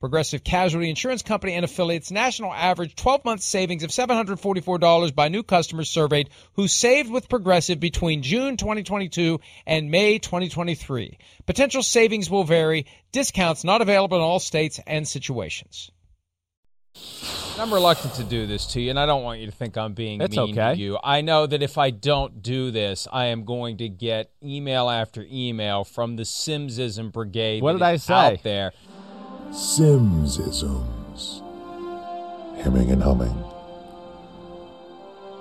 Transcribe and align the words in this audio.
Progressive 0.00 0.44
Casualty 0.44 0.90
Insurance 0.90 1.22
Company 1.22 1.54
and 1.54 1.64
affiliates 1.64 2.10
national 2.10 2.52
average 2.52 2.94
12 2.96 3.24
month 3.24 3.40
savings 3.40 3.82
of 3.82 3.90
$744 3.90 5.14
by 5.14 5.28
new 5.28 5.42
customers 5.42 5.88
surveyed 5.88 6.28
who 6.54 6.68
saved 6.68 7.10
with 7.10 7.28
Progressive 7.28 7.80
between 7.80 8.22
June 8.22 8.56
2022 8.56 9.40
and 9.66 9.90
May 9.90 10.18
2023. 10.18 11.18
Potential 11.46 11.82
savings 11.82 12.28
will 12.28 12.44
vary, 12.44 12.86
discounts 13.10 13.64
not 13.64 13.80
available 13.80 14.18
in 14.18 14.22
all 14.22 14.38
states 14.38 14.78
and 14.86 15.08
situations. 15.08 15.90
I'm 17.58 17.72
reluctant 17.72 18.14
to 18.14 18.24
do 18.24 18.46
this 18.46 18.66
to 18.68 18.82
you, 18.82 18.90
and 18.90 19.00
I 19.00 19.06
don't 19.06 19.22
want 19.22 19.40
you 19.40 19.46
to 19.46 19.52
think 19.52 19.78
I'm 19.78 19.94
being 19.94 20.18
That's 20.18 20.36
mean 20.36 20.58
okay. 20.58 20.74
to 20.74 20.80
you. 20.80 20.98
I 21.02 21.22
know 21.22 21.46
that 21.46 21.62
if 21.62 21.78
I 21.78 21.90
don't 21.90 22.42
do 22.42 22.70
this, 22.70 23.08
I 23.10 23.26
am 23.26 23.44
going 23.44 23.78
to 23.78 23.88
get 23.88 24.30
email 24.42 24.90
after 24.90 25.24
email 25.30 25.84
from 25.84 26.16
the 26.16 26.24
Simsism 26.24 27.10
Brigade. 27.12 27.62
What 27.62 27.72
did 27.72 27.82
I 27.82 27.96
say? 27.96 28.14
Out 28.14 28.42
there. 28.42 28.72
Simsisms. 29.50 31.42
Hemming 32.62 32.90
and 32.90 33.02
humming. 33.02 33.42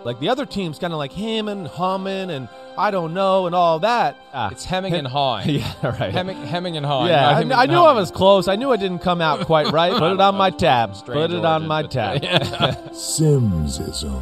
Like 0.03 0.19
the 0.19 0.29
other 0.29 0.45
team's 0.45 0.77
kind 0.77 0.93
of 0.93 0.99
like 0.99 1.11
hemming, 1.13 1.65
humming, 1.65 2.29
and 2.29 2.47
I 2.77 2.91
don't 2.91 3.15
know, 3.15 3.47
and 3.47 3.55
all 3.55 3.79
that. 3.79 4.15
Ah. 4.33 4.49
It's 4.51 4.63
hemming 4.63 4.93
and 4.93 5.07
hawing. 5.07 5.49
yeah, 5.61 5.73
right. 5.83 6.11
Hemming, 6.11 6.37
hemming 6.37 6.77
and 6.77 6.85
hawing. 6.85 7.09
yeah, 7.09 7.29
I, 7.29 7.33
hemming 7.33 7.53
I 7.53 7.63
and 7.63 7.71
knew 7.71 7.79
I 7.79 7.93
was 7.93 8.11
close. 8.11 8.47
I 8.47 8.55
knew 8.55 8.71
I 8.71 8.77
didn't 8.77 8.99
come 8.99 9.19
out 9.19 9.47
quite 9.47 9.71
right. 9.71 9.91
Put 9.91 10.13
it 10.13 10.21
on 10.21 10.35
my 10.35 10.49
tab. 10.51 10.93
Put 11.05 11.31
it 11.31 11.43
on 11.43 11.65
my 11.65 11.81
but- 11.81 11.91
tab. 11.91 12.21
Simsisms. 12.91 14.21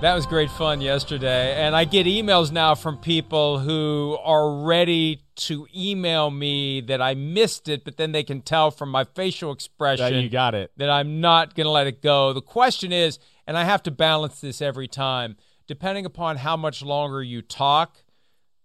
That 0.00 0.14
was 0.14 0.26
great 0.26 0.50
fun 0.52 0.80
yesterday. 0.80 1.54
And 1.60 1.74
I 1.74 1.84
get 1.84 2.06
emails 2.06 2.52
now 2.52 2.76
from 2.76 2.98
people 2.98 3.58
who 3.58 4.16
are 4.22 4.62
ready 4.64 5.22
to 5.36 5.66
email 5.76 6.30
me 6.30 6.80
that 6.82 7.02
I 7.02 7.14
missed 7.14 7.68
it, 7.68 7.84
but 7.84 7.96
then 7.96 8.12
they 8.12 8.22
can 8.22 8.40
tell 8.42 8.70
from 8.70 8.90
my 8.92 9.02
facial 9.02 9.50
expression 9.50 10.14
Yeah, 10.14 10.20
you 10.20 10.28
got 10.30 10.54
it. 10.54 10.70
that 10.76 10.88
I'm 10.88 11.20
not 11.20 11.56
going 11.56 11.64
to 11.64 11.70
let 11.72 11.88
it 11.88 12.00
go. 12.00 12.32
The 12.32 12.40
question 12.40 12.92
is, 12.92 13.18
and 13.44 13.58
I 13.58 13.64
have 13.64 13.82
to 13.84 13.90
balance 13.90 14.40
this 14.40 14.62
every 14.62 14.86
time, 14.86 15.36
depending 15.66 16.06
upon 16.06 16.36
how 16.36 16.56
much 16.56 16.80
longer 16.80 17.20
you 17.20 17.42
talk, 17.42 17.96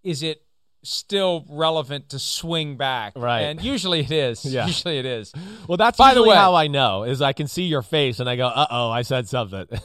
is 0.03 0.21
it 0.21 0.43
still 0.83 1.45
relevant 1.49 2.09
to 2.09 2.19
swing 2.19 2.77
back? 2.77 3.13
Right. 3.15 3.41
And 3.41 3.59
usually 3.59 4.01
it 4.01 4.11
is. 4.11 4.45
Yeah. 4.53 4.67
Usually 4.67 4.99
it 4.99 5.05
is. 5.07 5.33
Well, 5.67 5.77
that's 5.77 5.97
By 5.97 6.13
the 6.13 6.21
way- 6.21 6.35
how 6.35 6.53
I 6.53 6.67
know 6.67 7.03
is 7.05 7.23
I 7.23 7.33
can 7.33 7.47
see 7.47 7.63
your 7.63 7.81
face 7.81 8.19
and 8.19 8.29
I 8.29 8.35
go, 8.35 8.45
"Uh 8.45 8.67
oh, 8.69 8.91
I 8.91 9.01
said 9.01 9.27
something." 9.27 9.65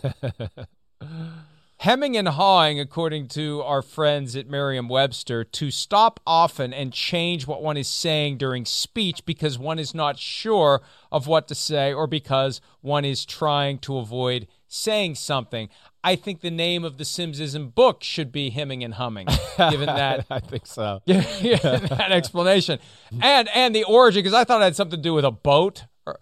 Hemming 1.82 2.16
and 2.16 2.26
hawing, 2.26 2.80
according 2.80 3.28
to 3.28 3.62
our 3.62 3.82
friends 3.82 4.34
at 4.34 4.48
Merriam 4.48 4.88
Webster, 4.88 5.44
to 5.44 5.70
stop 5.70 6.18
often 6.26 6.72
and 6.72 6.92
change 6.92 7.46
what 7.46 7.62
one 7.62 7.76
is 7.76 7.86
saying 7.86 8.36
during 8.38 8.64
speech 8.64 9.24
because 9.24 9.60
one 9.60 9.78
is 9.78 9.94
not 9.94 10.18
sure 10.18 10.82
of 11.12 11.28
what 11.28 11.46
to 11.46 11.54
say 11.54 11.92
or 11.92 12.08
because 12.08 12.60
one 12.80 13.04
is 13.04 13.24
trying 13.24 13.78
to 13.78 13.96
avoid 13.98 14.48
saying 14.66 15.14
something. 15.14 15.68
I 16.02 16.16
think 16.16 16.40
the 16.40 16.50
name 16.50 16.82
of 16.84 16.98
the 16.98 17.04
Simsism 17.04 17.72
book 17.72 18.02
should 18.02 18.32
be 18.32 18.50
Hemming 18.50 18.82
and 18.82 18.94
Humming, 18.94 19.28
given 19.56 19.86
that 19.86 20.26
I 20.30 20.40
think 20.40 20.66
so. 20.66 21.00
yeah, 21.06 21.20
that 21.58 22.08
explanation, 22.10 22.80
and 23.22 23.48
and 23.54 23.72
the 23.72 23.84
origin 23.84 24.20
because 24.24 24.34
I 24.34 24.42
thought 24.42 24.60
it 24.60 24.64
had 24.64 24.76
something 24.76 24.98
to 24.98 25.02
do 25.02 25.14
with 25.14 25.24
a 25.24 25.30
boat. 25.30 25.84
Or- 26.06 26.18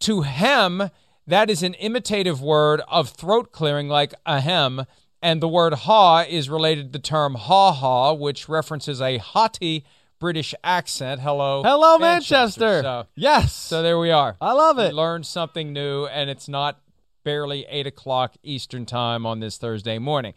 To 0.00 0.22
hem, 0.22 0.90
that 1.26 1.50
is 1.50 1.62
an 1.62 1.74
imitative 1.74 2.40
word 2.40 2.80
of 2.88 3.10
throat 3.10 3.52
clearing, 3.52 3.88
like 3.88 4.14
ahem, 4.26 4.84
and 5.22 5.42
the 5.42 5.48
word 5.48 5.74
haw 5.74 6.20
is 6.28 6.48
related 6.48 6.92
to 6.92 6.98
the 6.98 7.02
term 7.02 7.34
haw 7.34 7.72
haw, 7.72 8.12
which 8.14 8.48
references 8.48 9.00
a 9.00 9.18
haughty 9.18 9.84
British 10.18 10.54
accent. 10.64 11.20
Hello, 11.20 11.62
Hello, 11.62 11.98
Manchester. 11.98 12.80
So, 12.82 13.06
yes. 13.16 13.52
so 13.52 13.82
there 13.82 13.98
we 13.98 14.10
are. 14.10 14.36
I 14.40 14.52
love 14.52 14.76
We 14.78 14.84
it. 14.84 14.94
learned 14.94 15.26
something 15.26 15.72
new, 15.72 16.06
and 16.06 16.30
it's 16.30 16.48
not 16.48 16.80
barely 17.24 17.66
8 17.68 17.86
o'clock 17.88 18.34
Eastern 18.42 18.86
Time 18.86 19.26
on 19.26 19.40
this 19.40 19.58
Thursday 19.58 19.98
morning. 19.98 20.32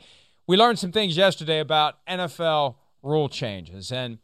We 0.47 0.57
learned 0.57 0.79
some 0.79 0.91
things 0.91 1.15
yesterday 1.15 1.59
about 1.59 2.03
NFL 2.07 2.75
rule 3.03 3.29
changes. 3.29 3.91
And 3.91 4.17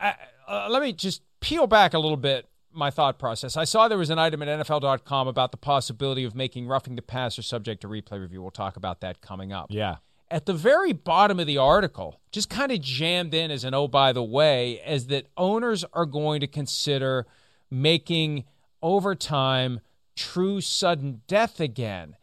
uh, 0.00 0.12
uh, 0.48 0.68
let 0.70 0.82
me 0.82 0.92
just 0.94 1.22
peel 1.40 1.66
back 1.66 1.92
a 1.94 1.98
little 1.98 2.16
bit 2.16 2.48
my 2.72 2.90
thought 2.90 3.18
process. 3.18 3.56
I 3.56 3.64
saw 3.64 3.88
there 3.88 3.98
was 3.98 4.10
an 4.10 4.18
item 4.18 4.42
at 4.42 4.66
NFL.com 4.66 5.28
about 5.28 5.50
the 5.50 5.56
possibility 5.56 6.24
of 6.24 6.34
making 6.34 6.66
roughing 6.66 6.96
the 6.96 7.02
passer 7.02 7.42
subject 7.42 7.82
to 7.82 7.88
replay 7.88 8.20
review. 8.20 8.42
We'll 8.42 8.50
talk 8.50 8.76
about 8.76 9.00
that 9.00 9.20
coming 9.20 9.52
up 9.52 9.66
yeah. 9.70 9.96
at 10.30 10.46
the 10.46 10.54
very 10.54 10.92
bottom 10.92 11.40
of 11.40 11.46
the 11.46 11.58
article, 11.58 12.20
just 12.32 12.48
kind 12.48 12.72
of 12.72 12.80
jammed 12.80 13.34
in 13.34 13.50
as 13.50 13.64
an 13.64 13.74
oh, 13.74 13.88
by 13.88 14.12
the 14.12 14.22
way, 14.22 14.80
as 14.80 15.08
that 15.08 15.26
owners 15.36 15.84
are 15.92 16.06
going 16.06 16.40
to 16.40 16.46
consider 16.46 17.26
making 17.70 18.44
overtime 18.82 19.80
true 20.16 20.60
sudden 20.60 21.22
death 21.26 21.60
again. 21.60 22.16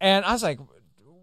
And 0.00 0.24
I 0.24 0.32
was 0.32 0.42
like, 0.42 0.58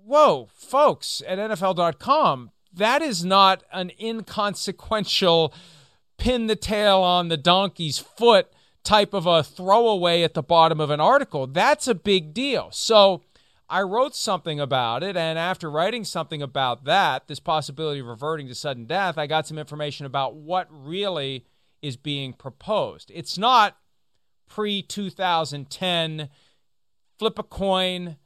whoa, 0.06 0.47
folks 0.53 1.22
at 1.28 1.38
NFL.com, 1.40 2.52
that 2.74 3.02
is 3.02 3.25
not 3.25 3.63
an 3.72 3.91
inconsequential 4.00 5.53
pin 6.18 6.48
the 6.48 6.56
tail 6.56 7.00
on 7.00 7.28
the 7.28 7.38
donkey's 7.38 7.98
foot 7.98 8.52
type 8.84 9.14
of 9.14 9.26
a 9.26 9.44
throwaway 9.44 10.24
at 10.24 10.34
the 10.34 10.44
bottom 10.44 10.80
of 10.80 10.90
an 10.90 11.00
article. 11.00 11.48
That's 11.48 11.88
a 11.88 11.96
big 11.96 12.34
deal. 12.34 12.70
So 12.72 13.22
I 13.69 13.81
wrote 13.81 14.16
something 14.16 14.60
about 14.60 15.04
it, 15.04 15.18
and 15.18 15.38
after 15.38 15.69
writing 15.69 16.06
something 16.06 16.42
about 16.42 16.86
that, 16.86 17.28
this 17.28 17.40
possibility 17.40 18.00
of 18.00 18.06
reverting 18.06 18.48
to 18.48 18.56
sudden 18.56 18.86
death, 18.86 19.18
I 19.18 19.28
got 19.28 19.46
some 19.46 19.58
information 19.58 20.06
about 20.06 20.36
what 20.36 20.68
really 20.72 21.46
is 21.81 21.98
being 21.98 22.34
proposed. 22.34 23.12
It's 23.13 23.38
not 23.38 23.78
pre 24.48 24.81
2010 24.81 26.30
flip 27.18 27.40
a 27.40 27.44
coin, 27.44 28.18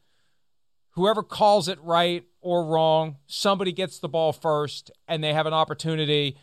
whoever 0.91 1.23
calls 1.23 1.67
it 1.67 1.81
right 1.81 2.25
or 2.41 2.65
wrong, 2.65 3.17
somebody 3.27 3.71
gets 3.71 3.99
the 3.99 4.09
ball 4.09 4.33
first, 4.33 4.91
and 5.07 5.23
they 5.23 5.33
have 5.33 5.45
an 5.45 5.53
opportunity 5.53 6.37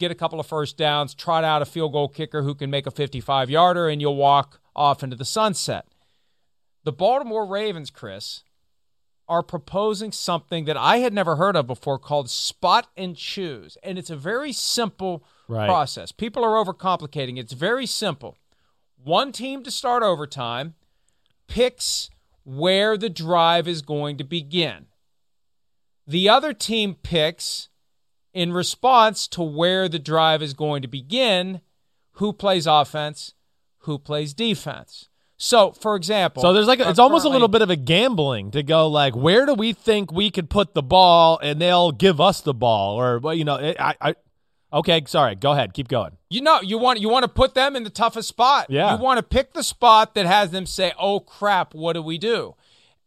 get 0.00 0.10
a 0.10 0.16
couple 0.16 0.40
of 0.40 0.46
first 0.46 0.76
downs, 0.76 1.14
trot 1.14 1.44
out 1.44 1.62
a 1.62 1.66
field 1.66 1.92
goal 1.92 2.08
kicker 2.08 2.42
who 2.42 2.54
can 2.54 2.70
make 2.70 2.86
a 2.86 2.90
55 2.90 3.48
yarder, 3.50 3.88
and 3.88 4.00
you'll 4.00 4.16
walk 4.16 4.60
off 4.74 5.02
into 5.04 5.14
the 5.14 5.24
sunset. 5.24 5.86
The 6.82 6.92
Baltimore 6.92 7.46
Ravens, 7.46 7.90
Chris, 7.90 8.42
are 9.28 9.42
proposing 9.44 10.10
something 10.10 10.64
that 10.64 10.76
I 10.76 10.96
had 10.96 11.12
never 11.12 11.36
heard 11.36 11.54
of 11.54 11.66
before 11.68 11.98
called 11.98 12.28
spot 12.28 12.88
and 12.96 13.14
choose. 13.16 13.76
And 13.84 13.96
it's 13.98 14.10
a 14.10 14.16
very 14.16 14.52
simple 14.52 15.22
Right. 15.46 15.66
process. 15.66 16.10
People 16.10 16.44
are 16.44 16.64
overcomplicating 16.64 17.36
it. 17.36 17.40
It's 17.40 17.52
very 17.52 17.86
simple. 17.86 18.36
One 18.96 19.30
team 19.32 19.62
to 19.64 19.70
start 19.70 20.02
overtime 20.02 20.74
picks 21.46 22.10
where 22.44 22.96
the 22.96 23.10
drive 23.10 23.66
is 23.68 23.82
going 23.82 24.16
to 24.18 24.24
begin. 24.24 24.86
The 26.06 26.28
other 26.28 26.52
team 26.52 26.94
picks 26.94 27.68
in 28.32 28.52
response 28.52 29.26
to 29.28 29.42
where 29.42 29.88
the 29.88 29.98
drive 29.98 30.42
is 30.42 30.54
going 30.54 30.82
to 30.82 30.88
begin 30.88 31.60
who 32.12 32.32
plays 32.32 32.66
offense, 32.66 33.34
who 33.80 33.98
plays 33.98 34.34
defense. 34.34 35.08
So, 35.36 35.72
for 35.72 35.96
example, 35.96 36.42
so 36.42 36.52
there's 36.52 36.66
like 36.66 36.80
a, 36.80 36.90
it's 36.90 36.98
uh, 36.98 37.02
almost 37.02 37.24
a 37.24 37.30
little 37.30 37.48
bit 37.48 37.62
of 37.62 37.70
a 37.70 37.76
gambling 37.76 38.50
to 38.50 38.62
go 38.62 38.86
like, 38.88 39.16
where 39.16 39.46
do 39.46 39.54
we 39.54 39.72
think 39.72 40.12
we 40.12 40.30
could 40.30 40.50
put 40.50 40.74
the 40.74 40.82
ball, 40.82 41.40
and 41.42 41.58
they'll 41.58 41.92
give 41.92 42.20
us 42.20 42.42
the 42.42 42.52
ball, 42.52 43.00
or 43.00 43.32
you 43.32 43.44
know, 43.44 43.56
I, 43.56 43.94
I, 44.02 44.14
okay, 44.70 45.02
sorry, 45.06 45.36
go 45.36 45.52
ahead, 45.52 45.72
keep 45.72 45.88
going. 45.88 46.18
You 46.28 46.42
know, 46.42 46.60
you 46.60 46.76
want 46.76 47.00
you 47.00 47.08
want 47.08 47.22
to 47.22 47.28
put 47.28 47.54
them 47.54 47.74
in 47.74 47.84
the 47.84 47.90
toughest 47.90 48.28
spot. 48.28 48.66
Yeah, 48.68 48.94
you 48.94 49.02
want 49.02 49.16
to 49.16 49.22
pick 49.22 49.54
the 49.54 49.62
spot 49.62 50.14
that 50.14 50.26
has 50.26 50.50
them 50.50 50.66
say, 50.66 50.92
"Oh 51.00 51.20
crap, 51.20 51.74
what 51.74 51.94
do 51.94 52.02
we 52.02 52.18
do?" 52.18 52.54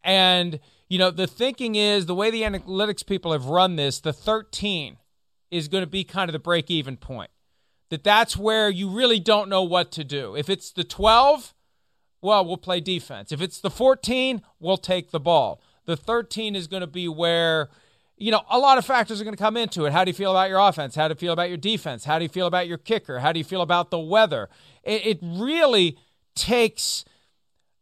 And 0.02 0.58
you 0.88 0.98
know, 0.98 1.12
the 1.12 1.28
thinking 1.28 1.76
is 1.76 2.06
the 2.06 2.16
way 2.16 2.32
the 2.32 2.42
analytics 2.42 3.06
people 3.06 3.30
have 3.30 3.46
run 3.46 3.76
this, 3.76 4.00
the 4.00 4.12
13 4.12 4.96
is 5.54 5.68
going 5.68 5.82
to 5.82 5.90
be 5.90 6.04
kind 6.04 6.28
of 6.28 6.32
the 6.32 6.38
break 6.38 6.70
even 6.70 6.96
point. 6.96 7.30
That 7.90 8.02
that's 8.02 8.36
where 8.36 8.68
you 8.68 8.88
really 8.88 9.20
don't 9.20 9.48
know 9.48 9.62
what 9.62 9.92
to 9.92 10.04
do. 10.04 10.34
If 10.34 10.48
it's 10.48 10.70
the 10.70 10.84
12 10.84 11.54
well, 12.24 12.42
we'll 12.46 12.56
play 12.56 12.80
defense. 12.80 13.32
If 13.32 13.42
it's 13.42 13.60
the 13.60 13.68
14, 13.68 14.40
we'll 14.58 14.78
take 14.78 15.10
the 15.10 15.20
ball. 15.20 15.60
The 15.84 15.94
13 15.94 16.56
is 16.56 16.66
going 16.66 16.80
to 16.80 16.86
be 16.86 17.06
where, 17.06 17.68
you 18.16 18.30
know, 18.30 18.40
a 18.48 18.58
lot 18.58 18.78
of 18.78 18.86
factors 18.86 19.20
are 19.20 19.24
going 19.24 19.36
to 19.36 19.42
come 19.42 19.58
into 19.58 19.84
it. 19.84 19.92
How 19.92 20.04
do 20.04 20.08
you 20.08 20.14
feel 20.14 20.30
about 20.30 20.48
your 20.48 20.58
offense? 20.58 20.94
How 20.94 21.06
do 21.06 21.12
you 21.12 21.18
feel 21.18 21.34
about 21.34 21.50
your 21.50 21.58
defense? 21.58 22.06
How 22.06 22.18
do 22.18 22.22
you 22.24 22.30
feel 22.30 22.46
about 22.46 22.66
your 22.66 22.78
kicker? 22.78 23.18
How 23.18 23.30
do 23.30 23.38
you 23.38 23.44
feel 23.44 23.60
about 23.60 23.90
the 23.90 23.98
weather? 23.98 24.48
It, 24.82 25.06
it 25.06 25.18
really 25.22 25.98
takes 26.34 27.04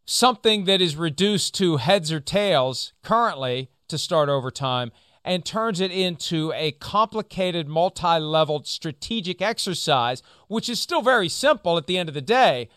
something 0.06 0.64
that 0.64 0.80
is 0.80 0.96
reduced 0.96 1.54
to 1.54 1.76
heads 1.76 2.10
or 2.10 2.18
tails 2.18 2.94
currently 3.04 3.70
to 3.86 3.96
start 3.96 4.28
overtime 4.28 4.90
and 5.24 5.44
turns 5.44 5.80
it 5.80 5.90
into 5.90 6.52
a 6.54 6.72
complicated, 6.72 7.68
multi 7.68 8.18
leveled 8.18 8.66
strategic 8.66 9.40
exercise, 9.40 10.22
which 10.48 10.68
is 10.68 10.80
still 10.80 11.02
very 11.02 11.28
simple 11.28 11.76
at 11.78 11.86
the 11.86 11.96
end 11.98 12.08
of 12.08 12.14
the 12.14 12.20
day 12.20 12.68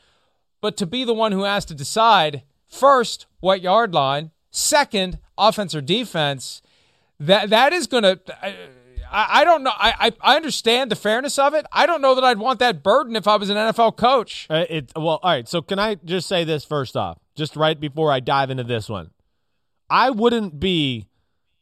but 0.65 0.77
to 0.77 0.87
be 0.87 1.03
the 1.03 1.13
one 1.13 1.31
who 1.31 1.43
has 1.43 1.63
to 1.63 1.75
decide 1.75 2.41
first 2.67 3.27
what 3.39 3.61
yard 3.61 3.93
line, 3.93 4.31
second 4.49 5.19
offense 5.37 5.75
or 5.75 5.81
defense, 5.81 6.63
that 7.19 7.51
that 7.51 7.71
is 7.71 7.85
going 7.85 8.01
to. 8.01 8.19
I, 9.11 9.41
I, 9.41 9.43
don't 9.43 9.61
know. 9.61 9.73
I, 9.75 10.11
I 10.21 10.35
understand 10.35 10.89
the 10.89 10.95
fairness 10.95 11.37
of 11.37 11.53
it. 11.53 11.67
I 11.71 11.85
don't 11.85 12.01
know 12.01 12.15
that 12.15 12.23
I'd 12.23 12.39
want 12.39 12.57
that 12.61 12.81
burden 12.81 13.15
if 13.15 13.27
I 13.27 13.35
was 13.35 13.51
an 13.51 13.57
NFL 13.57 13.95
coach. 13.95 14.47
Uh, 14.49 14.65
it 14.67 14.91
well, 14.95 15.19
all 15.21 15.29
right. 15.29 15.47
So 15.47 15.61
can 15.61 15.77
I 15.77 15.95
just 16.03 16.27
say 16.27 16.43
this 16.43 16.65
first 16.65 16.97
off, 16.97 17.19
just 17.35 17.55
right 17.55 17.79
before 17.79 18.11
I 18.11 18.19
dive 18.19 18.49
into 18.49 18.63
this 18.63 18.89
one? 18.89 19.11
I 19.87 20.09
wouldn't 20.09 20.59
be 20.59 21.05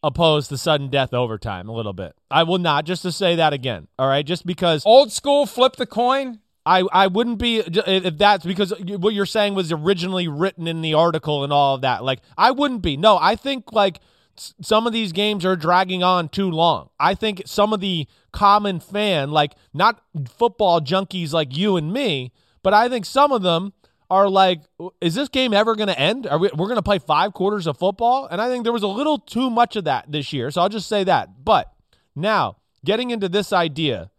opposed 0.03 0.49
to 0.49 0.57
sudden 0.57 0.89
death 0.89 1.13
overtime 1.13 1.69
a 1.69 1.71
little 1.71 1.93
bit. 1.93 2.13
I 2.29 2.43
will 2.43 2.59
not. 2.59 2.85
Just 2.85 3.01
to 3.03 3.11
say 3.11 3.37
that 3.37 3.53
again. 3.53 3.87
All 3.97 4.07
right, 4.07 4.25
just 4.25 4.45
because 4.45 4.83
old 4.85 5.11
school 5.11 5.45
flip 5.45 5.75
the 5.77 5.85
coin. 5.85 6.39
I, 6.65 6.83
I 6.93 7.07
wouldn't 7.07 7.39
be 7.39 7.57
if 7.57 8.17
that's 8.17 8.45
because 8.45 8.73
what 8.79 9.13
you're 9.13 9.25
saying 9.25 9.53
was 9.53 9.71
originally 9.73 10.29
written 10.29 10.65
in 10.65 10.81
the 10.81 10.93
article 10.93 11.43
and 11.43 11.51
all 11.51 11.75
of 11.75 11.81
that. 11.81 12.05
Like 12.05 12.21
I 12.37 12.51
wouldn't 12.51 12.81
be. 12.81 12.95
No, 12.95 13.17
I 13.19 13.35
think 13.35 13.73
like 13.73 13.99
some 14.35 14.87
of 14.87 14.93
these 14.93 15.11
games 15.11 15.45
are 15.45 15.55
dragging 15.55 16.03
on 16.03 16.29
too 16.29 16.49
long. 16.49 16.89
I 16.99 17.15
think 17.15 17.43
some 17.45 17.73
of 17.73 17.81
the 17.81 18.07
common 18.31 18.79
fan, 18.79 19.31
like 19.31 19.55
not 19.73 20.01
football 20.29 20.79
junkies 20.79 21.33
like 21.33 21.55
you 21.55 21.75
and 21.75 21.91
me, 21.91 22.31
but 22.61 22.73
I 22.73 22.87
think 22.87 23.05
some 23.05 23.31
of 23.31 23.41
them 23.41 23.73
are 24.13 24.29
like, 24.29 24.61
is 25.01 25.15
this 25.15 25.27
game 25.27 25.53
ever 25.53 25.75
going 25.75 25.87
to 25.87 25.99
end? 25.99 26.27
Are 26.27 26.37
we 26.37 26.49
we're 26.55 26.67
going 26.67 26.75
to 26.75 26.83
play 26.83 26.99
five 26.99 27.33
quarters 27.33 27.65
of 27.65 27.77
football? 27.77 28.27
And 28.29 28.39
I 28.39 28.47
think 28.47 28.63
there 28.63 28.71
was 28.71 28.83
a 28.83 28.87
little 28.87 29.17
too 29.17 29.49
much 29.49 29.75
of 29.75 29.85
that 29.85 30.11
this 30.11 30.31
year. 30.31 30.51
So 30.51 30.61
I'll 30.61 30.69
just 30.69 30.87
say 30.87 31.03
that. 31.05 31.43
But 31.43 31.73
now 32.15 32.57
getting 32.85 33.09
into 33.09 33.27
this 33.27 33.51
idea, 33.51 34.11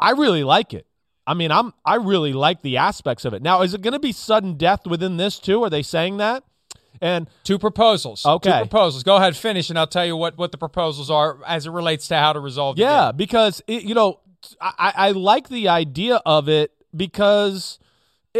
I 0.00 0.12
really 0.12 0.44
like 0.44 0.72
it. 0.72 0.86
I 1.26 1.34
mean, 1.34 1.52
I'm 1.52 1.74
I 1.84 1.96
really 1.96 2.32
like 2.32 2.62
the 2.62 2.78
aspects 2.78 3.26
of 3.26 3.34
it. 3.34 3.42
Now, 3.42 3.60
is 3.60 3.74
it 3.74 3.82
going 3.82 3.92
to 3.92 3.98
be 3.98 4.12
sudden 4.12 4.54
death 4.54 4.86
within 4.86 5.18
this 5.18 5.38
too? 5.38 5.62
Are 5.62 5.70
they 5.70 5.82
saying 5.82 6.16
that? 6.16 6.42
And 7.00 7.28
two 7.44 7.58
proposals. 7.58 8.24
Okay, 8.24 8.50
two 8.50 8.58
proposals. 8.68 9.02
Go 9.02 9.16
ahead, 9.16 9.36
finish, 9.36 9.68
and 9.68 9.78
I'll 9.78 9.86
tell 9.86 10.06
you 10.06 10.16
what 10.16 10.38
what 10.38 10.52
the 10.52 10.58
proposals 10.58 11.10
are 11.10 11.38
as 11.46 11.66
it 11.66 11.70
relates 11.70 12.08
to 12.08 12.16
how 12.16 12.32
to 12.32 12.40
resolve. 12.40 12.78
Yeah, 12.78 13.12
because 13.12 13.62
it, 13.66 13.82
you 13.82 13.94
know, 13.94 14.20
I, 14.60 14.92
I 14.96 15.10
like 15.10 15.48
the 15.48 15.68
idea 15.68 16.16
of 16.24 16.48
it 16.48 16.72
because 16.96 17.78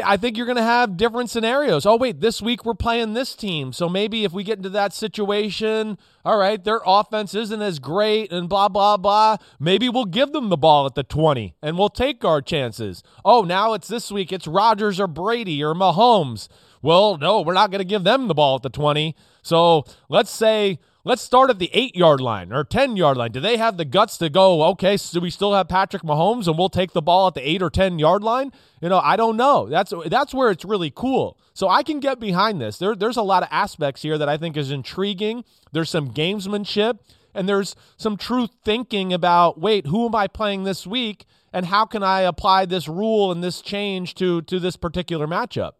I 0.04 0.16
think 0.16 0.36
you're 0.36 0.46
going 0.46 0.56
to 0.56 0.62
have 0.62 0.96
different 0.96 1.30
scenarios. 1.30 1.86
Oh, 1.86 1.96
wait, 1.96 2.20
this 2.20 2.42
week 2.42 2.64
we're 2.64 2.74
playing 2.74 3.14
this 3.14 3.34
team. 3.34 3.72
So 3.72 3.88
maybe 3.88 4.24
if 4.24 4.32
we 4.32 4.44
get 4.44 4.58
into 4.58 4.68
that 4.70 4.92
situation, 4.92 5.98
all 6.24 6.38
right, 6.38 6.62
their 6.62 6.80
offense 6.84 7.34
isn't 7.34 7.62
as 7.62 7.78
great 7.78 8.32
and 8.32 8.48
blah, 8.48 8.68
blah, 8.68 8.96
blah. 8.96 9.36
Maybe 9.58 9.88
we'll 9.88 10.04
give 10.04 10.32
them 10.32 10.48
the 10.48 10.56
ball 10.56 10.86
at 10.86 10.94
the 10.94 11.02
20 11.02 11.54
and 11.62 11.78
we'll 11.78 11.88
take 11.88 12.24
our 12.24 12.40
chances. 12.42 13.02
Oh, 13.24 13.42
now 13.42 13.72
it's 13.74 13.88
this 13.88 14.10
week, 14.10 14.32
it's 14.32 14.46
Rodgers 14.46 15.00
or 15.00 15.06
Brady 15.06 15.62
or 15.62 15.74
Mahomes. 15.74 16.48
Well, 16.82 17.18
no, 17.18 17.40
we're 17.40 17.54
not 17.54 17.70
going 17.70 17.80
to 17.80 17.84
give 17.84 18.04
them 18.04 18.28
the 18.28 18.34
ball 18.34 18.56
at 18.56 18.62
the 18.62 18.70
20. 18.70 19.16
So 19.42 19.84
let's 20.08 20.30
say 20.30 20.78
Let's 21.04 21.22
start 21.22 21.48
at 21.48 21.60
the 21.60 21.70
eight 21.72 21.94
yard 21.94 22.20
line 22.20 22.52
or 22.52 22.64
10 22.64 22.96
yard 22.96 23.16
line. 23.16 23.30
Do 23.30 23.38
they 23.38 23.56
have 23.56 23.76
the 23.76 23.84
guts 23.84 24.18
to 24.18 24.28
go, 24.28 24.64
okay, 24.64 24.96
so 24.96 25.20
we 25.20 25.30
still 25.30 25.54
have 25.54 25.68
Patrick 25.68 26.02
Mahomes 26.02 26.48
and 26.48 26.58
we'll 26.58 26.68
take 26.68 26.92
the 26.92 27.00
ball 27.00 27.28
at 27.28 27.34
the 27.34 27.48
eight 27.48 27.62
or 27.62 27.70
10 27.70 28.00
yard 28.00 28.24
line? 28.24 28.52
You 28.82 28.88
know, 28.88 28.98
I 28.98 29.16
don't 29.16 29.36
know. 29.36 29.68
That's 29.68 29.92
that's 30.06 30.34
where 30.34 30.50
it's 30.50 30.64
really 30.64 30.90
cool. 30.90 31.38
So 31.54 31.68
I 31.68 31.84
can 31.84 32.00
get 32.00 32.18
behind 32.18 32.60
this. 32.60 32.78
There, 32.78 32.96
there's 32.96 33.16
a 33.16 33.22
lot 33.22 33.44
of 33.44 33.48
aspects 33.52 34.02
here 34.02 34.18
that 34.18 34.28
I 34.28 34.36
think 34.36 34.56
is 34.56 34.72
intriguing. 34.72 35.44
There's 35.70 35.88
some 35.88 36.10
gamesmanship 36.10 36.98
and 37.32 37.48
there's 37.48 37.76
some 37.96 38.16
true 38.16 38.48
thinking 38.64 39.12
about, 39.12 39.60
wait, 39.60 39.86
who 39.86 40.06
am 40.06 40.16
I 40.16 40.26
playing 40.26 40.64
this 40.64 40.84
week? 40.84 41.26
And 41.52 41.66
how 41.66 41.86
can 41.86 42.02
I 42.02 42.22
apply 42.22 42.66
this 42.66 42.88
rule 42.88 43.30
and 43.30 43.42
this 43.42 43.60
change 43.60 44.14
to 44.16 44.42
to 44.42 44.58
this 44.58 44.76
particular 44.76 45.28
matchup? 45.28 45.72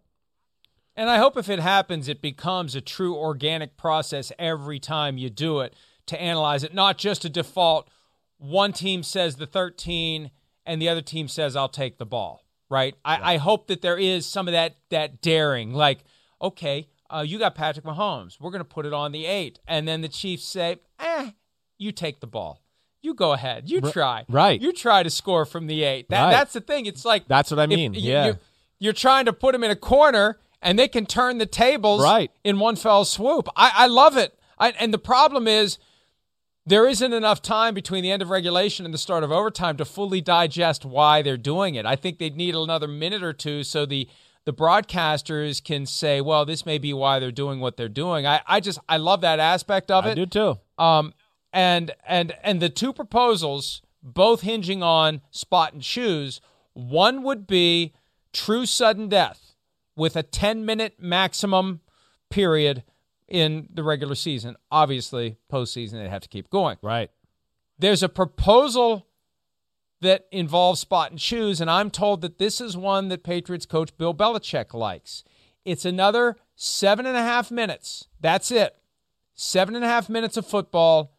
And 0.98 1.08
I 1.08 1.18
hope 1.18 1.36
if 1.36 1.48
it 1.48 1.60
happens, 1.60 2.08
it 2.08 2.20
becomes 2.20 2.74
a 2.74 2.80
true 2.80 3.14
organic 3.14 3.76
process 3.76 4.32
every 4.36 4.80
time 4.80 5.16
you 5.16 5.30
do 5.30 5.60
it 5.60 5.76
to 6.06 6.20
analyze 6.20 6.64
it, 6.64 6.74
not 6.74 6.98
just 6.98 7.24
a 7.24 7.28
default. 7.28 7.88
One 8.38 8.72
team 8.72 9.04
says 9.04 9.36
the 9.36 9.46
13 9.46 10.32
and 10.66 10.82
the 10.82 10.88
other 10.88 11.00
team 11.00 11.28
says, 11.28 11.54
I'll 11.54 11.68
take 11.68 11.98
the 11.98 12.04
ball, 12.04 12.44
right? 12.68 12.96
I, 13.04 13.34
I 13.34 13.36
hope 13.36 13.68
that 13.68 13.80
there 13.80 13.96
is 13.96 14.26
some 14.26 14.48
of 14.48 14.52
that, 14.52 14.74
that 14.90 15.20
daring, 15.20 15.72
like, 15.72 16.00
okay, 16.42 16.88
uh, 17.08 17.24
you 17.24 17.38
got 17.38 17.54
Patrick 17.54 17.84
Mahomes. 17.84 18.40
We're 18.40 18.50
going 18.50 18.58
to 18.58 18.64
put 18.64 18.84
it 18.84 18.92
on 18.92 19.12
the 19.12 19.24
eight. 19.24 19.60
And 19.68 19.86
then 19.86 20.00
the 20.00 20.08
Chiefs 20.08 20.42
say, 20.46 20.78
eh, 20.98 21.30
you 21.78 21.92
take 21.92 22.18
the 22.18 22.26
ball. 22.26 22.60
You 23.02 23.14
go 23.14 23.34
ahead. 23.34 23.70
You 23.70 23.82
try. 23.82 24.24
Right. 24.28 24.60
You 24.60 24.72
try 24.72 25.04
to 25.04 25.10
score 25.10 25.44
from 25.44 25.68
the 25.68 25.84
eight. 25.84 26.08
That, 26.08 26.24
right. 26.24 26.30
That's 26.32 26.54
the 26.54 26.60
thing. 26.60 26.86
It's 26.86 27.04
like, 27.04 27.28
that's 27.28 27.52
what 27.52 27.60
I 27.60 27.66
mean. 27.68 27.94
yeah. 27.94 28.24
You're, 28.24 28.38
you're 28.80 28.92
trying 28.92 29.26
to 29.26 29.32
put 29.32 29.54
him 29.54 29.62
in 29.62 29.70
a 29.70 29.76
corner 29.76 30.38
and 30.62 30.78
they 30.78 30.88
can 30.88 31.06
turn 31.06 31.38
the 31.38 31.46
tables 31.46 32.02
right. 32.02 32.30
in 32.44 32.58
one 32.58 32.76
fell 32.76 33.04
swoop. 33.04 33.48
I, 33.56 33.72
I 33.74 33.86
love 33.86 34.16
it. 34.16 34.38
I, 34.58 34.70
and 34.72 34.92
the 34.92 34.98
problem 34.98 35.46
is 35.46 35.78
there 36.66 36.86
isn't 36.86 37.12
enough 37.12 37.40
time 37.40 37.74
between 37.74 38.02
the 38.02 38.10
end 38.10 38.22
of 38.22 38.30
regulation 38.30 38.84
and 38.84 38.92
the 38.92 38.98
start 38.98 39.24
of 39.24 39.32
overtime 39.32 39.76
to 39.78 39.84
fully 39.84 40.20
digest 40.20 40.84
why 40.84 41.22
they're 41.22 41.36
doing 41.36 41.76
it. 41.76 41.86
I 41.86 41.96
think 41.96 42.18
they'd 42.18 42.36
need 42.36 42.54
another 42.54 42.88
minute 42.88 43.22
or 43.22 43.32
two 43.32 43.64
so 43.64 43.86
the 43.86 44.08
the 44.44 44.52
broadcasters 44.54 45.62
can 45.62 45.84
say, 45.84 46.22
well, 46.22 46.46
this 46.46 46.64
may 46.64 46.78
be 46.78 46.94
why 46.94 47.18
they're 47.18 47.30
doing 47.30 47.60
what 47.60 47.76
they're 47.76 47.86
doing. 47.86 48.26
I, 48.26 48.40
I 48.46 48.60
just 48.60 48.78
I 48.88 48.96
love 48.96 49.20
that 49.20 49.38
aspect 49.38 49.90
of 49.90 50.06
it. 50.06 50.10
I 50.10 50.14
do 50.14 50.26
too. 50.26 50.58
Um 50.76 51.14
and 51.52 51.92
and 52.06 52.34
and 52.42 52.60
the 52.60 52.68
two 52.68 52.92
proposals, 52.92 53.82
both 54.02 54.42
hinging 54.42 54.82
on 54.82 55.20
spot 55.30 55.72
and 55.72 55.82
choose, 55.82 56.40
one 56.74 57.22
would 57.22 57.46
be 57.46 57.94
true 58.32 58.66
sudden 58.66 59.08
death 59.08 59.47
with 59.98 60.16
a 60.16 60.22
10 60.22 60.64
minute 60.64 60.94
maximum 60.98 61.80
period 62.30 62.84
in 63.26 63.68
the 63.72 63.82
regular 63.82 64.14
season. 64.14 64.56
Obviously, 64.70 65.36
postseason, 65.52 65.92
they'd 65.92 66.08
have 66.08 66.22
to 66.22 66.28
keep 66.28 66.48
going. 66.48 66.78
Right. 66.80 67.10
There's 67.78 68.02
a 68.02 68.08
proposal 68.08 69.06
that 70.00 70.26
involves 70.30 70.80
spot 70.80 71.10
and 71.10 71.18
choose, 71.18 71.60
and 71.60 71.70
I'm 71.70 71.90
told 71.90 72.20
that 72.20 72.38
this 72.38 72.60
is 72.60 72.76
one 72.76 73.08
that 73.08 73.24
Patriots 73.24 73.66
coach 73.66 73.96
Bill 73.98 74.14
Belichick 74.14 74.72
likes. 74.72 75.24
It's 75.64 75.84
another 75.84 76.36
seven 76.54 77.04
and 77.04 77.16
a 77.16 77.22
half 77.22 77.50
minutes. 77.50 78.06
That's 78.20 78.50
it. 78.50 78.76
Seven 79.34 79.74
and 79.74 79.84
a 79.84 79.88
half 79.88 80.08
minutes 80.08 80.36
of 80.36 80.46
football 80.46 81.12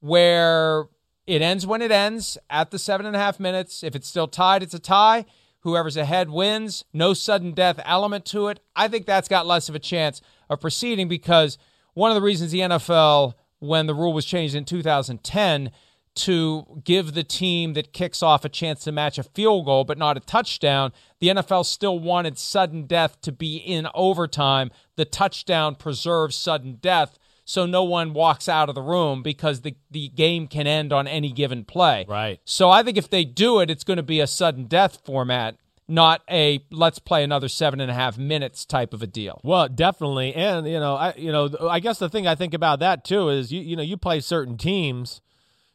where 0.00 0.86
it 1.26 1.42
ends 1.42 1.66
when 1.66 1.82
it 1.82 1.90
ends 1.90 2.36
at 2.48 2.70
the 2.70 2.78
seven 2.78 3.06
and 3.06 3.16
a 3.16 3.18
half 3.18 3.40
minutes. 3.40 3.82
If 3.82 3.96
it's 3.96 4.08
still 4.08 4.28
tied, 4.28 4.62
it's 4.62 4.74
a 4.74 4.78
tie. 4.78 5.24
Whoever's 5.60 5.96
ahead 5.96 6.30
wins. 6.30 6.84
No 6.92 7.14
sudden 7.14 7.52
death 7.52 7.80
element 7.84 8.24
to 8.26 8.48
it. 8.48 8.60
I 8.74 8.88
think 8.88 9.06
that's 9.06 9.28
got 9.28 9.46
less 9.46 9.68
of 9.68 9.74
a 9.74 9.80
chance 9.80 10.20
of 10.48 10.60
proceeding 10.60 11.08
because 11.08 11.58
one 11.94 12.10
of 12.10 12.14
the 12.14 12.22
reasons 12.22 12.50
the 12.50 12.60
NFL, 12.60 13.34
when 13.58 13.86
the 13.86 13.94
rule 13.94 14.12
was 14.12 14.24
changed 14.24 14.54
in 14.54 14.64
2010, 14.64 15.70
to 16.14 16.82
give 16.82 17.14
the 17.14 17.22
team 17.22 17.74
that 17.74 17.92
kicks 17.92 18.22
off 18.22 18.44
a 18.44 18.48
chance 18.48 18.82
to 18.84 18.92
match 18.92 19.16
a 19.18 19.22
field 19.22 19.64
goal 19.64 19.84
but 19.84 19.98
not 19.98 20.16
a 20.16 20.20
touchdown. 20.20 20.92
The 21.20 21.28
NFL 21.28 21.64
still 21.64 21.98
wanted 21.98 22.38
sudden 22.38 22.86
death 22.86 23.20
to 23.22 23.32
be 23.32 23.56
in 23.56 23.86
overtime. 23.94 24.70
The 24.96 25.04
touchdown 25.04 25.76
preserves 25.76 26.36
sudden 26.36 26.78
death 26.80 27.18
so 27.50 27.66
no 27.66 27.82
one 27.82 28.12
walks 28.12 28.48
out 28.48 28.68
of 28.68 28.76
the 28.76 28.80
room 28.80 29.24
because 29.24 29.62
the, 29.62 29.74
the 29.90 30.06
game 30.10 30.46
can 30.46 30.68
end 30.68 30.92
on 30.92 31.08
any 31.08 31.32
given 31.32 31.64
play. 31.64 32.06
Right. 32.08 32.38
So 32.44 32.70
I 32.70 32.84
think 32.84 32.96
if 32.96 33.10
they 33.10 33.24
do 33.24 33.58
it, 33.58 33.68
it's 33.68 33.82
going 33.82 33.96
to 33.96 34.04
be 34.04 34.20
a 34.20 34.28
sudden 34.28 34.66
death 34.66 35.00
format, 35.04 35.56
not 35.88 36.22
a 36.30 36.64
let's 36.70 37.00
play 37.00 37.24
another 37.24 37.48
seven 37.48 37.80
and 37.80 37.90
a 37.90 37.94
half 37.94 38.16
minutes 38.16 38.64
type 38.64 38.94
of 38.94 39.02
a 39.02 39.06
deal. 39.08 39.40
Well, 39.42 39.68
definitely, 39.68 40.32
and 40.32 40.64
you 40.64 40.78
know, 40.78 40.94
I 40.94 41.12
you 41.16 41.32
know, 41.32 41.50
I 41.68 41.80
guess 41.80 41.98
the 41.98 42.08
thing 42.08 42.24
I 42.28 42.36
think 42.36 42.54
about 42.54 42.78
that 42.78 43.04
too 43.04 43.28
is 43.30 43.52
you 43.52 43.60
you 43.60 43.74
know 43.74 43.82
you 43.82 43.96
play 43.96 44.20
certain 44.20 44.56
teams, 44.56 45.20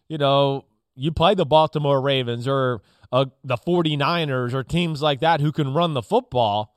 you 0.07 0.17
know, 0.17 0.63
you 0.95 1.11
play 1.11 1.35
the 1.35 1.45
Baltimore 1.45 1.99
Ravens 1.99 2.47
or 2.47 2.83
uh, 3.11 3.25
the 3.43 3.57
49ers 3.57 4.53
or 4.53 4.63
teams 4.63 5.01
like 5.01 5.19
that 5.19 5.41
who 5.41 5.51
can 5.51 5.73
run 5.73 5.93
the 5.93 6.01
football. 6.01 6.73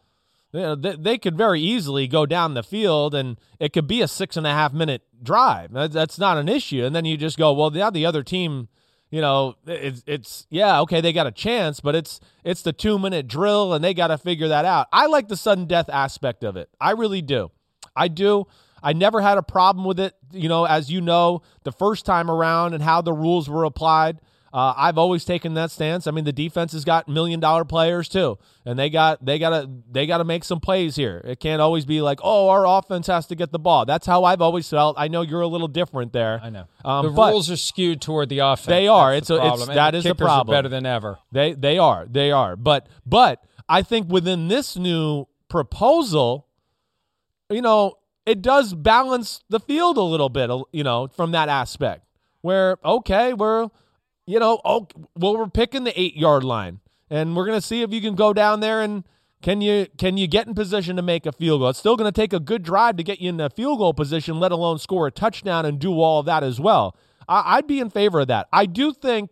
They, 0.53 0.97
they 0.99 1.19
could 1.19 1.37
very 1.37 1.61
easily 1.61 2.07
go 2.09 2.25
down 2.25 2.55
the 2.55 2.63
field 2.63 3.15
and 3.15 3.39
it 3.61 3.73
could 3.73 3.87
be 3.87 4.01
a 4.01 4.09
six 4.09 4.37
and 4.37 4.47
a 4.47 4.51
half 4.51 4.73
minute 4.73 5.03
drive. 5.23 5.73
That's, 5.73 5.93
that's 5.95 6.19
not 6.19 6.39
an 6.39 6.49
issue. 6.49 6.85
And 6.85 6.97
then 6.97 7.05
you 7.05 7.17
just 7.17 7.37
go, 7.37 7.53
well, 7.53 7.71
now 7.71 7.91
the 7.91 8.07
other 8.07 8.23
team 8.23 8.69
you 9.11 9.23
know, 9.23 9.57
it's 9.67 10.03
it's 10.07 10.47
yeah, 10.51 10.81
okay, 10.83 11.01
they 11.01 11.13
got 11.13 11.27
a 11.27 11.33
chance, 11.33 11.81
but 11.81 11.95
it's 11.95 12.21
it's 12.45 12.63
the 12.63 12.73
two 12.73 12.99
minute 12.99 13.27
drill 13.27 13.73
and 13.73 13.83
they 13.83 13.95
got 13.95 14.09
to 14.09 14.19
figure 14.19 14.49
that 14.49 14.65
out. 14.65 14.87
I 14.93 15.07
like 15.07 15.29
the 15.29 15.37
sudden 15.37 15.65
death 15.65 15.89
aspect 15.89 16.45
of 16.45 16.57
it. 16.57 16.69
I 16.81 16.91
really 16.91 17.23
do. 17.23 17.51
I 17.97 18.09
do. 18.09 18.47
I 18.83 18.93
never 18.93 19.21
had 19.21 19.39
a 19.39 19.43
problem 19.43 19.85
with 19.85 19.99
it. 19.99 20.15
You 20.31 20.49
know, 20.49 20.65
as 20.65 20.91
you 20.91 21.01
know, 21.01 21.43
the 21.65 21.73
first 21.73 22.05
time 22.05 22.31
around 22.31 22.75
and 22.75 22.83
how 22.83 23.01
the 23.01 23.15
rules 23.15 23.49
were 23.49 23.65
applied. 23.65 24.21
Uh, 24.53 24.73
I've 24.77 24.97
always 24.97 25.25
taken 25.27 25.55
that 25.55 25.71
stance. 25.71 26.07
I 26.07 26.11
mean, 26.11 26.25
the 26.25 26.33
defense 26.33 26.73
has 26.73 26.85
got 26.85 27.07
million 27.07 27.39
dollar 27.39 27.65
players 27.67 28.09
too, 28.09 28.39
and 28.65 28.79
they 28.79 28.89
got 28.89 29.23
they 29.25 29.39
gotta 29.39 29.69
they 29.91 30.07
gotta 30.07 30.25
make 30.25 30.43
some 30.43 30.59
plays 30.59 30.97
here. 30.97 31.21
It 31.25 31.39
can't 31.39 31.61
always 31.61 31.85
be 31.85 32.01
like, 32.01 32.19
oh, 32.23 32.49
our 32.49 32.67
offense 32.67 33.09
has 33.09 33.27
to 33.27 33.35
get 33.35 33.53
the 33.53 33.59
ball. 33.59 33.85
That's 33.85 34.07
how 34.07 34.25
I've 34.25 34.41
always 34.41 34.69
felt. 34.69 34.97
I 34.99 35.09
know 35.09 35.21
you're 35.21 35.43
a 35.43 35.47
little 35.47 35.69
different 35.69 36.13
there. 36.15 36.41
I 36.43 36.49
know 36.49 36.65
Um, 36.85 37.05
the 37.07 37.11
rules 37.13 37.51
are 37.51 37.57
skewed 37.59 38.01
toward 38.01 38.31
the 38.31 38.39
offense. 38.39 38.67
They 38.67 38.89
are. 38.89 39.13
That's 39.13 39.19
It's 39.23 39.29
the 39.29 39.35
a- 39.35 39.37
it's- 39.39 39.49
problem. 39.51 39.69
And 39.71 39.77
that 39.79 39.91
the 39.91 39.99
is 39.99 40.05
the 40.05 40.15
problem. 40.15 40.55
better 40.57 40.69
than 40.71 40.87
ever. 40.87 41.19
They 41.31 41.53
they 41.53 41.77
are 41.79 42.07
they 42.11 42.31
are. 42.33 42.57
But 42.57 42.87
but 43.05 43.45
I 43.69 43.83
think 43.83 44.11
within 44.11 44.49
this 44.49 44.77
new 44.79 45.27
proposal, 45.49 46.47
you 47.51 47.61
know, 47.63 47.99
it 48.25 48.41
does 48.43 48.75
balance 48.75 49.43
the 49.51 49.61
field 49.61 49.97
a 49.99 50.03
little 50.03 50.29
bit. 50.31 50.51
You 50.73 50.85
know, 50.85 51.09
from 51.09 51.33
that 51.33 51.49
aspect 51.51 52.05
where 52.41 52.79
okay, 52.85 53.35
we're 53.35 53.69
you 54.29 54.39
know, 54.39 54.61
oh, 54.63 54.87
well, 55.17 55.39
we're 55.39 55.49
picking 55.49 55.85
the 55.85 55.99
eight 55.99 56.15
yard 56.15 56.45
line, 56.45 56.81
and 57.09 57.35
we're 57.35 57.47
gonna 57.47 57.63
see 57.63 57.81
if 57.81 57.95
you 57.95 58.03
can 58.03 58.15
go 58.15 58.35
down 58.35 58.61
there 58.61 58.83
and 58.83 59.05
can 59.41 59.63
you 59.63 59.87
can 59.97 60.19
you 60.19 60.27
get 60.27 60.47
in 60.47 60.55
position 60.55 60.97
to 60.97 61.03
make 61.03 61.25
a 61.25 61.33
field 61.33 61.63
goal? 61.63 61.71
It's 61.71 61.79
still 61.79 61.97
gonna 61.97 62.13
take 62.13 62.35
a 62.35 62.41
good 62.41 62.63
drive 62.63 62.99
to 62.99 63.03
get 63.03 63.21
you 63.21 63.31
in 63.31 63.41
a 63.41 63.49
field 63.49 63.79
goal 63.79 63.95
position, 63.95 64.39
let 64.39 64.53
alone 64.53 64.79
score 64.79 65.07
a 65.07 65.11
touchdown 65.11 65.65
and 65.65 65.79
do 65.79 65.99
all 65.99 66.21
of 66.21 66.27
that 66.27 66.45
as 66.45 66.61
well. 66.61 66.95
I, 67.27 67.57
I'd 67.57 67.67
be 67.67 67.81
in 67.81 67.89
favor 67.89 68.21
of 68.21 68.29
that. 68.29 68.49
I 68.53 68.67
do 68.67 68.93
think 68.93 69.31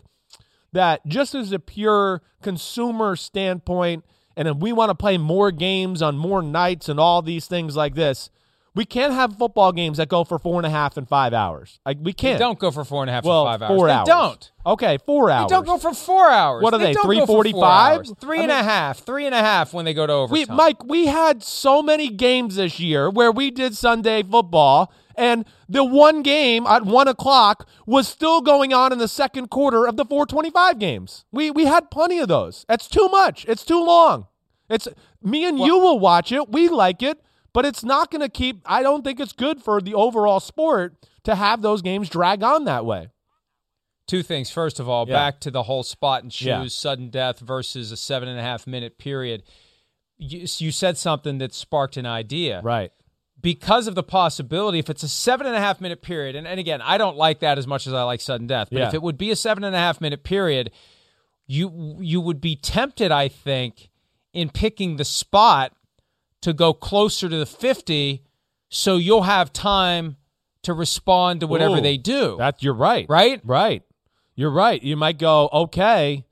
that 0.73 1.07
just 1.07 1.35
as 1.35 1.53
a 1.53 1.59
pure 1.59 2.23
consumer 2.41 3.17
standpoint, 3.17 4.03
and 4.35 4.49
if 4.49 4.57
we 4.57 4.73
want 4.73 4.89
to 4.89 4.95
play 4.95 5.19
more 5.19 5.51
games 5.51 6.01
on 6.01 6.17
more 6.17 6.41
nights 6.41 6.89
and 6.89 6.99
all 6.99 7.21
these 7.21 7.47
things 7.47 7.77
like 7.77 7.95
this, 7.97 8.31
we 8.77 8.85
can't 8.85 9.15
have 9.15 9.37
football 9.37 9.73
games 9.73 9.97
that 9.97 10.09
go 10.09 10.23
for 10.23 10.39
four 10.39 10.59
and 10.59 10.67
a 10.67 10.71
half 10.71 10.97
and 10.99 11.09
five 11.09 11.33
hours. 11.33 11.81
Like 11.87 11.97
we 12.03 12.13
can't. 12.13 12.39
don't 12.39 12.59
go 12.59 12.71
for 12.71 12.85
four 12.85 13.03
and 13.03 13.09
a 13.11 13.13
half 13.13 13.25
well, 13.25 13.43
or 13.43 13.53
five 13.53 13.63
hours. 13.63 13.77
four 13.77 13.87
they 13.87 13.93
hours. 13.95 14.07
don't. 14.07 14.53
Okay, 14.67 14.99
four 15.07 15.31
hours. 15.31 15.49
They 15.51 15.57
don't 15.57 15.67
go 15.67 15.79
for 15.79 15.95
four 15.95 16.31
hours. 16.31 16.63
What 16.63 16.75
are 16.75 16.79
they, 16.79 16.93
don't 16.93 17.03
for 17.03 17.09
345? 17.15 17.97
hours. 17.99 18.13
Three 18.21 18.39
I 18.39 18.43
and 18.43 18.53
a 18.53 18.55
mean- 18.57 18.65
half. 18.65 18.99
Three 18.99 19.25
and 19.27 19.35
a 19.35 19.39
half 19.39 19.73
when 19.73 19.85
they 19.87 19.95
go 19.95 20.07
to 20.07 20.13
We, 20.31 20.41
overtime. 20.43 20.57
Mike, 20.57 20.85
we 20.85 21.07
had 21.07 21.43
so 21.43 21.83
many 21.83 22.11
games 22.11 22.57
this 22.57 22.79
year 22.79 23.09
where 23.09 23.33
we 23.33 23.51
did 23.51 23.75
Sunday 23.77 24.23
football, 24.23 24.93
and 25.17 25.47
the 25.69 25.83
one 25.83 26.23
game 26.23 26.67
at 26.67 26.85
one 26.85 27.09
o'clock 27.09 27.67
was 27.87 28.07
still 28.07 28.43
going 28.43 28.75
on 28.75 28.93
in 28.93 28.99
the 28.99 29.09
second 29.09 29.49
quarter 29.49 29.87
of 29.87 29.97
the 29.97 30.05
425 30.05 30.79
games. 30.79 31.25
We 31.33 31.51
we 31.51 31.65
had 31.65 31.91
plenty 31.91 32.19
of 32.19 32.29
those. 32.29 32.67
That's 32.69 32.89
too 32.89 33.09
much. 33.09 33.47
It's 33.49 33.65
too 33.65 33.83
long. 33.83 34.27
It's 34.69 34.87
me 35.23 35.45
and 35.47 35.59
you 35.59 35.79
will 35.79 35.99
watch 35.99 36.31
it. 36.33 36.51
We 36.51 36.69
like 36.69 37.03
it, 37.03 37.23
but 37.57 37.65
it's 37.65 37.83
not 37.83 38.11
going 38.11 38.21
to 38.21 38.29
keep. 38.29 38.61
I 38.67 38.83
don't 38.83 39.03
think 39.03 39.19
it's 39.19 39.33
good 39.33 39.63
for 39.63 39.81
the 39.81 39.95
overall 39.95 40.41
sport 40.41 40.95
to 41.25 41.35
have 41.35 41.63
those 41.63 41.81
games 41.81 42.11
drag 42.11 42.43
on 42.43 42.65
that 42.67 42.85
way. 42.85 43.09
Two 44.07 44.23
things. 44.23 44.51
First 44.51 44.79
of 44.79 44.91
all, 44.91 45.09
Yeah. 45.09 45.15
back 45.15 45.41
to 45.41 45.51
the 45.51 45.63
whole 45.63 45.83
spot 45.83 46.23
and 46.23 46.31
choose 46.31 46.47
Yeah. 46.47 46.67
sudden 46.69 47.09
death 47.09 47.39
versus 47.41 47.91
a 47.91 47.97
seven 47.97 48.29
and 48.29 48.39
a 48.39 48.43
half 48.43 48.67
minute 48.67 48.99
period. 48.99 49.43
You, 50.19 50.41
you 50.59 50.71
said 50.71 50.99
something 50.99 51.39
that 51.39 51.55
sparked 51.55 51.97
an 51.97 52.05
idea. 52.05 52.61
Right. 52.63 52.93
Because 53.41 53.87
of 53.87 53.95
the 53.95 54.03
possibility, 54.03 54.79
if 54.79 54.91
it's 54.91 55.03
a 55.03 55.09
seven 55.09 55.47
and 55.47 55.57
a 55.57 55.61
half 55.61 55.81
minute 55.81 56.03
period, 56.03 56.37
and, 56.37 56.47
and 56.47 56.61
again, 56.61 56.83
I 56.83 56.99
don't 56.99 57.17
like 57.17 57.41
that 57.41 57.57
as 57.57 57.67
much 57.67 57.87
as 57.87 57.95
I 57.95 58.03
like 58.03 58.21
sudden 58.21 58.47
death, 58.47 58.69
but 58.71 58.79
Yeah. 58.81 58.89
if 58.89 58.95
it 58.95 59.01
would 59.01 59.17
be 59.17 59.31
a 59.31 59.37
seven 59.37 59.65
and 59.65 59.75
a 59.75 59.79
half 59.79 60.01
minute 60.01 60.25
period, 60.25 60.71
you 61.47 61.97
you 62.01 62.21
would 62.21 62.41
be 62.43 62.55
tempted, 62.55 63.11
I 63.11 63.29
think, 63.29 63.89
in 64.35 64.51
picking 64.51 64.97
the 64.97 65.05
spot 65.07 65.73
to 66.47 66.53
go 66.53 66.73
closer 66.73 67.29
to 67.29 67.37
the 67.37 67.45
50 67.45 68.23
so 68.69 68.99
you'll 68.99 69.23
have 69.23 69.53
time 69.53 70.17
to 70.63 70.73
respond 70.73 71.41
to 71.41 71.49
whatever 71.49 71.79
Ooh, 71.79 71.81
they 71.81 71.97
do. 71.97 72.37
That 72.39 72.63
you're 72.63 72.73
right. 72.73 73.05
Right? 73.09 73.41
Right. 73.43 73.83
You're 74.37 74.53
right. 74.53 74.81
You 74.81 74.97
might 74.97 75.19
go, 75.19 75.49
okay, 75.53 76.25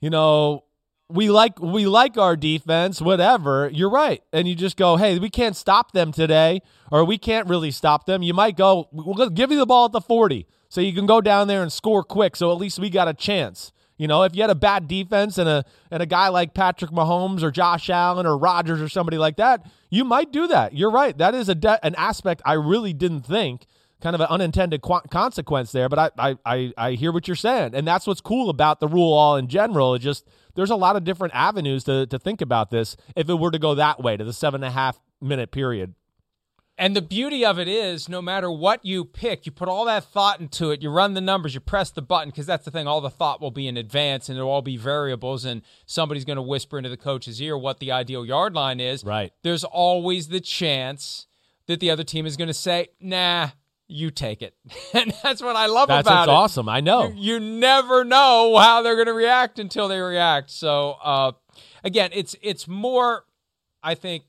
you 0.00 0.08
know, 0.08 0.64
we 1.10 1.28
like 1.28 1.60
we 1.60 1.84
like 1.84 2.16
our 2.16 2.36
defense, 2.36 3.02
whatever. 3.02 3.68
You're 3.70 3.90
right. 3.90 4.22
And 4.32 4.48
you 4.48 4.54
just 4.54 4.78
go, 4.78 4.96
hey, 4.96 5.18
we 5.18 5.28
can't 5.28 5.54
stop 5.56 5.92
them 5.92 6.10
today, 6.10 6.62
or 6.90 7.04
we 7.04 7.18
can't 7.18 7.46
really 7.46 7.70
stop 7.70 8.06
them. 8.06 8.22
You 8.22 8.32
might 8.32 8.56
go, 8.56 8.88
we'll 8.92 9.28
give 9.28 9.50
you 9.50 9.58
the 9.58 9.66
ball 9.66 9.84
at 9.84 9.92
the 9.92 10.00
40. 10.00 10.46
So 10.70 10.80
you 10.80 10.94
can 10.94 11.04
go 11.04 11.20
down 11.20 11.48
there 11.48 11.60
and 11.60 11.70
score 11.70 12.02
quick. 12.02 12.34
So 12.34 12.50
at 12.50 12.56
least 12.56 12.78
we 12.78 12.88
got 12.88 13.08
a 13.08 13.14
chance. 13.14 13.72
You 14.00 14.08
know, 14.08 14.22
if 14.22 14.34
you 14.34 14.40
had 14.40 14.48
a 14.48 14.54
bad 14.54 14.88
defense 14.88 15.36
and 15.36 15.46
a 15.46 15.62
and 15.90 16.02
a 16.02 16.06
guy 16.06 16.28
like 16.28 16.54
Patrick 16.54 16.90
Mahomes 16.90 17.42
or 17.42 17.50
Josh 17.50 17.90
Allen 17.90 18.24
or 18.24 18.38
Rodgers 18.38 18.80
or 18.80 18.88
somebody 18.88 19.18
like 19.18 19.36
that, 19.36 19.70
you 19.90 20.06
might 20.06 20.32
do 20.32 20.46
that. 20.46 20.72
You're 20.72 20.90
right. 20.90 21.18
That 21.18 21.34
is 21.34 21.50
a 21.50 21.54
de- 21.54 21.84
an 21.84 21.94
aspect 21.96 22.40
I 22.46 22.54
really 22.54 22.94
didn't 22.94 23.26
think 23.26 23.66
kind 24.00 24.14
of 24.14 24.22
an 24.22 24.28
unintended 24.28 24.80
qu- 24.80 25.02
consequence 25.10 25.72
there. 25.72 25.90
But 25.90 25.98
I, 25.98 26.30
I, 26.30 26.36
I, 26.46 26.72
I 26.78 26.92
hear 26.92 27.12
what 27.12 27.28
you're 27.28 27.36
saying, 27.36 27.74
and 27.74 27.86
that's 27.86 28.06
what's 28.06 28.22
cool 28.22 28.48
about 28.48 28.80
the 28.80 28.88
rule 28.88 29.12
all 29.12 29.36
in 29.36 29.48
general. 29.48 29.94
It 29.94 29.98
just 29.98 30.26
there's 30.54 30.70
a 30.70 30.76
lot 30.76 30.96
of 30.96 31.04
different 31.04 31.34
avenues 31.34 31.84
to 31.84 32.06
to 32.06 32.18
think 32.18 32.40
about 32.40 32.70
this. 32.70 32.96
If 33.14 33.28
it 33.28 33.34
were 33.34 33.50
to 33.50 33.58
go 33.58 33.74
that 33.74 34.02
way 34.02 34.16
to 34.16 34.24
the 34.24 34.32
seven 34.32 34.64
and 34.64 34.70
a 34.70 34.74
half 34.74 34.98
minute 35.20 35.50
period, 35.50 35.94
And 36.80 36.96
the 36.96 37.02
beauty 37.02 37.44
of 37.44 37.58
it 37.58 37.68
is, 37.68 38.08
no 38.08 38.22
matter 38.22 38.50
what 38.50 38.82
you 38.86 39.04
pick, 39.04 39.44
you 39.44 39.52
put 39.52 39.68
all 39.68 39.84
that 39.84 40.02
thought 40.02 40.40
into 40.40 40.70
it, 40.70 40.80
you 40.80 40.88
run 40.88 41.12
the 41.12 41.20
numbers, 41.20 41.52
you 41.52 41.60
press 41.60 41.90
the 41.90 42.00
button, 42.00 42.30
because 42.30 42.46
that's 42.46 42.64
the 42.64 42.70
thing. 42.70 42.86
All 42.86 43.02
the 43.02 43.10
thought 43.10 43.38
will 43.38 43.50
be 43.50 43.68
in 43.68 43.76
advance 43.76 44.30
and 44.30 44.38
it'll 44.38 44.50
all 44.50 44.62
be 44.62 44.78
variables, 44.78 45.44
and 45.44 45.60
somebody's 45.84 46.24
going 46.24 46.36
to 46.36 46.42
whisper 46.42 46.78
into 46.78 46.88
the 46.88 46.96
coach's 46.96 47.38
ear 47.42 47.58
what 47.58 47.80
the 47.80 47.92
ideal 47.92 48.24
yard 48.24 48.54
line 48.54 48.80
is. 48.80 49.04
Right. 49.04 49.30
There's 49.42 49.62
always 49.62 50.28
the 50.28 50.40
chance 50.40 51.26
that 51.66 51.80
the 51.80 51.90
other 51.90 52.02
team 52.02 52.24
is 52.24 52.38
going 52.38 52.48
to 52.48 52.54
say, 52.54 52.88
nah, 52.98 53.50
you 53.86 54.10
take 54.10 54.40
it. 54.40 54.54
and 54.94 55.12
that's 55.22 55.42
what 55.42 55.56
I 55.56 55.66
love 55.66 55.88
that's 55.88 56.08
about 56.08 56.28
it. 56.28 56.32
awesome. 56.32 56.66
I 56.66 56.80
know. 56.80 57.08
You, 57.08 57.34
you 57.34 57.40
never 57.40 58.04
know 58.04 58.56
how 58.56 58.80
they're 58.80 58.96
going 58.96 59.06
to 59.06 59.12
react 59.12 59.58
until 59.58 59.86
they 59.86 60.00
react. 60.00 60.48
So 60.48 60.96
uh, 61.04 61.32
again, 61.84 62.08
it's 62.14 62.34
it's 62.40 62.66
more, 62.66 63.26
I 63.82 63.94
think, 63.96 64.24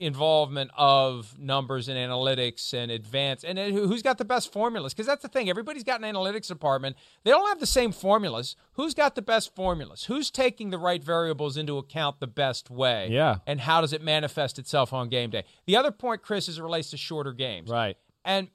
involvement 0.00 0.70
of 0.76 1.38
numbers 1.38 1.88
and 1.88 1.96
analytics 1.98 2.72
and 2.74 2.90
advance 2.90 3.44
and 3.44 3.58
who- 3.58 3.86
who's 3.86 4.02
got 4.02 4.18
the 4.18 4.24
best 4.24 4.50
formulas? 4.52 4.92
Because 4.94 5.06
that's 5.06 5.22
the 5.22 5.28
thing 5.28 5.48
everybody's 5.50 5.84
got 5.84 6.02
an 6.02 6.12
analytics 6.14 6.48
department. 6.48 6.96
They 7.22 7.30
don't 7.30 7.46
have 7.48 7.60
the 7.60 7.66
same 7.66 7.92
formulas. 7.92 8.56
Who's 8.72 8.94
got 8.94 9.14
the 9.14 9.22
best 9.22 9.54
formulas? 9.54 10.04
Who's 10.04 10.30
taking 10.30 10.70
the 10.70 10.78
right 10.78 11.04
variables 11.04 11.56
into 11.56 11.78
account 11.78 12.18
the 12.20 12.26
best 12.26 12.70
way? 12.70 13.08
Yeah. 13.10 13.36
and 13.46 13.60
how 13.60 13.80
does 13.80 13.92
it 13.92 14.02
manifest 14.02 14.58
itself 14.58 14.92
on 14.92 15.08
game 15.08 15.30
day? 15.30 15.44
The 15.66 15.76
other 15.76 15.90
point 15.92 16.22
chris 16.22 16.48
is 16.48 16.58
it 16.58 16.62
relates 16.62 16.90
to 16.90 16.96
shorter 16.96 17.32
games. 17.32 17.68
Right. 17.70 17.96
and 18.24 18.48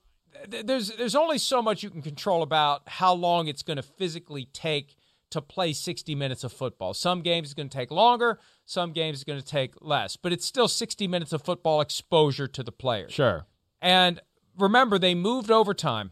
th- 0.51 0.65
there's 0.65 0.89
there's 0.97 1.15
only 1.15 1.37
so 1.37 1.61
much 1.61 1.83
you 1.83 1.89
can 1.89 2.01
control 2.01 2.41
about 2.43 2.81
how 2.87 3.13
long 3.13 3.47
it's 3.47 3.61
going 3.63 3.77
to 3.77 3.83
physically 3.83 4.45
take 4.53 4.95
to 5.31 5.41
play 5.41 5.73
60 5.73 6.13
minutes 6.15 6.43
of 6.43 6.53
football. 6.53 6.93
Some 6.93 7.21
games 7.21 7.47
is 7.49 7.53
going 7.53 7.67
to 7.67 7.77
take 7.77 7.89
longer, 7.91 8.39
some 8.65 8.91
games 8.91 9.19
is 9.19 9.23
going 9.23 9.39
to 9.39 9.45
take 9.45 9.73
less, 9.79 10.17
but 10.17 10.33
it's 10.33 10.45
still 10.45 10.67
60 10.67 11.07
minutes 11.07 11.31
of 11.31 11.43
football 11.43 11.81
exposure 11.81 12.47
to 12.47 12.63
the 12.63 12.71
players. 12.71 13.13
Sure. 13.13 13.45
And 13.81 14.19
remember, 14.57 14.97
they 14.97 15.13
moved 15.13 15.51
overtime 15.51 16.11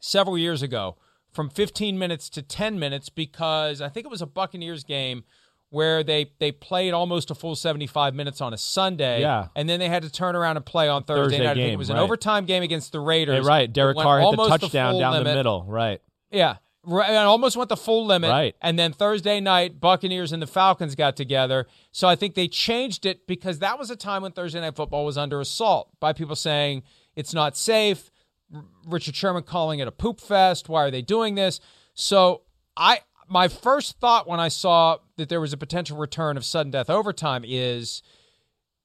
several 0.00 0.38
years 0.38 0.62
ago 0.62 0.96
from 1.32 1.50
15 1.50 1.98
minutes 1.98 2.28
to 2.30 2.42
10 2.42 2.78
minutes 2.78 3.08
because 3.08 3.80
I 3.80 3.88
think 3.88 4.06
it 4.06 4.10
was 4.10 4.22
a 4.22 4.26
Buccaneers 4.26 4.84
game 4.84 5.24
where 5.70 6.02
they 6.02 6.30
they 6.38 6.50
played 6.50 6.94
almost 6.94 7.30
a 7.30 7.34
full 7.34 7.54
75 7.54 8.14
minutes 8.14 8.40
on 8.40 8.54
a 8.54 8.58
Sunday. 8.58 9.20
Yeah. 9.20 9.48
And 9.54 9.68
then 9.68 9.80
they 9.80 9.88
had 9.88 10.02
to 10.02 10.10
turn 10.10 10.34
around 10.34 10.56
and 10.56 10.64
play 10.64 10.88
on 10.88 11.04
Thursday, 11.04 11.38
Thursday 11.38 11.38
night. 11.44 11.50
I 11.50 11.54
think 11.54 11.72
it 11.74 11.76
was 11.76 11.90
an 11.90 11.96
right. 11.96 12.02
overtime 12.02 12.46
game 12.46 12.62
against 12.62 12.92
the 12.92 13.00
Raiders. 13.00 13.44
Yeah, 13.44 13.48
right. 13.48 13.70
Derek 13.70 13.96
Carr 13.98 14.20
hit 14.20 14.36
the 14.36 14.48
touchdown 14.48 14.92
full 14.92 15.00
down 15.00 15.24
the 15.24 15.34
middle. 15.34 15.64
Right. 15.64 16.00
Yeah. 16.30 16.56
Right, 16.90 17.10
I 17.10 17.24
almost 17.24 17.54
went 17.54 17.68
the 17.68 17.76
full 17.76 18.06
limit. 18.06 18.30
Right. 18.30 18.56
And 18.62 18.78
then 18.78 18.94
Thursday 18.94 19.40
night, 19.40 19.78
Buccaneers 19.78 20.32
and 20.32 20.40
the 20.40 20.46
Falcons 20.46 20.94
got 20.94 21.16
together. 21.16 21.66
So 21.92 22.08
I 22.08 22.16
think 22.16 22.34
they 22.34 22.48
changed 22.48 23.04
it 23.04 23.26
because 23.26 23.58
that 23.58 23.78
was 23.78 23.90
a 23.90 23.96
time 23.96 24.22
when 24.22 24.32
Thursday 24.32 24.60
night 24.60 24.74
football 24.74 25.04
was 25.04 25.18
under 25.18 25.38
assault 25.38 25.90
by 26.00 26.14
people 26.14 26.34
saying 26.34 26.82
it's 27.14 27.34
not 27.34 27.58
safe. 27.58 28.10
R- 28.54 28.64
Richard 28.86 29.14
Sherman 29.14 29.42
calling 29.42 29.80
it 29.80 29.88
a 29.88 29.92
poop 29.92 30.18
fest. 30.18 30.70
Why 30.70 30.84
are 30.84 30.90
they 30.90 31.02
doing 31.02 31.34
this? 31.34 31.60
So 31.92 32.42
I 32.74 33.00
my 33.28 33.48
first 33.48 34.00
thought 34.00 34.26
when 34.26 34.40
I 34.40 34.48
saw 34.48 34.96
that 35.18 35.28
there 35.28 35.42
was 35.42 35.52
a 35.52 35.58
potential 35.58 35.98
return 35.98 36.38
of 36.38 36.44
sudden 36.46 36.72
death 36.72 36.88
overtime 36.88 37.44
is 37.46 38.02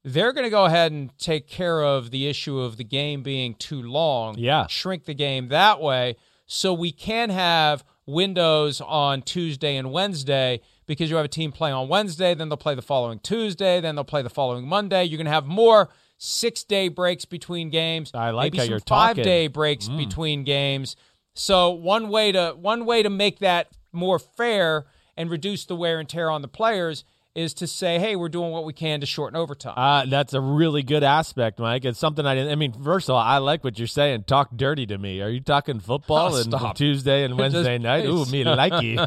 they're 0.04 0.34
going 0.34 0.44
to 0.44 0.50
go 0.50 0.66
ahead 0.66 0.92
and 0.92 1.18
take 1.18 1.48
care 1.48 1.82
of 1.82 2.12
the 2.12 2.28
issue 2.28 2.60
of 2.60 2.76
the 2.76 2.84
game 2.84 3.24
being 3.24 3.56
too 3.56 3.82
long. 3.82 4.38
Yeah. 4.38 4.68
Shrink 4.68 5.06
the 5.06 5.14
game 5.14 5.48
that 5.48 5.80
way 5.80 6.18
so 6.46 6.74
we 6.74 6.92
can 6.92 7.30
have 7.30 7.84
windows 8.06 8.82
on 8.82 9.22
Tuesday 9.22 9.78
and 9.78 9.92
Wednesday 9.92 10.62
because 10.86 11.10
you 11.10 11.16
have 11.16 11.26
a 11.26 11.30
team 11.30 11.52
playing 11.52 11.76
on 11.76 11.88
Wednesday, 11.88 12.34
then 12.34 12.50
they'll 12.50 12.58
play 12.58 12.76
the 12.76 12.82
following 12.82 13.20
Tuesday, 13.20 13.80
then 13.80 13.96
they'll 13.96 14.04
play 14.04 14.22
the 14.22 14.30
following 14.30 14.68
Monday. 14.68 15.04
You're 15.06 15.18
going 15.18 15.26
to 15.26 15.32
have 15.32 15.46
more 15.46 15.90
six 16.18 16.64
day 16.64 16.88
breaks 16.88 17.26
between 17.26 17.70
games. 17.70 18.12
I 18.14 18.32
like 18.32 18.54
maybe 18.54 18.58
how 18.58 18.64
some 18.64 18.72
you're 18.72 18.80
five 18.80 19.16
talking. 19.16 19.24
day 19.24 19.48
breaks 19.48 19.88
mm. 19.88 19.98
between 19.98 20.44
games. 20.44 20.96
So 21.34 21.72
one 21.72 22.10
way 22.10 22.32
to 22.32 22.56
one 22.60 22.86
way 22.86 23.04
to 23.04 23.10
make 23.10 23.40
that 23.40 23.70
more 23.92 24.20
fair 24.20 24.86
and 25.18 25.30
reduce 25.30 25.66
the 25.66 25.76
wear 25.76 26.00
and 26.00 26.08
tear 26.08 26.30
on 26.30 26.42
the 26.42 26.48
players 26.48 27.04
is 27.36 27.56
to 27.56 27.66
say, 27.66 27.98
hey, 27.98 28.16
we're 28.16 28.30
doing 28.30 28.52
what 28.52 28.64
we 28.64 28.74
can 28.74 29.00
to 29.00 29.08
shorten 29.08 29.36
overtime. 29.36 29.74
Uh, 29.76 30.06
that's 30.06 30.34
a 30.36 30.40
really 30.40 30.84
good 30.84 31.04
aspect, 31.04 31.58
Mike. 31.58 31.84
It's 31.84 31.98
something 31.98 32.26
I 32.28 32.36
didn't. 32.36 32.52
I 32.52 32.56
mean, 32.56 32.74
first 32.74 33.10
of 33.10 33.16
all, 33.16 33.22
I 33.22 33.40
like 33.40 33.64
what 33.64 33.80
you're 33.80 33.88
saying. 33.88 34.26
Talk 34.26 34.50
dirty 34.56 34.86
to 34.86 34.98
me. 35.00 35.20
Are 35.20 35.30
you 35.30 35.40
talking 35.42 35.80
football 35.80 36.34
Oh, 36.34 36.36
and 36.36 36.46
stop. 36.46 36.76
Tuesday 36.76 37.24
and 37.24 37.36
Wednesday 37.40 37.80
Just 37.80 37.84
night? 37.84 38.06
Ooh, 38.06 38.24
please. 38.26 38.32
me 38.32 38.44
likey. 38.46 39.04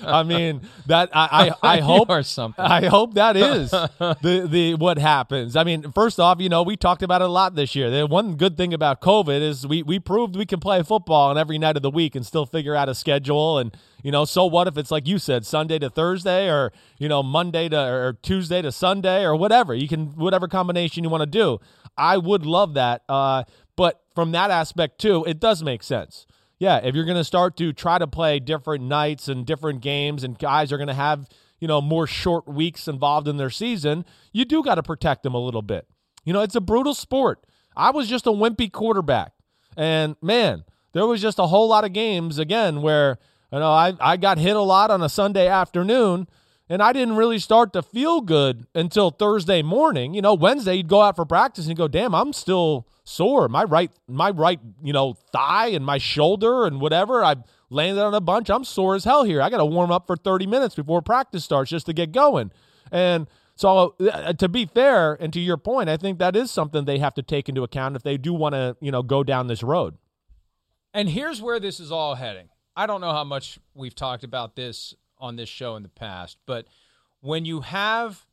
I 0.06 0.22
mean, 0.22 0.62
that 0.86 1.10
I 1.12 1.52
I, 1.62 1.76
I 1.76 1.80
hope 1.80 2.08
or 2.08 2.22
something. 2.22 2.64
I 2.64 2.86
hope 2.86 3.12
that 3.14 3.36
is 3.36 3.70
the 3.70 4.46
the 4.50 4.74
what 4.76 4.96
happens. 4.98 5.54
I 5.54 5.64
mean, 5.64 5.92
first 5.92 6.18
off, 6.18 6.40
you 6.40 6.48
know, 6.48 6.62
we 6.62 6.76
talked 6.78 7.02
about 7.02 7.20
it 7.20 7.26
a 7.26 7.28
lot 7.32 7.54
this 7.56 7.74
year. 7.74 7.90
The 7.90 8.06
one 8.06 8.36
good 8.36 8.56
thing 8.56 8.72
about 8.72 9.02
COVID 9.02 9.42
is 9.42 9.66
we 9.66 9.82
we 9.82 9.98
proved 9.98 10.34
we 10.34 10.46
can 10.46 10.60
play 10.60 10.82
football 10.82 11.28
on 11.30 11.36
every 11.36 11.58
night 11.58 11.76
of 11.76 11.82
the 11.82 11.90
week 11.90 12.14
and 12.14 12.24
still 12.24 12.46
figure 12.46 12.74
out 12.74 12.88
a 12.88 12.94
schedule. 12.94 13.58
And 13.58 13.76
you 14.04 14.10
know, 14.10 14.26
so 14.26 14.44
what 14.44 14.68
if 14.68 14.76
it's 14.76 14.90
like 14.90 15.08
you 15.08 15.18
said, 15.18 15.46
Sunday 15.46 15.78
to 15.78 15.88
Thursday, 15.88 16.50
or 16.50 16.72
you 16.98 17.08
know, 17.08 17.22
Monday 17.22 17.70
to 17.70 17.80
or 17.80 18.12
Tuesday 18.22 18.60
to 18.60 18.70
Sunday, 18.70 19.24
or 19.24 19.34
whatever. 19.34 19.74
You 19.74 19.88
can 19.88 20.08
whatever 20.08 20.46
combination 20.46 21.02
you 21.02 21.10
want 21.10 21.22
to 21.22 21.26
do. 21.26 21.58
I 21.96 22.18
would 22.18 22.44
love 22.44 22.74
that. 22.74 23.02
Uh, 23.08 23.44
but 23.76 24.02
from 24.14 24.32
that 24.32 24.50
aspect 24.50 25.00
too, 25.00 25.24
it 25.26 25.40
does 25.40 25.62
make 25.62 25.82
sense. 25.82 26.26
Yeah, 26.58 26.80
if 26.84 26.94
you're 26.94 27.06
going 27.06 27.16
to 27.16 27.24
start 27.24 27.56
to 27.56 27.72
try 27.72 27.98
to 27.98 28.06
play 28.06 28.38
different 28.40 28.84
nights 28.84 29.26
and 29.26 29.46
different 29.46 29.80
games, 29.80 30.22
and 30.22 30.38
guys 30.38 30.70
are 30.70 30.76
going 30.76 30.88
to 30.88 30.94
have 30.94 31.26
you 31.58 31.66
know 31.66 31.80
more 31.80 32.06
short 32.06 32.46
weeks 32.46 32.86
involved 32.86 33.26
in 33.26 33.38
their 33.38 33.48
season, 33.48 34.04
you 34.34 34.44
do 34.44 34.62
got 34.62 34.74
to 34.74 34.82
protect 34.82 35.22
them 35.22 35.32
a 35.32 35.40
little 35.40 35.62
bit. 35.62 35.86
You 36.26 36.34
know, 36.34 36.42
it's 36.42 36.54
a 36.54 36.60
brutal 36.60 36.92
sport. 36.92 37.46
I 37.74 37.90
was 37.90 38.06
just 38.06 38.26
a 38.26 38.30
wimpy 38.30 38.70
quarterback, 38.70 39.32
and 39.78 40.14
man, 40.20 40.64
there 40.92 41.06
was 41.06 41.22
just 41.22 41.38
a 41.38 41.46
whole 41.46 41.68
lot 41.68 41.84
of 41.84 41.94
games 41.94 42.38
again 42.38 42.82
where 42.82 43.18
you 43.52 43.58
know 43.58 43.70
I 43.70 43.94
I 44.00 44.16
got 44.16 44.38
hit 44.38 44.56
a 44.56 44.60
lot 44.60 44.90
on 44.90 45.02
a 45.02 45.08
Sunday 45.08 45.48
afternoon. 45.48 46.28
And 46.66 46.82
I 46.82 46.94
didn't 46.94 47.16
really 47.16 47.38
start 47.38 47.74
to 47.74 47.82
feel 47.82 48.22
good 48.22 48.66
until 48.74 49.10
Thursday 49.10 49.60
morning. 49.60 50.14
You 50.14 50.22
know, 50.22 50.32
Wednesday 50.32 50.76
you'd 50.76 50.88
go 50.88 51.02
out 51.02 51.14
for 51.14 51.26
practice 51.26 51.66
and 51.66 51.76
go, 51.76 51.88
"Damn, 51.88 52.14
I'm 52.14 52.32
still 52.32 52.88
sore. 53.04 53.48
My 53.50 53.64
right, 53.64 53.90
my 54.08 54.30
right, 54.30 54.58
you 54.82 54.94
know, 54.94 55.18
thigh 55.30 55.68
and 55.68 55.84
my 55.84 55.98
shoulder 55.98 56.64
and 56.64 56.80
whatever. 56.80 57.22
I 57.22 57.36
landed 57.68 58.02
on 58.02 58.14
a 58.14 58.20
bunch. 58.20 58.48
I'm 58.48 58.64
sore 58.64 58.94
as 58.94 59.04
hell 59.04 59.24
here. 59.24 59.42
I 59.42 59.50
got 59.50 59.58
to 59.58 59.66
warm 59.66 59.92
up 59.92 60.06
for 60.06 60.16
30 60.16 60.46
minutes 60.46 60.74
before 60.74 61.02
practice 61.02 61.44
starts 61.44 61.70
just 61.70 61.84
to 61.84 61.92
get 61.92 62.12
going." 62.12 62.50
And 62.90 63.26
so, 63.56 63.94
uh, 64.00 64.32
to 64.32 64.48
be 64.48 64.64
fair, 64.64 65.14
and 65.20 65.32
to 65.34 65.40
your 65.40 65.56
point, 65.56 65.88
I 65.88 65.96
think 65.96 66.18
that 66.18 66.34
is 66.34 66.50
something 66.50 66.86
they 66.86 66.98
have 66.98 67.14
to 67.14 67.22
take 67.22 67.48
into 67.48 67.62
account 67.62 67.94
if 67.94 68.02
they 68.02 68.16
do 68.16 68.32
want 68.32 68.54
to, 68.54 68.76
you 68.80 68.90
know, 68.90 69.02
go 69.02 69.22
down 69.22 69.46
this 69.46 69.62
road. 69.62 69.96
And 70.92 71.10
here's 71.10 71.42
where 71.42 71.60
this 71.60 71.78
is 71.78 71.92
all 71.92 72.14
heading. 72.14 72.48
I 72.76 72.86
don't 72.86 73.00
know 73.00 73.12
how 73.12 73.24
much 73.24 73.58
we've 73.74 73.94
talked 73.94 74.24
about 74.24 74.56
this 74.56 74.94
on 75.18 75.36
this 75.36 75.48
show 75.48 75.76
in 75.76 75.82
the 75.82 75.88
past, 75.88 76.38
but 76.46 76.66
when 77.20 77.44
you 77.44 77.60
have 77.60 78.26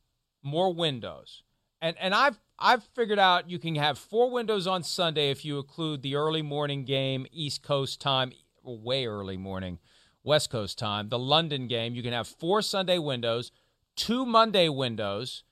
more 0.44 0.74
windows, 0.74 1.44
and, 1.82 1.96
and 2.00 2.14
I've 2.14 2.40
I've 2.60 2.84
figured 2.96 3.20
out 3.20 3.50
you 3.50 3.58
can 3.58 3.76
have 3.76 3.98
four 3.98 4.30
windows 4.30 4.68
on 4.68 4.84
Sunday 4.84 5.32
if 5.32 5.44
you 5.44 5.58
include 5.58 6.04
the 6.04 6.16
early 6.16 6.42
morning 6.44 6.86
game, 6.86 7.26
East 7.32 7.64
Coast 7.64 8.00
time, 8.00 8.32
way 8.64 9.06
early 9.08 9.38
morning, 9.38 9.80
West 10.24 10.52
Coast 10.52 10.78
time, 10.78 11.10
the 11.10 11.18
London 11.18 11.68
game. 11.68 11.96
You 11.96 12.04
can 12.04 12.14
have 12.14 12.28
four 12.28 12.62
Sunday 12.62 13.00
windows, 13.00 13.52
two 13.96 14.26
Monday 14.28 14.70
windows, 14.70 15.44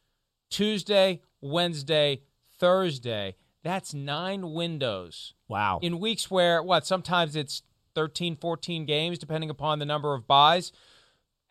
Tuesday, 0.52 1.22
Wednesday, 1.42 2.22
Thursday. 2.60 3.36
That's 3.64 3.94
nine 3.94 4.54
windows 4.54 5.34
Wow. 5.48 5.80
in 5.82 6.00
weeks 6.00 6.30
where 6.30 6.62
what 6.62 6.86
sometimes 6.86 7.36
it's 7.36 7.64
13 7.96 8.36
14 8.36 8.86
games 8.86 9.18
depending 9.18 9.50
upon 9.50 9.80
the 9.80 9.86
number 9.86 10.14
of 10.14 10.28
byes 10.28 10.72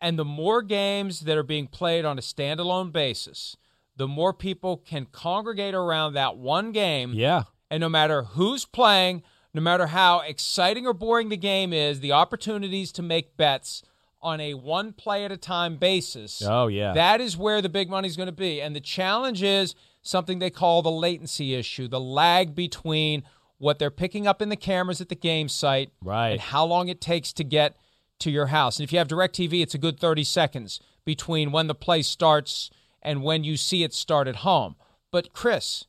and 0.01 0.17
the 0.17 0.25
more 0.25 0.61
games 0.61 1.21
that 1.21 1.37
are 1.37 1.43
being 1.43 1.67
played 1.67 2.05
on 2.05 2.17
a 2.17 2.21
standalone 2.21 2.91
basis 2.91 3.55
the 3.95 4.07
more 4.07 4.33
people 4.33 4.77
can 4.77 5.05
congregate 5.05 5.73
around 5.75 6.13
that 6.13 6.37
one 6.37 6.71
game 6.71 7.13
yeah. 7.13 7.43
and 7.69 7.81
no 7.81 7.89
matter 7.89 8.23
who's 8.23 8.65
playing 8.65 9.21
no 9.53 9.61
matter 9.61 9.87
how 9.87 10.19
exciting 10.19 10.85
or 10.85 10.93
boring 10.93 11.29
the 11.29 11.37
game 11.37 11.73
is 11.73 11.99
the 11.99 12.11
opportunities 12.11 12.91
to 12.91 13.01
make 13.01 13.35
bets 13.35 13.83
on 14.21 14.39
a 14.41 14.53
one 14.53 14.91
play 14.93 15.23
at 15.23 15.31
a 15.31 15.37
time 15.37 15.77
basis 15.77 16.41
Oh, 16.45 16.67
yeah. 16.67 16.93
that 16.93 17.21
is 17.21 17.37
where 17.37 17.61
the 17.61 17.69
big 17.69 17.89
money's 17.89 18.17
going 18.17 18.27
to 18.27 18.33
be. 18.33 18.61
And 18.61 18.75
the 18.75 18.81
challenge 18.81 19.41
is 19.41 19.75
something 20.01 20.39
they 20.39 20.49
call 20.49 20.81
the 20.81 20.91
latency 20.91 21.55
issue, 21.55 21.87
the 21.87 22.01
lag 22.01 22.53
between 22.53 23.23
what 23.59 23.77
they're 23.79 23.91
picking 23.91 24.25
up 24.25 24.41
in 24.41 24.49
the 24.49 24.55
cameras 24.55 24.99
at 25.01 25.09
the 25.09 25.15
game 25.15 25.47
site 25.47 25.91
Right. 26.01 26.31
and 26.31 26.41
how 26.41 26.65
long 26.65 26.87
it 26.89 26.99
takes 26.99 27.31
to 27.33 27.43
get 27.43 27.75
to 28.19 28.31
your 28.31 28.47
house. 28.47 28.79
And 28.79 28.83
if 28.83 28.91
you 28.91 28.97
have 28.97 29.07
DirecTV, 29.07 29.61
it's 29.61 29.75
a 29.75 29.77
good 29.77 29.99
30 29.99 30.23
seconds 30.23 30.79
between 31.05 31.51
when 31.51 31.67
the 31.67 31.75
play 31.75 32.01
starts 32.01 32.69
and 33.01 33.23
when 33.23 33.43
you 33.43 33.55
see 33.55 33.83
it 33.83 33.93
start 33.93 34.27
at 34.27 34.37
home. 34.37 34.75
But 35.11 35.31
Chris, 35.33 35.85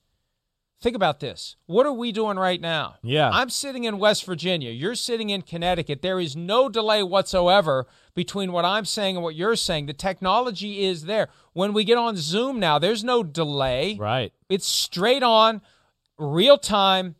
think 0.80 0.94
about 0.96 1.20
this. 1.20 1.56
What 1.66 1.86
are 1.86 1.92
we 1.92 2.12
doing 2.12 2.38
right 2.38 2.60
now? 2.60 2.96
Yeah. 3.02 3.30
I'm 3.32 3.50
sitting 3.50 3.84
in 3.84 3.98
West 3.98 4.24
Virginia. 4.24 4.70
You're 4.70 4.94
sitting 4.94 5.30
in 5.30 5.42
Connecticut. 5.42 6.02
There 6.02 6.20
is 6.20 6.36
no 6.36 6.68
delay 6.68 7.02
whatsoever 7.02 7.86
between 8.14 8.52
what 8.52 8.64
I'm 8.64 8.84
saying 8.84 9.16
and 9.16 9.22
what 9.24 9.34
you're 9.34 9.56
saying. 9.56 9.86
The 9.86 9.92
technology 9.92 10.84
is 10.84 11.04
there. 11.04 11.28
When 11.52 11.72
we 11.72 11.84
get 11.84 11.98
on 11.98 12.16
Zoom 12.16 12.58
now, 12.60 12.78
there's 12.78 13.02
no 13.04 13.22
delay. 13.22 13.96
Right. 13.98 14.32
It's 14.48 14.66
straight 14.66 15.22
on, 15.22 15.60
real 16.18 16.58
time, 16.58 17.16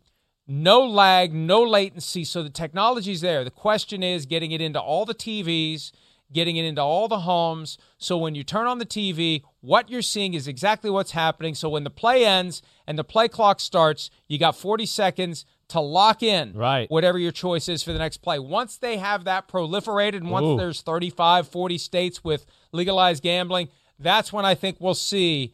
no 0.51 0.85
lag, 0.85 1.33
no 1.33 1.63
latency. 1.63 2.25
So 2.25 2.43
the 2.43 2.49
technology's 2.49 3.21
there. 3.21 3.45
The 3.45 3.51
question 3.51 4.03
is 4.03 4.25
getting 4.25 4.51
it 4.51 4.59
into 4.59 4.81
all 4.81 5.05
the 5.05 5.15
TVs, 5.15 5.93
getting 6.33 6.57
it 6.57 6.65
into 6.65 6.81
all 6.81 7.07
the 7.07 7.21
homes. 7.21 7.77
So 7.97 8.17
when 8.17 8.35
you 8.35 8.43
turn 8.43 8.67
on 8.67 8.77
the 8.77 8.85
TV, 8.85 9.43
what 9.61 9.89
you're 9.89 10.01
seeing 10.01 10.33
is 10.33 10.49
exactly 10.49 10.89
what's 10.89 11.11
happening. 11.11 11.55
So 11.55 11.69
when 11.69 11.85
the 11.85 11.89
play 11.89 12.25
ends 12.25 12.61
and 12.85 12.99
the 12.99 13.03
play 13.05 13.29
clock 13.29 13.61
starts, 13.61 14.09
you 14.27 14.37
got 14.37 14.57
40 14.57 14.85
seconds 14.85 15.45
to 15.69 15.79
lock 15.79 16.21
in 16.21 16.51
Right. 16.51 16.89
whatever 16.91 17.17
your 17.17 17.31
choice 17.31 17.69
is 17.69 17.81
for 17.81 17.93
the 17.93 17.99
next 17.99 18.17
play. 18.17 18.37
Once 18.37 18.75
they 18.75 18.97
have 18.97 19.23
that 19.23 19.47
proliferated 19.47 20.17
and 20.17 20.29
once 20.29 20.45
Ooh. 20.45 20.57
there's 20.57 20.81
35, 20.81 21.47
40 21.47 21.77
states 21.77 22.25
with 22.25 22.45
legalized 22.73 23.23
gambling, 23.23 23.69
that's 23.97 24.33
when 24.33 24.43
I 24.43 24.53
think 24.53 24.77
we'll 24.81 24.95
see 24.95 25.53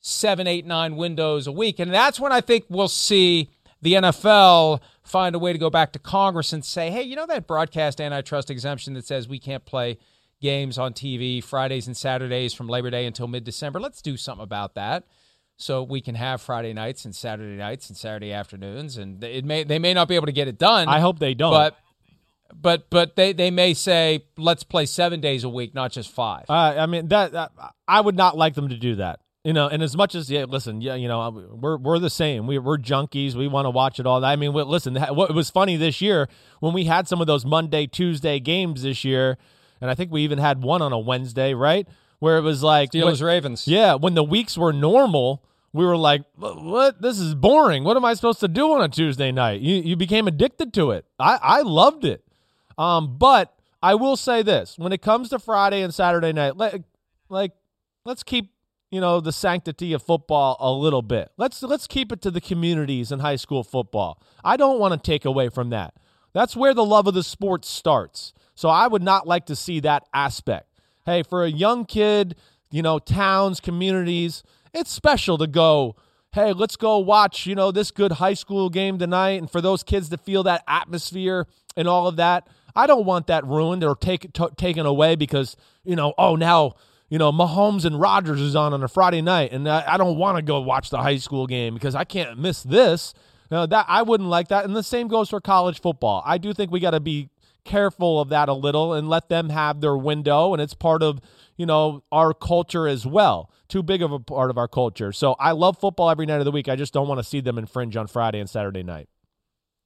seven, 0.00 0.48
eight, 0.48 0.66
nine 0.66 0.96
windows 0.96 1.46
a 1.46 1.52
week. 1.52 1.78
And 1.78 1.94
that's 1.94 2.18
when 2.18 2.32
I 2.32 2.40
think 2.40 2.64
we'll 2.68 2.88
see 2.88 3.50
the 3.82 3.94
NFL 3.94 4.80
find 5.02 5.34
a 5.34 5.38
way 5.38 5.52
to 5.52 5.58
go 5.58 5.68
back 5.70 5.92
to 5.92 5.98
Congress 5.98 6.52
and 6.52 6.64
say, 6.64 6.90
hey, 6.90 7.02
you 7.02 7.16
know 7.16 7.26
that 7.26 7.46
broadcast 7.46 8.00
antitrust 8.00 8.50
exemption 8.50 8.94
that 8.94 9.04
says 9.04 9.28
we 9.28 9.38
can't 9.38 9.64
play 9.64 9.98
games 10.40 10.78
on 10.78 10.92
TV 10.92 11.42
Fridays 11.42 11.86
and 11.86 11.96
Saturdays 11.96 12.54
from 12.54 12.68
Labor 12.68 12.90
Day 12.90 13.06
until 13.06 13.26
mid 13.26 13.44
December? 13.44 13.80
Let's 13.80 14.00
do 14.00 14.16
something 14.16 14.42
about 14.42 14.74
that. 14.74 15.04
So 15.56 15.82
we 15.82 16.00
can 16.00 16.14
have 16.14 16.40
Friday 16.40 16.72
nights 16.72 17.04
and 17.04 17.14
Saturday 17.14 17.56
nights 17.56 17.88
and 17.88 17.96
Saturday 17.96 18.32
afternoons, 18.32 18.96
and 18.96 19.22
it 19.22 19.44
may 19.44 19.64
they 19.64 19.78
may 19.78 19.94
not 19.94 20.08
be 20.08 20.14
able 20.16 20.26
to 20.26 20.32
get 20.32 20.48
it 20.48 20.58
done. 20.58 20.88
I 20.88 21.00
hope 21.00 21.18
they 21.18 21.34
don't. 21.34 21.52
but 21.52 21.76
but 22.60 22.90
but 22.90 23.16
they 23.16 23.32
they 23.32 23.50
may 23.50 23.74
say 23.74 24.24
let's 24.36 24.64
play 24.64 24.86
seven 24.86 25.20
days 25.20 25.44
a 25.44 25.48
week, 25.48 25.74
not 25.74 25.92
just 25.92 26.10
five. 26.10 26.46
Uh, 26.48 26.74
I 26.78 26.86
mean 26.86 27.08
that 27.08 27.34
uh, 27.34 27.48
I 27.86 28.00
would 28.00 28.16
not 28.16 28.36
like 28.36 28.54
them 28.54 28.68
to 28.70 28.76
do 28.76 28.96
that. 28.96 29.20
You 29.44 29.52
know, 29.52 29.66
and 29.66 29.82
as 29.82 29.96
much 29.96 30.14
as 30.14 30.30
yeah, 30.30 30.44
listen, 30.44 30.80
yeah, 30.80 30.94
you 30.94 31.08
know, 31.08 31.28
we're 31.60 31.76
we're 31.76 31.98
the 31.98 32.10
same. 32.10 32.46
We 32.46 32.58
we're 32.60 32.78
junkies. 32.78 33.34
We 33.34 33.48
want 33.48 33.66
to 33.66 33.70
watch 33.70 33.98
it 33.98 34.06
all. 34.06 34.24
I 34.24 34.36
mean, 34.36 34.52
we- 34.52 34.62
listen, 34.62 34.94
what 34.94 35.34
was 35.34 35.50
funny 35.50 35.76
this 35.76 36.00
year 36.00 36.28
when 36.60 36.72
we 36.72 36.84
had 36.84 37.08
some 37.08 37.20
of 37.20 37.26
those 37.26 37.44
Monday, 37.44 37.88
Tuesday 37.88 38.38
games 38.38 38.82
this 38.84 39.02
year, 39.02 39.38
and 39.80 39.90
I 39.90 39.96
think 39.96 40.12
we 40.12 40.22
even 40.22 40.38
had 40.38 40.62
one 40.62 40.80
on 40.80 40.92
a 40.92 40.98
Wednesday, 40.98 41.54
right? 41.54 41.88
Where 42.20 42.38
it 42.38 42.42
was 42.42 42.62
like 42.62 42.92
Steelers 42.92 43.20
when- 43.20 43.26
Ravens. 43.26 43.66
Yeah, 43.66 43.94
when 43.94 44.14
the 44.14 44.22
weeks 44.22 44.56
were 44.56 44.72
normal, 44.72 45.42
we 45.72 45.84
were 45.84 45.96
like, 45.96 46.22
"What- 46.36 46.62
"What? 46.62 47.02
This 47.02 47.18
is 47.18 47.34
boring. 47.34 47.82
What 47.82 47.96
am 47.96 48.04
I 48.04 48.14
supposed 48.14 48.38
to 48.40 48.48
do 48.48 48.72
on 48.72 48.80
a 48.80 48.88
Tuesday 48.88 49.32
night?" 49.32 49.60
You 49.60 49.74
you 49.74 49.96
became 49.96 50.28
addicted 50.28 50.72
to 50.74 50.92
it. 50.92 51.04
I 51.18 51.40
I 51.42 51.62
loved 51.62 52.04
it. 52.04 52.22
Um, 52.78 53.16
but 53.18 53.52
I 53.82 53.96
will 53.96 54.16
say 54.16 54.42
this: 54.42 54.78
when 54.78 54.92
it 54.92 55.02
comes 55.02 55.30
to 55.30 55.40
Friday 55.40 55.82
and 55.82 55.92
Saturday 55.92 56.32
night, 56.32 56.56
like, 56.56 56.84
like 57.28 57.50
let's 58.04 58.22
keep 58.22 58.50
you 58.92 59.00
know 59.00 59.20
the 59.20 59.32
sanctity 59.32 59.92
of 59.92 60.02
football 60.02 60.56
a 60.60 60.70
little 60.70 61.02
bit. 61.02 61.32
Let's 61.36 61.62
let's 61.62 61.88
keep 61.88 62.12
it 62.12 62.22
to 62.22 62.30
the 62.30 62.40
communities 62.40 63.10
in 63.10 63.18
high 63.18 63.36
school 63.36 63.64
football. 63.64 64.22
I 64.44 64.56
don't 64.56 64.78
want 64.78 64.92
to 64.92 65.10
take 65.10 65.24
away 65.24 65.48
from 65.48 65.70
that. 65.70 65.94
That's 66.32 66.54
where 66.54 66.74
the 66.74 66.84
love 66.84 67.06
of 67.06 67.14
the 67.14 67.24
sport 67.24 67.64
starts. 67.64 68.32
So 68.54 68.68
I 68.68 68.86
would 68.86 69.02
not 69.02 69.26
like 69.26 69.46
to 69.46 69.56
see 69.56 69.80
that 69.80 70.06
aspect. 70.14 70.68
Hey, 71.04 71.22
for 71.22 71.42
a 71.42 71.50
young 71.50 71.84
kid, 71.86 72.36
you 72.70 72.82
know, 72.82 72.98
towns, 72.98 73.60
communities, 73.60 74.42
it's 74.72 74.90
special 74.90 75.38
to 75.38 75.46
go 75.46 75.96
hey, 76.34 76.54
let's 76.54 76.76
go 76.76 76.98
watch, 76.98 77.46
you 77.46 77.54
know, 77.54 77.70
this 77.70 77.90
good 77.90 78.12
high 78.12 78.34
school 78.34 78.70
game 78.70 78.98
tonight. 78.98 79.38
And 79.38 79.50
for 79.50 79.60
those 79.60 79.82
kids 79.82 80.08
to 80.08 80.16
feel 80.16 80.42
that 80.44 80.64
atmosphere 80.66 81.46
and 81.76 81.86
all 81.86 82.06
of 82.06 82.16
that, 82.16 82.48
I 82.74 82.86
don't 82.86 83.04
want 83.04 83.26
that 83.26 83.46
ruined 83.46 83.84
or 83.84 83.94
take, 83.94 84.32
t- 84.32 84.46
taken 84.56 84.86
away 84.86 85.14
because, 85.14 85.56
you 85.84 85.94
know, 85.94 86.14
oh, 86.16 86.36
now, 86.36 86.76
you 87.12 87.18
know, 87.18 87.30
Mahomes 87.30 87.84
and 87.84 88.00
Rodgers 88.00 88.40
is 88.40 88.56
on 88.56 88.72
on 88.72 88.82
a 88.82 88.88
Friday 88.88 89.20
night. 89.20 89.52
And 89.52 89.68
I, 89.68 89.84
I 89.86 89.96
don't 89.98 90.16
want 90.16 90.38
to 90.38 90.42
go 90.42 90.62
watch 90.62 90.88
the 90.88 90.96
high 90.96 91.18
school 91.18 91.46
game 91.46 91.74
because 91.74 91.94
I 91.94 92.04
can't 92.04 92.38
miss 92.38 92.62
this. 92.62 93.12
Now, 93.50 93.66
that 93.66 93.84
I 93.86 94.00
wouldn't 94.00 94.30
like 94.30 94.48
that. 94.48 94.64
And 94.64 94.74
the 94.74 94.82
same 94.82 95.08
goes 95.08 95.28
for 95.28 95.38
college 95.38 95.82
football. 95.82 96.22
I 96.24 96.38
do 96.38 96.54
think 96.54 96.70
we 96.70 96.80
got 96.80 96.92
to 96.92 97.00
be 97.00 97.28
careful 97.64 98.18
of 98.18 98.30
that 98.30 98.48
a 98.48 98.54
little 98.54 98.94
and 98.94 99.10
let 99.10 99.28
them 99.28 99.50
have 99.50 99.82
their 99.82 99.94
window. 99.94 100.54
And 100.54 100.62
it's 100.62 100.72
part 100.72 101.02
of, 101.02 101.20
you 101.58 101.66
know, 101.66 102.02
our 102.10 102.32
culture 102.32 102.88
as 102.88 103.04
well 103.06 103.50
too 103.68 103.82
big 103.82 104.00
of 104.00 104.10
a 104.10 104.18
part 104.18 104.48
of 104.48 104.56
our 104.56 104.68
culture. 104.68 105.12
So 105.12 105.34
I 105.38 105.52
love 105.52 105.78
football 105.78 106.08
every 106.08 106.24
night 106.24 106.38
of 106.38 106.46
the 106.46 106.50
week. 106.50 106.68
I 106.68 106.76
just 106.76 106.94
don't 106.94 107.08
want 107.08 107.18
to 107.18 107.24
see 107.24 107.40
them 107.40 107.58
infringe 107.58 107.94
on 107.94 108.06
Friday 108.06 108.40
and 108.40 108.48
Saturday 108.48 108.82
night. 108.82 109.10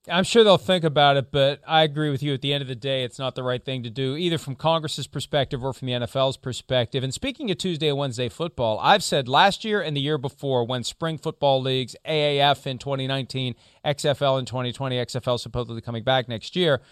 I'm 0.09 0.25
sure 0.25 0.45
they'll 0.45 0.57
think 0.57 0.85
about 0.85 1.16
it, 1.16 1.33
but 1.33 1.61
I 1.66 1.83
agree 1.83 2.11
with 2.11 2.23
you. 2.23 2.35
At 2.35 2.42
the 2.42 2.53
end 2.53 2.62
of 2.62 2.69
the 2.69 2.77
day, 2.77 3.03
it's 3.03 3.19
not 3.19 3.35
the 3.35 3.42
right 3.42 3.64
thing 3.64 3.83
to 3.83 3.90
do, 3.90 4.16
either 4.16 4.38
from 4.38 4.55
Congress's 4.55 5.07
perspective 5.07 5.64
or 5.64 5.73
from 5.73 5.87
the 5.87 5.95
NFL's 5.95 6.37
perspective. 6.37 7.03
And 7.03 7.12
speaking 7.12 7.51
of 7.51 7.59
Tuesday 7.59 7.88
and 7.88 7.99
Wednesday 7.99 8.29
football, 8.29 8.79
I've 8.81 9.03
said 9.03 9.29
last 9.29 9.64
year 9.64 9.81
and 9.81 9.97
the 9.97 10.01
year 10.01 10.19
before 10.19 10.64
when 10.64 10.85
spring 10.85 11.19
football 11.19 11.61
leagues, 11.61 11.97
AAF 12.07 12.66
in 12.66 12.79
2019, 12.79 13.55
XFL 13.85 14.38
in 14.38 14.45
2020, 14.47 14.97
XFL 14.97 15.40
supposedly 15.40 15.81
coming 15.81 16.05
back 16.05 16.29
next 16.29 16.57
year– 16.57 16.81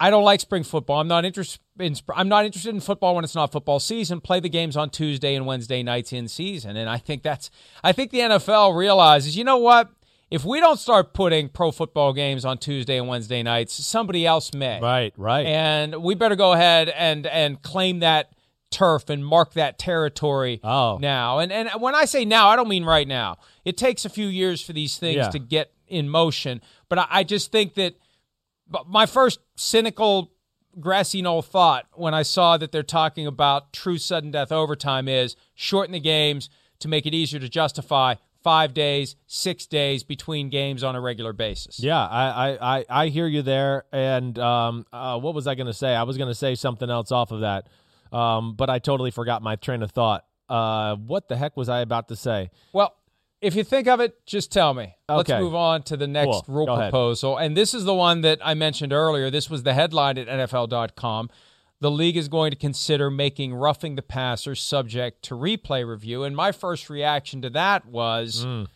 I 0.00 0.10
don't 0.10 0.22
like 0.22 0.40
spring 0.40 0.62
football. 0.62 1.00
I'm 1.00 1.08
not 1.08 1.24
interested 1.24 1.60
in 1.78 1.96
I'm 2.14 2.28
not 2.28 2.44
interested 2.44 2.72
in 2.72 2.80
football 2.80 3.16
when 3.16 3.24
it's 3.24 3.34
not 3.34 3.50
football 3.50 3.80
season. 3.80 4.20
Play 4.20 4.38
the 4.40 4.48
games 4.48 4.76
on 4.76 4.90
Tuesday 4.90 5.34
and 5.34 5.44
Wednesday 5.44 5.82
nights 5.82 6.12
in 6.12 6.28
season. 6.28 6.76
And 6.76 6.88
I 6.88 6.98
think 6.98 7.22
that's 7.22 7.50
I 7.82 7.92
think 7.92 8.12
the 8.12 8.20
NFL 8.20 8.76
realizes, 8.76 9.36
you 9.36 9.42
know 9.42 9.56
what? 9.56 9.90
If 10.30 10.44
we 10.44 10.60
don't 10.60 10.78
start 10.78 11.14
putting 11.14 11.48
pro 11.48 11.70
football 11.70 12.12
games 12.12 12.44
on 12.44 12.58
Tuesday 12.58 12.98
and 12.98 13.08
Wednesday 13.08 13.42
nights, 13.42 13.72
somebody 13.72 14.26
else 14.26 14.52
may. 14.52 14.80
Right, 14.80 15.14
right. 15.16 15.46
And 15.46 16.02
we 16.02 16.14
better 16.14 16.36
go 16.36 16.52
ahead 16.52 16.88
and 16.90 17.26
and 17.26 17.62
claim 17.62 18.00
that 18.00 18.32
turf 18.70 19.08
and 19.08 19.24
mark 19.24 19.54
that 19.54 19.78
territory 19.78 20.60
oh. 20.62 20.98
now. 21.00 21.38
And 21.38 21.50
and 21.50 21.70
when 21.80 21.94
I 21.94 22.04
say 22.04 22.24
now, 22.24 22.48
I 22.48 22.56
don't 22.56 22.68
mean 22.68 22.84
right 22.84 23.08
now. 23.08 23.38
It 23.64 23.76
takes 23.76 24.04
a 24.04 24.10
few 24.10 24.26
years 24.26 24.60
for 24.60 24.72
these 24.72 24.98
things 24.98 25.16
yeah. 25.16 25.30
to 25.30 25.38
get 25.38 25.72
in 25.86 26.08
motion. 26.08 26.60
But 26.88 26.98
I, 26.98 27.06
I 27.10 27.24
just 27.24 27.50
think 27.50 27.74
that– 27.74 27.94
my 28.86 29.06
first 29.06 29.40
cynical 29.56 30.32
grassy 30.78 31.22
knoll 31.22 31.42
thought 31.42 31.86
when 31.94 32.14
I 32.14 32.22
saw 32.22 32.56
that 32.56 32.72
they're 32.72 32.82
talking 32.82 33.26
about 33.26 33.72
true 33.72 33.98
sudden 33.98 34.30
death 34.30 34.52
overtime 34.52 35.08
is 35.08 35.36
shorten 35.54 35.92
the 35.92 36.00
games 36.00 36.48
to 36.80 36.88
make 36.88 37.06
it 37.06 37.14
easier 37.14 37.40
to 37.40 37.48
justify 37.48 38.14
five 38.48 38.72
days, 38.72 39.14
six 39.26 39.66
days 39.66 40.02
between 40.04 40.48
games 40.48 40.82
on 40.82 40.96
a 40.96 41.00
regular 41.02 41.34
basis. 41.34 41.80
Yeah, 41.80 42.00
I 42.00 42.78
I, 42.78 42.84
I, 42.88 43.08
hear 43.08 43.26
you 43.26 43.42
there. 43.42 43.84
And 43.92 44.38
um, 44.38 44.86
uh, 44.90 45.18
what 45.20 45.34
was 45.34 45.46
I 45.46 45.54
going 45.54 45.66
to 45.66 45.74
say? 45.74 45.94
I 45.94 46.04
was 46.04 46.16
going 46.16 46.30
to 46.30 46.34
say 46.34 46.54
something 46.54 46.88
else 46.88 47.12
off 47.12 47.30
of 47.30 47.40
that, 47.40 47.66
um, 48.10 48.54
but 48.54 48.70
I 48.70 48.78
totally 48.78 49.10
forgot 49.10 49.42
my 49.42 49.56
train 49.56 49.82
of 49.82 49.90
thought. 49.90 50.24
Uh, 50.48 50.96
what 50.96 51.28
the 51.28 51.36
heck 51.36 51.58
was 51.58 51.68
I 51.68 51.80
about 51.80 52.08
to 52.08 52.16
say? 52.16 52.50
Well, 52.72 52.96
if 53.42 53.54
you 53.54 53.64
think 53.64 53.86
of 53.86 54.00
it, 54.00 54.24
just 54.24 54.50
tell 54.50 54.72
me. 54.72 54.94
Okay. 55.10 55.34
Let's 55.34 55.42
move 55.42 55.54
on 55.54 55.82
to 55.82 55.98
the 55.98 56.06
next 56.08 56.46
cool. 56.46 56.54
rule 56.54 56.66
Go 56.66 56.76
proposal. 56.76 57.36
Ahead. 57.36 57.48
And 57.48 57.56
this 57.56 57.74
is 57.74 57.84
the 57.84 57.94
one 57.94 58.22
that 58.22 58.38
I 58.42 58.54
mentioned 58.54 58.94
earlier. 58.94 59.28
This 59.28 59.50
was 59.50 59.62
the 59.62 59.74
headline 59.74 60.16
at 60.16 60.26
NFL.com. 60.26 61.28
The 61.80 61.90
league 61.90 62.16
is 62.16 62.28
going 62.28 62.50
to 62.50 62.56
consider 62.56 63.10
making 63.10 63.54
roughing 63.54 63.94
the 63.94 64.02
passer 64.02 64.54
subject 64.54 65.22
to 65.24 65.34
replay 65.34 65.86
review. 65.86 66.24
And 66.24 66.34
my 66.34 66.50
first 66.50 66.90
reaction 66.90 67.40
to 67.42 67.50
that 67.50 67.86
was 67.86 68.44
mm. 68.44 68.66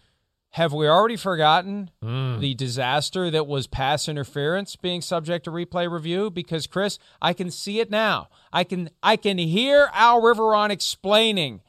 have 0.50 0.72
we 0.72 0.86
already 0.86 1.16
forgotten 1.16 1.90
mm. 2.02 2.38
the 2.38 2.54
disaster 2.54 3.28
that 3.30 3.48
was 3.48 3.66
pass 3.66 4.08
interference 4.08 4.76
being 4.76 5.00
subject 5.00 5.44
to 5.46 5.50
replay 5.50 5.90
review? 5.90 6.30
Because 6.30 6.68
Chris, 6.68 7.00
I 7.20 7.32
can 7.32 7.50
see 7.50 7.80
it 7.80 7.90
now. 7.90 8.28
I 8.52 8.62
can 8.62 8.90
I 9.02 9.16
can 9.16 9.38
hear 9.38 9.90
Al 9.92 10.22
Riveron 10.22 10.70
explaining 10.70 11.60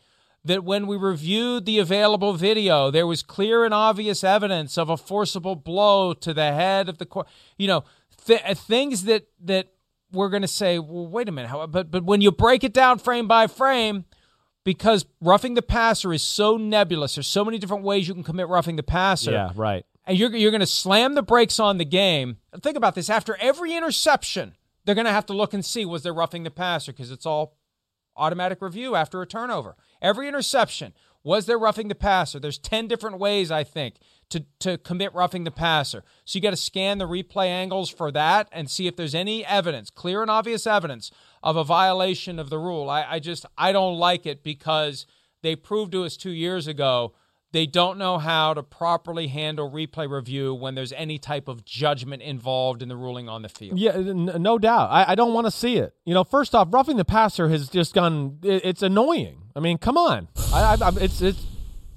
that 0.46 0.64
when 0.64 0.88
we 0.88 0.98
reviewed 0.98 1.66
the 1.66 1.80
available 1.80 2.34
video, 2.34 2.92
there 2.92 3.08
was 3.08 3.24
clear 3.24 3.64
and 3.64 3.74
obvious 3.74 4.24
evidence 4.24 4.78
of 4.78 4.90
a 4.90 4.98
forcible 4.98 5.56
blow 5.56 6.14
to 6.14 6.34
the 6.34 6.52
head 6.52 6.90
of 6.90 6.98
the 6.98 7.06
court. 7.06 7.28
You 7.58 7.68
know, 7.68 7.84
th- 8.26 8.42
things 8.58 9.06
that 9.06 9.28
that 9.42 9.73
we're 10.14 10.30
going 10.30 10.42
to 10.44 10.48
say, 10.48 10.80
well, 10.80 11.08
wait 11.08 11.28
a 11.28 11.32
minute, 11.32 11.50
how, 11.50 11.66
but 11.68 11.92
but 11.92 12.04
when 12.04 12.22
you 12.22 12.32
break 12.32 12.64
it 12.64 12.74
down 12.74 13.00
frame 13.00 13.28
by 13.28 13.48
frame, 13.48 14.06
because 14.64 15.06
roughing 15.20 15.56
the 15.56 15.62
passer 15.62 16.14
is 16.14 16.24
so 16.24 16.58
nebulous, 16.58 17.16
there's 17.16 17.28
so 17.28 17.44
many 17.44 17.58
different 17.58 17.84
ways 17.84 18.08
you 18.08 18.14
can 18.14 18.24
commit 18.24 18.48
roughing 18.48 18.76
the 18.76 18.84
passer. 18.84 19.32
Yeah, 19.32 19.52
right. 19.56 19.86
And 20.06 20.18
you're 20.18 20.34
you're 20.36 20.52
going 20.52 20.62
to 20.62 20.68
slam 20.68 21.16
the 21.16 21.24
brakes 21.24 21.60
on 21.60 21.78
the 21.78 21.86
game. 21.86 22.38
Think 22.62 22.78
about 22.78 22.96
this: 22.96 23.10
after 23.10 23.36
every 23.40 23.76
interception, 23.76 24.56
they're 24.86 24.96
going 24.96 25.06
to 25.06 25.12
have 25.12 25.26
to 25.28 25.34
look 25.34 25.54
and 25.54 25.64
see 25.66 25.86
was 25.86 26.04
there 26.04 26.14
roughing 26.14 26.44
the 26.44 26.52
passer 26.52 26.92
because 26.92 27.12
it's 27.12 27.26
all 27.26 27.58
automatic 28.16 28.62
review 28.62 28.96
after 28.96 29.22
a 29.22 29.28
turnover. 29.28 29.76
Every 30.02 30.28
interception, 30.28 30.94
was 31.24 31.46
there 31.46 31.58
roughing 31.58 31.88
the 31.88 31.96
passer? 31.96 32.40
There's 32.40 32.58
10 32.58 32.88
different 32.88 33.18
ways, 33.18 33.50
I 33.52 33.64
think, 33.64 33.96
to, 34.30 34.46
to 34.60 34.78
commit 34.78 35.14
roughing 35.14 35.44
the 35.44 35.52
passer. 35.52 36.04
So 36.26 36.38
you 36.38 36.42
got 36.42 36.52
to 36.52 36.58
scan 36.58 36.98
the 36.98 37.08
replay 37.08 37.48
angles 37.48 37.90
for 37.90 38.12
that 38.12 38.50
and 38.52 38.70
see 38.70 38.88
if 38.88 38.96
there's 38.96 39.16
any 39.16 39.46
evidence, 39.46 39.90
clear 39.90 40.22
and 40.22 40.32
obvious 40.32 40.66
evidence 40.66 41.12
of 41.42 41.56
a 41.56 41.64
violation 41.64 42.40
of 42.40 42.50
the 42.50 42.58
rule. 42.58 42.90
I, 42.90 43.04
I 43.04 43.20
just, 43.20 43.46
I 43.58 43.72
don't 43.72 43.98
like 43.98 44.26
it 44.26 44.44
because 44.44 45.06
they 45.42 45.56
proved 45.56 45.92
to 45.92 46.06
us 46.06 46.18
two 46.18 46.32
years 46.32 46.68
ago 46.68 47.14
they 47.54 47.68
don't 47.68 48.00
know 48.00 48.18
how 48.18 48.56
to 48.56 48.64
properly 48.64 49.28
handle 49.28 49.70
replay 49.70 50.10
review 50.10 50.56
when 50.56 50.74
there's 50.74 50.92
any 50.92 51.20
type 51.20 51.48
of 51.48 51.64
judgment 51.64 52.24
involved 52.24 52.82
in 52.82 52.90
the 52.90 52.96
ruling 52.96 53.30
on 53.30 53.44
the 53.44 53.50
field. 53.50 53.80
Yeah, 53.80 53.96
no 53.96 54.58
doubt. 54.58 54.90
I, 54.90 55.12
I 55.12 55.16
don't 55.16 55.34
want 55.34 55.46
to 55.46 55.52
see 55.52 55.78
it. 55.78 55.94
You 56.04 56.16
know, 56.16 56.24
first 56.24 56.56
off, 56.56 56.70
roughing 56.72 56.98
the 56.98 57.06
passer 57.06 57.50
has 57.50 57.70
just 57.70 57.94
gone. 57.94 58.40
It, 58.42 58.66
it's 58.66 58.82
annoying. 58.82 59.44
I 59.56 59.60
mean, 59.60 59.78
come 59.78 59.98
on. 59.98 60.30
I, 60.52 60.78
I, 60.82 60.92
it's 61.00 61.22
it's 61.22 61.46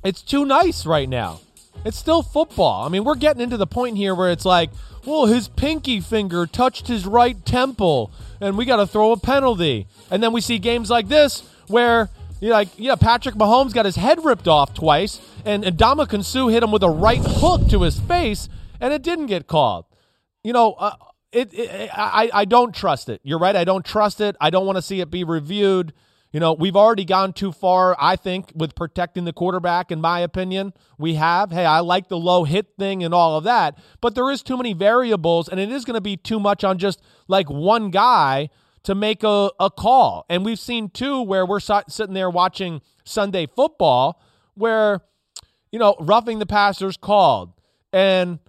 it's 0.04 0.20
too 0.20 0.44
nice 0.44 0.84
right 0.84 1.08
now. 1.08 1.40
It's 1.84 1.96
still 1.96 2.22
football. 2.22 2.84
I 2.84 2.88
mean, 2.88 3.04
we're 3.04 3.14
getting 3.14 3.42
into 3.42 3.56
the 3.56 3.66
point 3.66 3.96
here 3.96 4.14
where 4.14 4.30
it's 4.30 4.44
like, 4.44 4.70
well, 5.04 5.26
his 5.26 5.46
pinky 5.46 6.00
finger 6.00 6.46
touched 6.46 6.88
his 6.88 7.06
right 7.06 7.44
temple, 7.44 8.10
and 8.40 8.58
we 8.58 8.64
got 8.64 8.76
to 8.76 8.86
throw 8.86 9.12
a 9.12 9.16
penalty. 9.16 9.86
And 10.10 10.22
then 10.22 10.32
we 10.32 10.40
see 10.40 10.58
games 10.58 10.90
like 10.90 11.06
this 11.08 11.42
where 11.68 12.08
you 12.40 12.50
like, 12.50 12.68
yeah, 12.76 12.96
Patrick 12.96 13.36
Mahomes 13.36 13.72
got 13.72 13.84
his 13.84 13.96
head 13.96 14.24
ripped 14.24 14.48
off 14.48 14.74
twice, 14.74 15.20
and 15.44 15.64
Ndamukong 15.64 16.24
Suh 16.24 16.48
hit 16.48 16.62
him 16.62 16.72
with 16.72 16.82
a 16.82 16.90
right 16.90 17.22
hook 17.22 17.68
to 17.68 17.82
his 17.82 17.98
face, 18.00 18.48
and 18.80 18.92
it 18.92 19.02
didn't 19.02 19.26
get 19.26 19.46
called. 19.46 19.84
You 20.42 20.52
know, 20.52 20.72
uh, 20.72 20.96
it, 21.32 21.54
it, 21.54 21.90
I, 21.92 22.30
I 22.32 22.44
don't 22.44 22.74
trust 22.74 23.08
it. 23.08 23.20
You're 23.22 23.38
right. 23.38 23.56
I 23.56 23.64
don't 23.64 23.84
trust 23.84 24.20
it. 24.20 24.36
I 24.40 24.50
don't 24.50 24.66
want 24.66 24.76
to 24.76 24.82
see 24.82 25.00
it 25.00 25.10
be 25.10 25.24
reviewed. 25.24 25.92
You 26.36 26.40
know, 26.40 26.52
we've 26.52 26.76
already 26.76 27.06
gone 27.06 27.32
too 27.32 27.50
far, 27.50 27.96
I 27.98 28.14
think, 28.14 28.52
with 28.54 28.74
protecting 28.74 29.24
the 29.24 29.32
quarterback, 29.32 29.90
in 29.90 30.02
my 30.02 30.20
opinion. 30.20 30.74
We 30.98 31.14
have. 31.14 31.50
Hey, 31.50 31.64
I 31.64 31.80
like 31.80 32.08
the 32.08 32.18
low 32.18 32.44
hit 32.44 32.74
thing 32.78 33.02
and 33.02 33.14
all 33.14 33.38
of 33.38 33.44
that, 33.44 33.78
but 34.02 34.14
there 34.14 34.30
is 34.30 34.42
too 34.42 34.58
many 34.58 34.74
variables, 34.74 35.48
and 35.48 35.58
it 35.58 35.72
is 35.72 35.86
going 35.86 35.94
to 35.94 36.02
be 36.02 36.18
too 36.18 36.38
much 36.38 36.62
on 36.62 36.76
just 36.76 37.00
like 37.26 37.48
one 37.48 37.88
guy 37.88 38.50
to 38.82 38.94
make 38.94 39.24
a, 39.24 39.50
a 39.58 39.70
call. 39.70 40.26
And 40.28 40.44
we've 40.44 40.58
seen 40.58 40.90
two 40.90 41.22
where 41.22 41.46
we're 41.46 41.58
sitting 41.58 42.12
there 42.12 42.28
watching 42.28 42.82
Sunday 43.02 43.46
football 43.46 44.20
where, 44.52 45.00
you 45.72 45.78
know, 45.78 45.96
roughing 46.00 46.38
the 46.38 46.44
passers 46.44 46.98
called. 46.98 47.54
And 47.94 48.40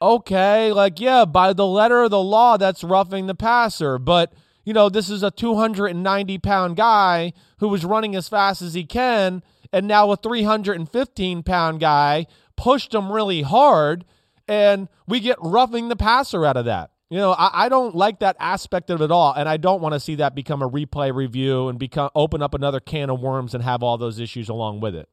okay, 0.00 0.70
like, 0.70 1.00
yeah, 1.00 1.24
by 1.24 1.52
the 1.52 1.66
letter 1.66 2.04
of 2.04 2.12
the 2.12 2.22
law, 2.22 2.56
that's 2.58 2.84
roughing 2.84 3.26
the 3.26 3.34
passer. 3.34 3.98
But, 3.98 4.32
you 4.64 4.72
know, 4.72 4.88
this 4.88 5.10
is 5.10 5.22
a 5.22 5.30
290 5.30 6.38
pound 6.38 6.76
guy 6.76 7.32
who 7.58 7.68
was 7.68 7.84
running 7.84 8.16
as 8.16 8.28
fast 8.28 8.62
as 8.62 8.74
he 8.74 8.84
can. 8.84 9.42
And 9.72 9.86
now 9.86 10.10
a 10.10 10.16
315 10.16 11.42
pound 11.42 11.80
guy 11.80 12.26
pushed 12.56 12.94
him 12.94 13.10
really 13.12 13.42
hard. 13.42 14.04
And 14.46 14.88
we 15.06 15.20
get 15.20 15.38
roughing 15.40 15.88
the 15.88 15.96
passer 15.96 16.44
out 16.44 16.56
of 16.56 16.66
that. 16.66 16.90
You 17.10 17.18
know, 17.18 17.32
I, 17.32 17.66
I, 17.66 17.68
don't 17.68 17.94
like 17.94 18.20
that 18.20 18.36
aspect 18.40 18.90
of 18.90 19.00
it 19.02 19.10
all, 19.10 19.32
and 19.34 19.48
I 19.48 19.56
don't 19.56 19.80
want 19.80 19.92
to 19.92 20.00
see 20.00 20.16
that 20.16 20.34
become 20.34 20.62
a 20.62 20.68
replay 20.68 21.14
review 21.14 21.68
and 21.68 21.78
become 21.78 22.10
open 22.14 22.42
up 22.42 22.54
another 22.54 22.80
can 22.80 23.10
of 23.10 23.20
worms 23.20 23.54
and 23.54 23.62
have 23.62 23.82
all 23.82 23.98
those 23.98 24.18
issues 24.18 24.48
along 24.48 24.80
with 24.80 24.96
it. 24.96 25.08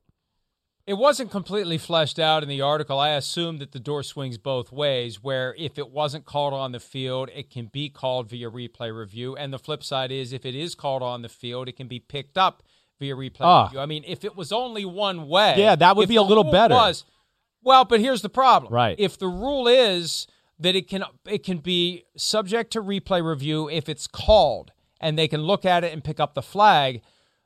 It 0.88 0.96
wasn't 0.96 1.30
completely 1.32 1.78
fleshed 1.78 2.18
out 2.20 2.42
in 2.44 2.50
the 2.50 2.62
article. 2.62 2.98
I 3.00 3.10
assume 3.10 3.58
that 3.60 3.72
the 3.72 3.80
door 3.80 4.02
swings 4.04 4.38
both 4.38 4.72
ways, 4.72 5.22
where 5.24 5.56
if 5.58 5.78
it 5.78 5.92
wasn't 5.92 6.26
called 6.26 6.54
on 6.54 6.72
the 6.72 6.80
field, 6.80 7.30
it 7.36 7.50
can 7.52 7.68
be 7.68 7.88
called 7.90 8.30
via 8.30 8.50
replay 8.50 8.96
review. 8.96 9.36
And 9.36 9.54
the 9.54 9.60
flip 9.60 9.84
side 9.84 10.12
is 10.12 10.34
if 10.34 10.46
it 10.46 10.56
is 10.56 10.74
called 10.74 11.04
on 11.04 11.22
the 11.22 11.30
field, 11.30 11.68
it 11.70 11.78
can 11.78 11.88
be 11.88 12.00
picked 12.00 12.38
up 12.38 12.64
via 13.00 13.16
replay 13.16 13.42
Ah. 13.42 13.64
review. 13.66 13.80
I 13.80 13.86
mean, 13.86 14.04
if 14.08 14.26
it 14.26 14.36
was 14.36 14.52
only 14.52 14.84
one 14.86 15.28
way, 15.28 15.56
Yeah, 15.58 15.76
that 15.76 15.96
would 15.96 16.10
be 16.10 16.16
a 16.16 16.22
little 16.24 16.44
better. 16.52 16.74
Was, 16.74 17.06
well, 17.64 17.86
but 17.86 18.00
here's 18.00 18.22
the 18.24 18.30
problem. 18.30 18.74
Right. 18.74 18.96
If 19.00 19.18
the 19.20 19.28
rule 19.28 19.68
is 19.68 20.26
that 20.60 20.76
it 20.76 20.88
can 20.88 21.04
it 21.26 21.44
can 21.44 21.58
be 21.60 22.06
subject 22.18 22.72
to 22.74 22.82
replay 22.82 23.24
review 23.24 23.70
if 23.70 23.88
it's 23.88 24.08
called 24.08 24.72
and 25.00 25.18
they 25.18 25.28
can 25.28 25.42
look 25.42 25.64
at 25.66 25.84
it 25.84 25.94
and 25.94 26.04
pick 26.04 26.20
up 26.20 26.34
the 26.34 26.42
flag, 26.42 27.02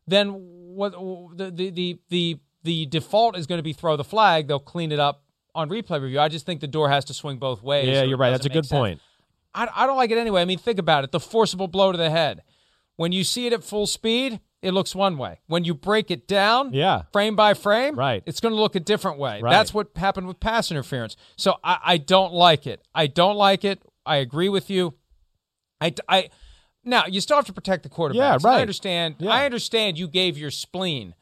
then 0.07 0.29
what 0.29 0.91
the 1.37 1.51
the 1.51 1.69
the 1.69 1.99
the, 2.09 2.39
the 2.65 2.85
default 2.87 3.37
is 3.37 3.47
going 3.47 3.59
to 3.59 3.63
be 3.63 3.71
throw 3.73 3.95
the 3.95 4.03
flag. 4.03 4.47
They'll 4.47 4.59
clean 4.59 4.91
it 4.91 4.99
up 4.99 5.23
on 5.53 5.69
replay 5.69 6.01
review. 6.01 6.19
I 6.19 6.27
just 6.27 6.45
think 6.45 6.59
the 6.59 6.67
door 6.67 6.89
has 6.89 7.05
to 7.05 7.13
swing 7.13 7.37
both 7.37 7.63
ways. 7.63 7.87
Yeah, 7.87 8.01
so 8.01 8.05
you're 8.07 8.17
right. 8.17 8.31
That's 8.31 8.45
a 8.45 8.49
good 8.49 8.65
sense. 8.65 8.77
point. 8.77 9.01
I, 9.53 9.69
I 9.73 9.85
don't 9.87 9.95
like 9.95 10.11
it 10.11 10.17
anyway. 10.17 10.41
I 10.41 10.45
mean, 10.45 10.57
think 10.57 10.79
about 10.79 11.05
it. 11.05 11.11
The 11.13 11.19
forcible 11.21 11.67
blow 11.69 11.91
to 11.93 11.97
the 11.97 12.09
head. 12.09 12.41
When 12.97 13.11
you 13.13 13.23
see 13.23 13.47
it 13.47 13.53
at 13.53 13.63
full 13.63 13.87
speed, 13.87 14.39
it 14.61 14.71
looks 14.71 14.93
one 14.95 15.17
way. 15.17 15.39
When 15.47 15.63
you 15.63 15.73
break 15.73 16.11
it 16.11 16.27
down, 16.27 16.73
Yeah. 16.73 17.03
frame 17.13 17.35
by 17.35 17.53
frame, 17.53 17.95
Right. 17.95 18.23
it's 18.25 18.39
going 18.41 18.53
to 18.53 18.59
look 18.59 18.75
a 18.75 18.79
different 18.81 19.17
way. 19.17 19.41
Right. 19.41 19.51
That's 19.51 19.73
what 19.73 19.89
happened 19.95 20.27
with 20.27 20.39
pass 20.39 20.71
interference. 20.71 21.15
So 21.37 21.55
I, 21.63 21.77
I 21.85 21.97
don't 21.97 22.33
like 22.33 22.65
it. 22.67 22.81
I 22.93 23.07
don't 23.07 23.37
like 23.37 23.63
it. 23.63 23.81
I 24.05 24.17
agree 24.17 24.49
with 24.49 24.69
you. 24.69 24.95
I, 25.79 25.93
I 26.09 26.29
now 26.83 27.05
you 27.07 27.19
still 27.21 27.35
have 27.37 27.45
to 27.45 27.53
protect 27.53 27.83
the 27.83 27.89
quarterback. 27.89 28.41
Yeah, 28.41 28.47
right. 28.47 28.57
I 28.57 28.61
understand. 28.61 29.15
Yeah. 29.19 29.31
I 29.31 29.45
understand. 29.45 29.97
You 29.97 30.07
gave 30.07 30.37
your 30.37 30.51
spleen 30.51 31.15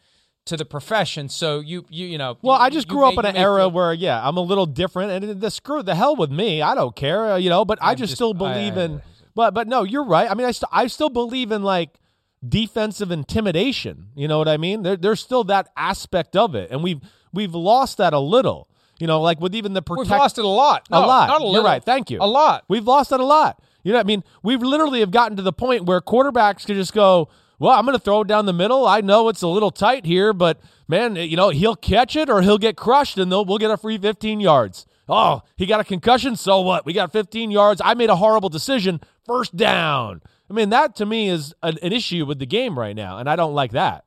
to 0.46 0.58
the 0.58 0.66
profession, 0.66 1.30
so 1.30 1.60
you 1.60 1.86
you 1.90 2.06
you 2.08 2.18
know. 2.18 2.38
Well, 2.42 2.58
you- 2.58 2.64
I 2.64 2.70
just 2.70 2.88
grew 2.88 3.06
up 3.06 3.18
in 3.18 3.26
an 3.26 3.36
era 3.38 3.62
feel- 3.62 3.72
where, 3.72 3.94
yeah, 3.94 4.26
I'm 4.28 4.36
a 4.38 4.42
little 4.42 4.66
different, 4.66 5.12
and 5.24 5.40
the 5.42 5.50
screw 5.52 5.82
the 5.84 5.96
hell 5.96 6.16
with 6.16 6.32
me. 6.32 6.62
I 6.62 6.76
don't 6.76 6.96
care, 6.96 7.34
uh, 7.34 7.38
you 7.38 7.50
know. 7.50 7.64
But 7.66 7.80
I 7.82 7.92
I'm 7.92 7.98
just, 7.98 8.12
just- 8.12 8.18
still 8.18 8.34
believe 8.34 8.78
I- 8.78 8.84
in. 8.84 9.02
But 9.36 9.54
but 9.54 9.68
no, 9.68 9.84
you're 9.84 10.04
right. 10.06 10.30
I 10.30 10.34
mean, 10.36 10.46
I 10.46 10.52
st- 10.52 10.70
I 10.72 10.88
still 10.88 11.10
believe 11.10 11.52
in 11.52 11.64
like 11.64 12.00
defensive 12.48 13.12
intimidation. 13.12 14.08
You 14.16 14.28
know 14.28 14.38
what 14.38 14.48
I 14.48 14.58
mean? 14.58 14.84
There, 14.84 14.98
there's 14.98 15.22
still 15.22 15.44
that 15.46 15.70
aspect 15.78 16.36
of 16.36 16.56
it, 16.56 16.70
and 16.72 16.84
we've 16.84 17.00
we've 17.32 17.56
lost 17.56 17.98
that 17.98 18.14
a 18.14 18.20
little. 18.20 18.68
You 19.00 19.08
know, 19.08 19.22
like 19.22 19.42
with 19.42 19.56
even 19.56 19.74
the 19.74 19.82
We've 19.90 20.08
lost 20.08 20.38
it 20.38 20.46
a 20.46 20.48
lot. 20.48 20.88
a 20.92 21.00
lot. 21.00 21.28
Not 21.28 21.42
a 21.42 21.46
You're 21.52 21.64
right. 21.64 21.84
Thank 21.84 22.12
you. 22.12 22.20
A 22.22 22.28
lot. 22.28 22.64
We've 22.68 22.86
lost 22.86 23.10
that 23.10 23.20
a 23.20 23.26
lot. 23.26 23.60
You 23.84 23.92
know, 23.92 23.98
what 23.98 24.06
I 24.06 24.08
mean, 24.08 24.24
we've 24.44 24.62
literally 24.62 25.00
have 25.02 25.12
gotten 25.12 25.36
to 25.38 25.44
the 25.44 25.52
point 25.52 25.86
where 25.86 26.00
quarterbacks 26.00 26.66
can 26.66 26.76
just 26.76 26.94
go, 26.94 27.28
"Well, 27.60 27.72
I'm 27.78 27.86
going 27.86 27.98
to 27.98 28.04
throw 28.04 28.22
it 28.22 28.28
down 28.28 28.46
the 28.46 28.54
middle. 28.54 28.86
I 28.88 29.02
know 29.02 29.30
it's 29.30 29.42
a 29.42 29.48
little 29.48 29.72
tight 29.72 30.06
here, 30.06 30.34
but 30.34 30.60
man, 30.88 31.16
you 31.16 31.36
know, 31.38 31.50
he'll 31.50 31.76
catch 31.76 32.16
it 32.16 32.30
or 32.30 32.42
he'll 32.42 32.58
get 32.58 32.76
crushed, 32.78 33.18
and 33.18 33.30
we'll 33.32 33.58
get 33.58 33.72
a 33.72 33.78
free 33.78 33.98
15 33.98 34.39
yards. 34.39 34.86
Oh, 35.10 35.42
he 35.58 35.66
got 35.66 35.80
a 35.82 35.84
concussion. 35.84 36.36
So 36.36 36.62
what? 36.62 36.86
We 36.86 36.94
got 36.94 37.12
15 37.12 37.52
yards. 37.52 37.82
I 37.84 37.94
made 37.94 38.10
a 38.10 38.16
horrible 38.16 38.50
decision. 38.50 39.02
First 39.26 39.56
down. 39.56 40.22
I 40.50 40.54
mean, 40.54 40.70
that 40.70 40.96
to 40.98 41.06
me 41.06 41.30
is 41.30 41.54
an, 41.63 41.78
an 41.82 41.92
issue 41.94 42.26
with 42.26 42.39
the 42.39 42.46
game 42.46 42.78
right 42.78 42.96
now, 42.96 43.18
and 43.18 43.30
I 43.30 43.36
don't 43.36 43.54
like 43.54 43.72
that. 43.72 44.06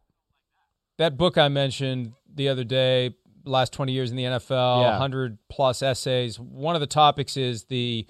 that 0.98 1.16
book 1.16 1.36
I 1.38 1.48
mentioned 1.48 2.12
the 2.34 2.48
other 2.48 2.64
day, 2.64 3.14
last 3.44 3.72
20 3.72 3.92
years 3.92 4.10
in 4.10 4.16
the 4.16 4.24
NFL, 4.24 4.82
Yeah. 4.82 4.90
100 4.92 5.38
plus 5.48 5.82
essays. 5.82 6.38
One 6.40 6.74
of 6.74 6.80
the 6.80 6.86
topics 6.86 7.36
is 7.36 7.64
the 7.64 8.06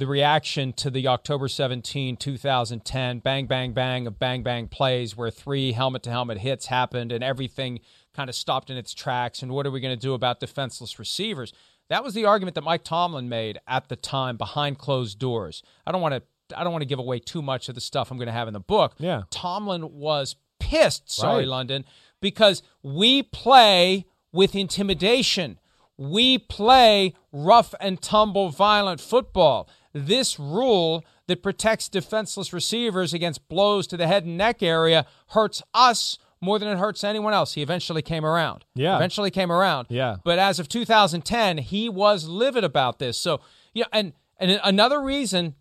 the 0.00 0.06
reaction 0.06 0.72
to 0.72 0.90
the 0.90 1.06
October 1.06 1.46
17, 1.46 2.16
2010 2.16 3.18
bang 3.20 3.46
bang 3.46 3.72
bang 3.72 4.06
of 4.06 4.18
bang 4.18 4.42
bang 4.42 4.66
plays 4.66 5.16
where 5.16 5.30
three 5.30 5.72
helmet 5.72 6.02
to 6.02 6.10
helmet 6.10 6.38
hits 6.38 6.66
happened 6.66 7.12
and 7.12 7.22
everything 7.22 7.80
kind 8.14 8.28
of 8.30 8.34
stopped 8.34 8.70
in 8.70 8.76
its 8.76 8.94
tracks 8.94 9.42
and 9.42 9.52
what 9.52 9.66
are 9.66 9.70
we 9.70 9.78
going 9.78 9.94
to 9.94 10.00
do 10.00 10.14
about 10.14 10.40
defenseless 10.40 10.98
receivers? 10.98 11.52
That 11.90 12.02
was 12.02 12.14
the 12.14 12.24
argument 12.24 12.54
that 12.54 12.64
Mike 12.64 12.82
Tomlin 12.82 13.28
made 13.28 13.58
at 13.68 13.88
the 13.88 13.96
time 13.96 14.36
behind 14.36 14.78
closed 14.78 15.18
doors. 15.18 15.62
I 15.86 15.92
don't 15.92 16.00
want 16.00 16.14
to 16.14 16.22
I 16.58 16.64
don't 16.64 16.72
want 16.72 16.82
to 16.82 16.86
give 16.88 16.98
away 16.98 17.18
too 17.18 17.42
much 17.42 17.68
of 17.68 17.74
the 17.74 17.80
stuff 17.80 18.10
I'm 18.10 18.16
going 18.16 18.26
to 18.26 18.32
have 18.32 18.48
in 18.48 18.54
the 18.54 18.58
book. 18.60 18.94
Yeah. 18.98 19.22
Tomlin 19.30 19.92
was 19.92 20.34
pissed, 20.58 21.10
sorry, 21.12 21.40
Right. 21.40 21.48
London, 21.48 21.84
because 22.20 22.62
we 22.82 23.22
play 23.22 24.06
with 24.32 24.54
intimidation. 24.56 25.58
We 25.96 26.38
play 26.38 27.14
rough 27.30 27.74
and 27.78 28.00
tumble 28.00 28.48
violent 28.48 29.00
football. 29.00 29.68
This 29.92 30.38
rule 30.38 31.04
that 31.26 31.42
protects 31.42 31.88
defenseless 31.88 32.52
receivers 32.52 33.12
against 33.12 33.48
blows 33.48 33.86
to 33.88 33.96
the 33.96 34.06
head 34.06 34.24
and 34.24 34.36
neck 34.36 34.62
area 34.62 35.06
hurts 35.28 35.62
us 35.74 36.18
more 36.40 36.58
than 36.58 36.68
it 36.68 36.78
hurts 36.78 37.04
anyone 37.04 37.32
else. 37.32 37.54
He 37.54 37.62
eventually 37.62 38.02
came 38.02 38.24
around. 38.24 38.64
Yeah. 38.74 38.96
Eventually 38.96 39.30
came 39.30 39.52
around. 39.52 39.88
Yeah. 39.90 40.16
But 40.24 40.38
as 40.38 40.58
of 40.58 40.68
2010, 40.68 41.58
he 41.58 41.88
was 41.88 42.26
livid 42.26 42.64
about 42.64 42.98
this. 42.98 43.18
So, 43.18 43.40
yeah, 43.74 43.84
and 43.92 44.12
and 44.38 44.60
another 44.64 45.00
reason 45.02 45.54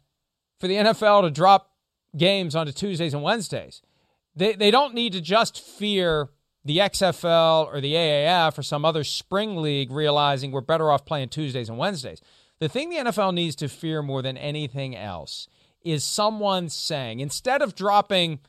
for 0.59 0.67
the 0.67 0.75
NFL 0.75 1.23
to 1.23 1.31
drop 1.31 1.71
games 2.15 2.55
onto 2.55 2.71
Tuesdays 2.71 3.13
and 3.13 3.23
Wednesdays. 3.23 3.81
They 4.35 4.53
they 4.53 4.71
don't 4.71 4.93
need 4.93 5.13
to 5.13 5.21
just 5.21 5.59
fear 5.59 6.29
the 6.63 6.77
XFL 6.77 7.67
or 7.67 7.81
the 7.81 7.93
AAF 7.93 8.57
or 8.57 8.63
some 8.63 8.85
other 8.85 9.03
spring 9.03 9.57
league 9.57 9.91
realizing 9.91 10.51
we're 10.51 10.61
better 10.61 10.91
off 10.91 11.05
playing 11.05 11.29
Tuesdays 11.29 11.69
and 11.69 11.77
Wednesdays. 11.77 12.21
The 12.59 12.69
thing 12.69 12.89
the 12.89 12.97
NFL 12.97 13.33
needs 13.33 13.55
to 13.57 13.67
fear 13.69 14.01
more 14.01 14.21
than 14.21 14.37
anything 14.37 14.95
else 14.95 15.47
is 15.81 16.03
someone 16.03 16.67
saying 16.69 17.19
instead 17.21 17.61
of 17.61 17.73
dropping 17.75 18.39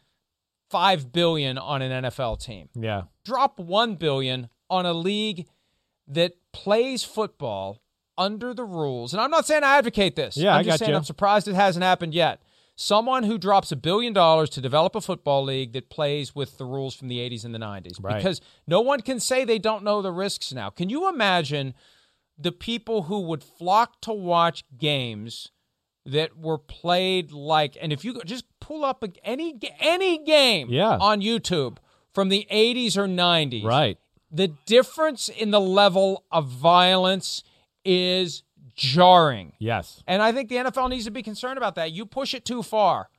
5 0.70 1.12
billion 1.12 1.58
on 1.58 1.82
an 1.82 2.04
NFL 2.04 2.36
team, 2.40 2.68
Yeah. 2.74 3.02
drop 3.24 3.58
1 3.58 3.94
billion 3.96 4.48
on 4.68 4.86
a 4.86 4.92
league 4.92 5.46
that 6.06 6.32
plays 6.52 7.04
football 7.04 7.80
under 8.18 8.52
the 8.52 8.64
rules. 8.64 9.12
And 9.12 9.20
I'm 9.20 9.30
not 9.30 9.46
saying 9.46 9.62
I 9.64 9.78
advocate 9.78 10.16
this. 10.16 10.36
Yeah, 10.36 10.54
I'm 10.54 10.60
I 10.60 10.62
just 10.64 10.72
got 10.74 10.78
saying 10.80 10.90
you. 10.90 10.96
I'm 10.96 11.04
surprised 11.04 11.48
it 11.48 11.54
hasn't 11.54 11.84
happened 11.84 12.14
yet. 12.14 12.42
Someone 12.76 13.24
who 13.24 13.36
drops 13.38 13.70
a 13.72 13.76
billion 13.76 14.12
dollars 14.12 14.48
to 14.50 14.60
develop 14.60 14.94
a 14.94 15.00
football 15.00 15.44
league 15.44 15.72
that 15.74 15.90
plays 15.90 16.34
with 16.34 16.56
the 16.58 16.64
rules 16.64 16.94
from 16.94 17.08
the 17.08 17.18
80s 17.18 17.44
and 17.44 17.54
the 17.54 17.58
90s 17.58 17.98
Right. 18.02 18.16
because 18.16 18.40
no 18.66 18.80
one 18.80 19.00
can 19.02 19.20
say 19.20 19.44
they 19.44 19.58
don't 19.58 19.84
know 19.84 20.02
the 20.02 20.12
risks 20.12 20.52
now. 20.52 20.70
Can 20.70 20.88
you 20.88 21.08
imagine 21.08 21.74
the 22.40 22.52
people 22.52 23.02
who 23.04 23.20
would 23.20 23.42
flock 23.44 24.00
to 24.02 24.12
watch 24.12 24.64
games 24.78 25.50
that 26.06 26.36
were 26.38 26.58
played 26.58 27.30
like 27.32 27.76
and 27.80 27.92
if 27.92 28.04
you 28.04 28.14
go- 28.14 28.22
just 28.24 28.44
pull 28.60 28.84
up 28.84 29.04
any 29.22 29.58
any 29.78 30.18
game 30.18 30.68
Yeah. 30.70 30.96
on 30.98 31.20
YouTube 31.20 31.76
from 32.12 32.28
the 32.30 32.46
80s 32.50 32.96
or 32.96 33.06
90s 33.06 33.62
Right. 33.64 33.98
the 34.30 34.48
difference 34.66 35.28
in 35.28 35.50
the 35.50 35.60
level 35.60 36.24
of 36.32 36.46
violence 36.46 37.42
is 37.84 38.42
jarring. 38.74 39.52
Yes. 39.58 40.02
And 40.06 40.22
I 40.22 40.32
think 40.32 40.48
the 40.48 40.56
NFL 40.56 40.88
needs 40.88 41.04
to 41.04 41.10
be 41.10 41.22
concerned 41.22 41.58
about 41.58 41.74
that. 41.74 41.92
You 41.92 42.06
push 42.06 42.32
it 42.34 42.44
too 42.44 42.62
far. 42.62 43.10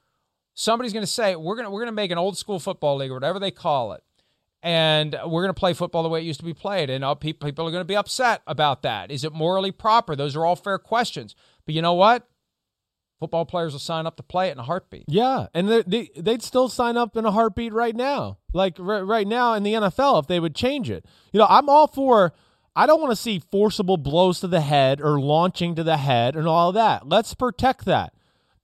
Somebody's 0.54 0.92
going 0.94 1.04
to 1.06 1.12
say, 1.12 1.36
"We're 1.36 1.56
going 1.56 1.66
to 1.66 1.70
we're 1.72 1.80
going 1.82 1.88
to 1.88 1.92
make 1.94 2.12
an 2.12 2.18
old 2.18 2.38
school 2.38 2.60
football 2.60 2.98
league 2.98 3.12
or 3.12 3.14
whatever 3.16 3.40
they 3.40 3.52
call 3.52 3.94
it." 3.94 4.04
And 4.64 5.14
we're 5.26 5.42
going 5.42 5.54
to 5.54 5.60
play 5.60 5.74
football 5.74 6.04
the 6.04 6.10
way 6.10 6.22
it 6.22 6.26
used 6.26 6.40
to 6.40 6.46
be 6.46 6.54
played. 6.54 6.90
And 6.90 7.04
people, 7.20 7.50
are 7.50 7.72
going 7.72 7.82
to 7.82 7.86
be 7.86 7.96
upset 7.96 8.42
about 8.46 8.84
that. 8.84 9.10
Is 9.10 9.24
it 9.24 9.34
morally 9.34 9.72
proper? 9.72 10.16
Those 10.16 10.36
are 10.36 10.46
all 10.46 10.56
fair 10.56 10.78
questions. 10.78 11.36
But 11.66 11.74
you 11.74 11.82
know 11.82 11.94
what? 11.94 12.28
Football 13.20 13.46
players 13.46 13.74
will 13.74 13.80
sign 13.80 14.08
up 14.08 14.16
to 14.18 14.24
play 14.24 14.50
it 14.50 14.54
in 14.54 14.58
a 14.58 14.64
heartbeat. 14.64 15.06
Yeah, 15.08 15.46
and 15.54 15.70
they, 15.70 15.84
they 15.84 16.10
they'd 16.18 16.42
still 16.42 16.70
sign 16.70 16.98
up 16.98 17.16
in 17.16 17.24
a 17.24 17.32
heartbeat 17.32 17.72
right 17.72 17.96
now. 17.96 18.40
Like 18.52 18.80
r- 18.80 19.06
right 19.06 19.28
now 19.28 19.54
in 19.54 19.62
the 19.62 19.74
NFL, 19.74 20.22
if 20.22 20.28
they 20.28 20.40
would 20.40 20.56
change 20.56 20.90
it, 20.90 21.06
you 21.32 21.38
know, 21.40 21.46
I'm 21.48 21.70
all 21.70 21.86
for. 21.86 22.34
I 22.76 22.88
don't 22.88 23.00
want 23.00 23.12
to 23.12 23.16
see 23.18 23.38
forcible 23.52 23.98
blows 23.98 24.40
to 24.40 24.48
the 24.48 24.62
head 24.62 25.02
or 25.02 25.20
launching 25.20 25.76
to 25.76 25.84
the 25.84 25.98
head 25.98 26.36
and 26.36 26.48
all 26.48 26.72
that. 26.72 27.08
Let's 27.08 27.36
protect 27.36 27.86
that. 27.86 28.14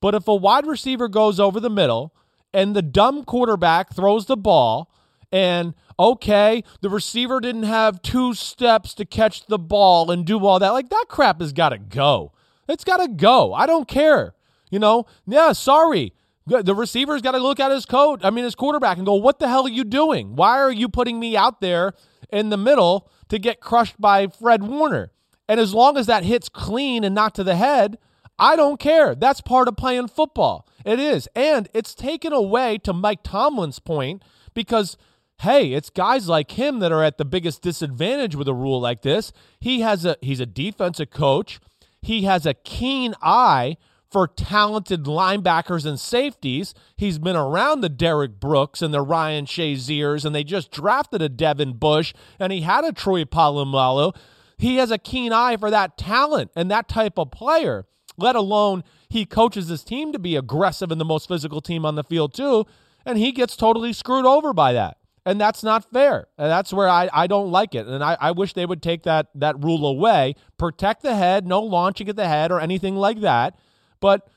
But 0.02 0.16
if 0.16 0.28
a 0.28 0.34
wide 0.34 0.66
receiver 0.66 1.08
goes 1.08 1.40
over 1.40 1.60
the 1.60 1.70
middle 1.70 2.16
and 2.52 2.76
the 2.76 2.82
dumb 2.82 3.26
quarterback 3.26 3.94
throws 3.94 4.26
the 4.26 4.38
ball, 4.38 4.90
and 5.32 5.74
okay, 6.00 6.64
the 6.82 6.90
receiver 6.90 7.40
didn't 7.40 7.64
have 7.64 8.02
two 8.02 8.34
steps 8.34 8.94
to 8.96 9.06
catch 9.06 9.46
the 9.48 9.60
ball 9.60 10.12
and 10.12 10.26
do 10.26 10.46
all 10.46 10.60
that, 10.60 10.70
like 10.70 10.90
that 10.90 11.06
crap 11.10 11.42
has 11.42 11.54
got 11.54 11.70
to 11.70 11.78
go. 11.78 12.34
It's 12.68 12.84
got 12.84 12.98
to 12.98 13.08
go. 13.08 13.54
I 13.54 13.66
don't 13.66 13.88
care. 13.88 14.34
You 14.70 14.80
know, 14.80 15.06
yeah, 15.26 15.54
sorry. 15.54 16.14
The 16.46 16.76
receiver's 16.76 17.22
got 17.22 17.32
to 17.32 17.40
look 17.40 17.60
at 17.60 17.72
his 17.72 17.86
coach, 17.86 18.22
I 18.24 18.30
mean, 18.30 18.46
his 18.46 18.56
quarterback, 18.56 18.96
and 18.98 19.06
go, 19.06 19.16
What 19.16 19.40
the 19.40 19.50
hell 19.50 19.66
are 19.66 19.70
you 19.70 19.84
doing? 19.84 20.36
Why 20.36 20.60
are 20.60 20.72
you 20.72 20.88
putting 20.88 21.20
me 21.20 21.36
out 21.36 21.60
there 21.60 21.94
in 22.32 22.50
the 22.50 22.58
middle 22.58 23.10
to 23.28 23.38
get 23.38 23.60
crushed 23.60 24.00
by 24.00 24.28
Fred 24.28 24.64
Warner? 24.64 25.12
And 25.50 25.60
as 25.60 25.74
long 25.74 25.98
as 25.98 26.08
that 26.08 26.24
hits 26.24 26.48
clean 26.48 27.04
and 27.04 27.14
not 27.14 27.36
to 27.36 27.44
the 27.44 27.56
head, 27.58 27.98
I 28.40 28.56
don't 28.56 28.80
care. 28.80 29.16
That's 29.16 29.42
part 29.42 29.68
of 29.68 29.76
playing 29.78 30.08
football. 30.08 30.68
It 30.86 31.00
is. 31.00 31.28
And 31.36 31.68
it's 31.74 31.94
taken 31.96 32.32
away, 32.32 32.78
to 32.80 32.94
Mike 32.94 33.24
Tomlin's 33.24 33.80
point, 33.80 34.24
because, 34.54 34.96
hey, 35.40 35.74
it's 35.74 35.90
guys 35.90 36.28
like 36.28 36.52
him 36.52 36.80
that 36.80 36.92
are 36.92 37.04
at 37.04 37.18
the 37.18 37.26
biggest 37.26 37.62
disadvantage 37.62 38.36
with 38.36 38.48
a 38.48 38.54
rule 38.54 38.82
like 38.82 39.02
this. 39.02 39.32
He 39.60 39.82
has 39.82 40.06
a 40.06 40.18
he's 40.22 40.40
a 40.40 40.46
defensive 40.46 41.12
coach. 41.12 41.60
He 42.02 42.24
has 42.24 42.46
a 42.46 42.54
keen 42.54 43.14
eye 43.22 43.78
for 44.10 44.28
talented 44.28 45.04
linebackers 45.04 45.86
and 45.86 46.00
safeties. 46.00 46.74
He's 46.96 47.20
been 47.20 47.36
around 47.36 47.82
the 47.82 47.90
Derrick 47.90 48.40
Brooks 48.40 48.82
and 48.82 48.94
the 48.94 49.02
Ryan 49.02 49.46
Shaziers, 49.46 50.24
and 50.26 50.34
they 50.34 50.44
just 50.44 50.72
drafted 50.72 51.22
a 51.22 51.30
Devin 51.30 51.74
Bush, 51.74 52.14
and 52.40 52.54
he 52.54 52.62
had 52.62 52.86
a 52.86 52.94
Troy 52.94 53.26
Polamalu. 53.26 54.16
He 54.58 54.78
has 54.78 54.92
a 54.92 54.98
keen 54.98 55.34
eye 55.34 55.58
for 55.58 55.70
that 55.70 55.98
talent 55.98 56.52
and 56.56 56.72
that 56.72 56.88
type 56.88 57.20
of 57.20 57.32
player, 57.32 57.86
let 58.18 58.36
alone 58.36 58.84
he 59.10 59.26
coaches 59.26 59.68
his 59.68 59.84
team 59.84 60.12
to 60.14 60.20
be 60.20 60.36
aggressive 60.36 60.92
and 60.92 61.00
the 61.00 61.06
most 61.06 61.28
physical 61.28 61.62
team 61.62 61.86
on 61.86 61.96
the 61.96 62.04
field, 62.04 62.34
too, 62.34 62.66
and 63.06 63.18
he 63.18 63.32
gets 63.32 63.56
totally 63.56 63.94
screwed 63.94 64.26
over 64.26 64.54
by 64.54 64.74
that. 64.74 64.98
And 65.28 65.42
that's 65.42 65.62
not 65.62 65.84
fair. 65.92 66.30
And 66.38 66.50
that's 66.50 66.72
where 66.72 66.88
I, 66.88 67.10
I 67.12 67.28
don't 67.28 67.52
like 67.52 67.76
it. 67.76 67.86
And 67.86 68.02
I, 68.02 68.16
I 68.20 68.32
wish 68.32 68.54
they 68.54 68.66
would 68.66 68.82
take 68.82 69.04
that 69.04 69.28
that 69.36 69.62
rule 69.62 69.86
away. 69.86 70.36
Protect 70.58 71.04
the 71.04 71.16
head, 71.16 71.46
no 71.46 71.62
launching 71.62 72.08
at 72.08 72.16
the 72.16 72.30
head 72.30 72.50
or 72.50 72.62
anything 72.62 72.96
like 72.96 73.20
that. 73.20 73.60
But, 74.00 74.30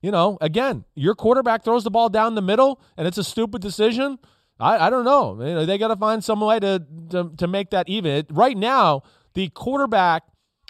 you 0.00 0.10
know, 0.10 0.38
again, 0.40 0.86
your 0.94 1.14
quarterback 1.14 1.64
throws 1.64 1.84
the 1.84 1.90
ball 1.90 2.08
down 2.08 2.34
the 2.34 2.40
middle 2.40 2.80
and 2.96 3.06
it's 3.06 3.18
a 3.18 3.24
stupid 3.24 3.60
decision. 3.60 4.18
I, 4.58 4.86
I 4.86 4.90
don't 4.90 5.04
know. 5.04 5.34
You 5.38 5.54
know 5.54 5.66
they 5.66 5.76
got 5.76 5.88
to 5.88 5.96
find 5.96 6.24
some 6.24 6.40
way 6.40 6.58
to, 6.60 6.82
to, 7.10 7.30
to 7.36 7.46
make 7.46 7.68
that 7.70 7.86
even. 7.90 8.10
It, 8.12 8.26
right 8.30 8.56
now, 8.56 9.02
the 9.34 9.50
quarterback 9.50 10.22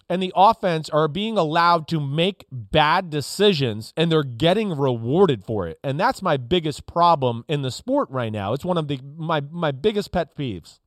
and 0.09 0.23
the 0.23 0.33
offense 0.35 0.89
are 0.89 1.09
being 1.09 1.37
allowed 1.37 1.87
to 1.89 2.01
make 2.01 2.47
bad 2.51 3.11
decisions 3.11 3.93
and 3.97 4.11
they're 4.11 4.23
getting 4.23 4.77
rewarded 4.77 5.45
for 5.45 5.67
it. 5.67 5.79
And 5.85 6.01
that's 6.01 6.23
my 6.23 6.37
biggest 6.37 6.87
problem 6.87 7.45
in 7.49 7.63
the 7.63 7.71
sport 7.71 8.09
right 8.11 8.33
now. 8.33 8.53
It's 8.53 8.65
one 8.65 8.79
of 8.79 8.89
the 8.89 9.01
my 9.17 9.41
my 9.41 9.71
biggest 9.71 10.13
pet 10.13 10.37
peeves. 10.37 10.79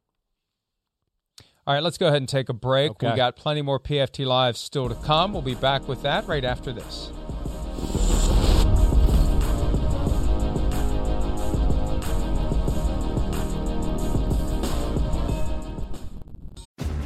All 1.68 1.76
right, 1.76 1.84
let's 1.84 2.00
go 2.00 2.08
ahead 2.08 2.18
and 2.18 2.28
take 2.28 2.50
a 2.50 2.54
break. 2.54 2.92
Okay. 2.92 3.12
We 3.12 3.16
got 3.16 3.36
plenty 3.36 3.62
more 3.62 3.80
PFT 3.80 4.26
Live 4.26 4.58
still 4.58 4.90
to 4.90 4.96
come. 4.96 5.32
We'll 5.32 5.44
be 5.44 5.54
back 5.54 5.88
with 5.88 6.02
that 6.02 6.28
right 6.28 6.44
after 6.44 6.74
this. 6.74 7.12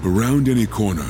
Around 0.05 0.47
any 0.47 0.67
corner, 0.67 1.09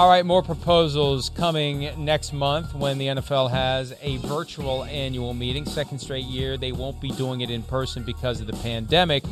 All 0.00 0.08
right, 0.08 0.24
more 0.24 0.42
proposals 0.42 1.28
coming 1.28 1.90
next 2.02 2.32
month 2.32 2.74
when 2.74 2.96
the 2.96 3.08
NFL 3.08 3.50
has 3.50 3.94
a 4.00 4.16
virtual 4.16 4.84
annual 4.84 5.34
meeting. 5.34 5.66
Second 5.66 5.98
straight 5.98 6.24
year, 6.24 6.56
they 6.56 6.72
won't 6.72 7.02
be 7.02 7.10
doing 7.10 7.42
it 7.42 7.50
in 7.50 7.62
person 7.62 8.02
because 8.02 8.40
of 8.40 8.46
the 8.46 8.54
pandemic. 8.54 9.22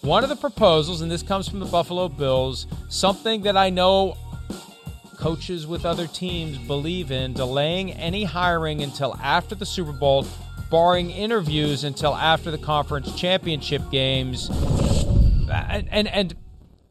One 0.00 0.24
of 0.24 0.28
the 0.28 0.34
proposals, 0.34 1.00
and 1.00 1.08
this 1.08 1.22
comes 1.22 1.48
from 1.48 1.60
the 1.60 1.66
Buffalo 1.66 2.08
Bills, 2.08 2.66
something 2.88 3.42
that 3.42 3.56
I 3.56 3.70
know 3.70 4.16
coaches 5.16 5.64
with 5.64 5.86
other 5.86 6.08
teams 6.08 6.58
believe 6.58 7.12
in, 7.12 7.32
delaying 7.32 7.92
any 7.92 8.24
hiring 8.24 8.82
until 8.82 9.14
after 9.22 9.54
the 9.54 9.64
Super 9.64 9.92
Bowl, 9.92 10.26
barring 10.72 11.08
interviews 11.08 11.84
until 11.84 12.16
after 12.16 12.50
the 12.50 12.58
conference 12.58 13.14
championship 13.14 13.92
games. 13.92 14.50
And, 15.48 15.86
and, 15.88 16.08
and 16.08 16.34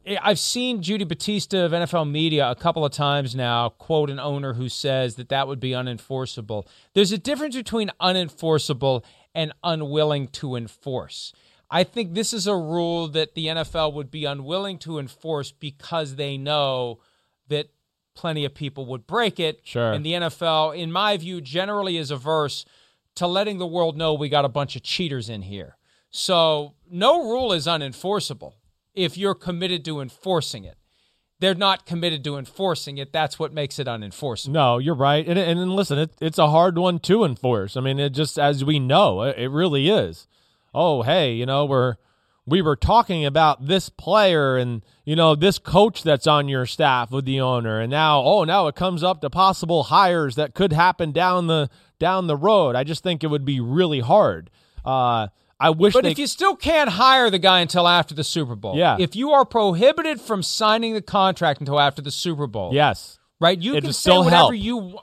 I've 0.06 0.38
seen 0.38 0.82
Judy 0.82 1.04
Battista 1.04 1.64
of 1.64 1.72
NFL 1.72 2.08
Media 2.08 2.48
a 2.48 2.54
couple 2.54 2.84
of 2.84 2.92
times 2.92 3.34
now 3.34 3.70
quote 3.70 4.08
an 4.08 4.20
owner 4.20 4.54
who 4.54 4.68
says 4.68 5.16
that 5.16 5.30
that 5.30 5.48
would 5.48 5.58
be 5.58 5.70
unenforceable. 5.70 6.66
There's 6.94 7.10
a 7.10 7.18
difference 7.18 7.56
between 7.56 7.90
unenforceable 8.00 9.04
and 9.34 9.52
unwilling 9.64 10.28
to 10.28 10.54
enforce. 10.54 11.32
I 11.68 11.82
think 11.82 12.14
this 12.14 12.32
is 12.32 12.46
a 12.46 12.54
rule 12.54 13.08
that 13.08 13.34
the 13.34 13.46
NFL 13.46 13.94
would 13.94 14.10
be 14.10 14.24
unwilling 14.24 14.78
to 14.80 15.00
enforce 15.00 15.50
because 15.50 16.14
they 16.14 16.38
know 16.38 17.00
that 17.48 17.70
plenty 18.14 18.44
of 18.44 18.54
people 18.54 18.86
would 18.86 19.08
break 19.08 19.40
it. 19.40 19.60
Sure. 19.64 19.92
And 19.92 20.06
the 20.06 20.12
NFL, 20.12 20.78
in 20.78 20.92
my 20.92 21.16
view, 21.16 21.40
generally 21.40 21.96
is 21.96 22.12
averse 22.12 22.64
to 23.16 23.26
letting 23.26 23.58
the 23.58 23.66
world 23.66 23.96
know 23.96 24.14
we 24.14 24.28
got 24.28 24.44
a 24.44 24.48
bunch 24.48 24.76
of 24.76 24.84
cheaters 24.84 25.28
in 25.28 25.42
here. 25.42 25.76
So 26.10 26.74
no 26.88 27.28
rule 27.28 27.52
is 27.52 27.66
unenforceable 27.66 28.52
if 28.96 29.16
you're 29.16 29.34
committed 29.34 29.84
to 29.84 30.00
enforcing 30.00 30.64
it. 30.64 30.76
They're 31.38 31.54
not 31.54 31.84
committed 31.84 32.24
to 32.24 32.38
enforcing 32.38 32.96
it. 32.96 33.12
That's 33.12 33.38
what 33.38 33.52
makes 33.52 33.78
it 33.78 33.86
unenforceable. 33.86 34.48
No, 34.48 34.78
you're 34.78 34.94
right. 34.94 35.26
And, 35.28 35.38
and 35.38 35.70
listen, 35.70 35.98
it, 35.98 36.12
it's 36.18 36.38
a 36.38 36.48
hard 36.48 36.78
one 36.78 36.98
to 37.00 37.24
enforce. 37.24 37.76
I 37.76 37.82
mean, 37.82 37.98
it 37.98 38.10
just 38.10 38.38
as 38.38 38.64
we 38.64 38.78
know, 38.78 39.22
it, 39.22 39.36
it 39.36 39.48
really 39.50 39.90
is. 39.90 40.26
Oh, 40.74 41.02
hey, 41.02 41.34
you 41.34 41.44
know, 41.44 41.66
we're 41.66 41.96
we 42.46 42.62
were 42.62 42.76
talking 42.76 43.26
about 43.26 43.66
this 43.66 43.88
player 43.88 44.56
and 44.56 44.82
you 45.04 45.16
know 45.16 45.34
this 45.34 45.58
coach 45.58 46.02
that's 46.02 46.26
on 46.26 46.48
your 46.48 46.64
staff 46.64 47.10
with 47.10 47.24
the 47.24 47.40
owner 47.40 47.80
and 47.80 47.90
now 47.90 48.22
oh 48.22 48.44
now 48.44 48.68
it 48.68 48.76
comes 48.76 49.02
up 49.02 49.20
to 49.20 49.28
possible 49.28 49.84
hires 49.84 50.36
that 50.36 50.54
could 50.54 50.72
happen 50.72 51.10
down 51.12 51.48
the 51.48 51.68
down 51.98 52.28
the 52.28 52.36
road 52.36 52.76
i 52.76 52.84
just 52.84 53.02
think 53.02 53.24
it 53.24 53.26
would 53.26 53.44
be 53.44 53.58
really 53.60 54.00
hard 54.00 54.48
uh 54.84 55.26
I 55.58 55.70
wish 55.70 55.94
But 55.94 56.04
they 56.04 56.10
if 56.10 56.18
you 56.18 56.26
still 56.26 56.54
can't 56.54 56.90
hire 56.90 57.30
the 57.30 57.38
guy 57.38 57.60
until 57.60 57.88
after 57.88 58.14
the 58.14 58.24
Super 58.24 58.54
Bowl, 58.54 58.76
Yeah. 58.76 58.96
if 59.00 59.16
you 59.16 59.30
are 59.32 59.44
prohibited 59.44 60.20
from 60.20 60.42
signing 60.42 60.92
the 60.94 61.00
contract 61.02 61.60
until 61.60 61.80
after 61.80 62.02
the 62.02 62.10
Super 62.10 62.46
Bowl, 62.46 62.74
yes 62.74 63.18
right, 63.40 63.58
you 63.58 63.72
It'll 63.76 63.88
can 63.88 63.92
say 63.92 64.10
still 64.10 64.24
whatever 64.24 64.36
help. 64.52 64.56
you 64.56 64.98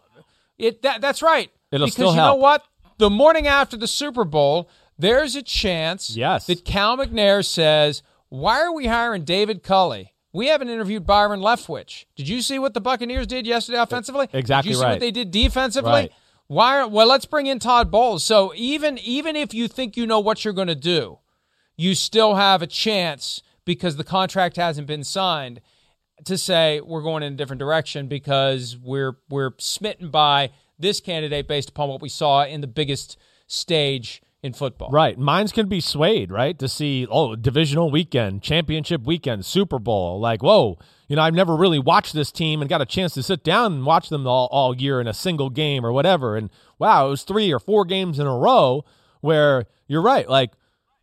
it 0.59 0.81
that 0.83 1.01
that's 1.01 1.21
right. 1.21 1.49
It'll 1.71 1.85
because 1.87 1.93
still 1.93 2.11
you 2.11 2.17
know 2.17 2.35
what? 2.35 2.63
The 2.99 3.09
morning 3.09 3.47
after 3.47 3.75
the 3.75 3.87
Super 3.87 4.23
Bowl, 4.25 4.69
there's 4.97 5.35
a 5.35 5.41
chance 5.41 6.15
Yes. 6.15 6.45
that 6.45 6.63
Cal 6.65 6.97
McNair 6.97 7.43
says, 7.43 8.03
"Why 8.29 8.61
are 8.61 8.71
we 8.73 8.85
hiring 8.85 9.23
David 9.23 9.63
Culley? 9.63 10.13
We 10.31 10.47
haven't 10.47 10.69
interviewed 10.69 11.05
Byron 11.05 11.41
Leftwich. 11.41 12.05
Did 12.15 12.27
you 12.29 12.41
see 12.41 12.57
what 12.59 12.73
the 12.73 12.81
Buccaneers 12.81 13.27
did 13.27 13.45
yesterday 13.47 13.77
offensively? 13.79 14.27
Exactly 14.33 14.69
Did 14.69 14.75
you 14.75 14.79
see 14.79 14.83
right. 14.85 14.91
what 14.93 14.99
they 14.99 15.11
did 15.11 15.29
defensively? 15.31 15.91
Right. 15.91 16.11
Why? 16.47 16.79
Are, 16.79 16.87
well, 16.87 17.07
let's 17.07 17.25
bring 17.25 17.47
in 17.47 17.59
Todd 17.59 17.91
Bowles. 17.91 18.23
So 18.23 18.53
even 18.55 18.97
even 18.97 19.35
if 19.35 19.53
you 19.53 19.67
think 19.67 19.97
you 19.97 20.05
know 20.05 20.19
what 20.19 20.43
you're 20.43 20.53
going 20.53 20.67
to 20.67 20.75
do, 20.75 21.19
you 21.77 21.95
still 21.95 22.35
have 22.35 22.61
a 22.61 22.67
chance 22.67 23.41
because 23.65 23.95
the 23.95 24.03
contract 24.03 24.57
hasn't 24.57 24.87
been 24.87 25.03
signed 25.03 25.61
to 26.25 26.37
say 26.37 26.81
we're 26.81 27.01
going 27.01 27.23
in 27.23 27.33
a 27.33 27.35
different 27.35 27.59
direction 27.59 28.07
because 28.07 28.77
we're 28.77 29.17
we're 29.29 29.51
smitten 29.57 30.09
by 30.09 30.51
this 30.79 30.99
candidate 30.99 31.47
based 31.47 31.69
upon 31.69 31.89
what 31.89 32.01
we 32.01 32.09
saw 32.09 32.43
in 32.43 32.61
the 32.61 32.67
biggest 32.67 33.17
stage 33.47 34.21
in 34.41 34.53
football. 34.53 34.89
Right. 34.91 35.17
Minds 35.17 35.51
can 35.51 35.67
be 35.67 35.79
swayed, 35.79 36.29
right? 36.29 36.59
To 36.59 36.67
see, 36.67 37.07
oh, 37.09 37.35
divisional 37.35 37.89
weekend, 37.89 38.43
championship 38.43 39.03
weekend, 39.03 39.45
Super 39.45 39.79
Bowl. 39.79 40.19
Like, 40.19 40.43
whoa, 40.43 40.77
you 41.07 41.15
know, 41.15 41.21
I've 41.21 41.33
never 41.33 41.55
really 41.55 41.79
watched 41.79 42.13
this 42.13 42.31
team 42.31 42.61
and 42.61 42.69
got 42.69 42.81
a 42.81 42.85
chance 42.85 43.13
to 43.15 43.23
sit 43.23 43.43
down 43.43 43.73
and 43.73 43.85
watch 43.85 44.09
them 44.09 44.25
all, 44.25 44.47
all 44.51 44.75
year 44.75 45.01
in 45.01 45.07
a 45.07 45.13
single 45.13 45.49
game 45.49 45.85
or 45.85 45.91
whatever. 45.91 46.37
And 46.37 46.49
wow, 46.79 47.07
it 47.07 47.09
was 47.09 47.23
three 47.23 47.53
or 47.53 47.59
four 47.59 47.85
games 47.85 48.19
in 48.19 48.27
a 48.27 48.35
row 48.35 48.85
where 49.21 49.65
you're 49.87 50.01
right. 50.01 50.27
Like, 50.27 50.51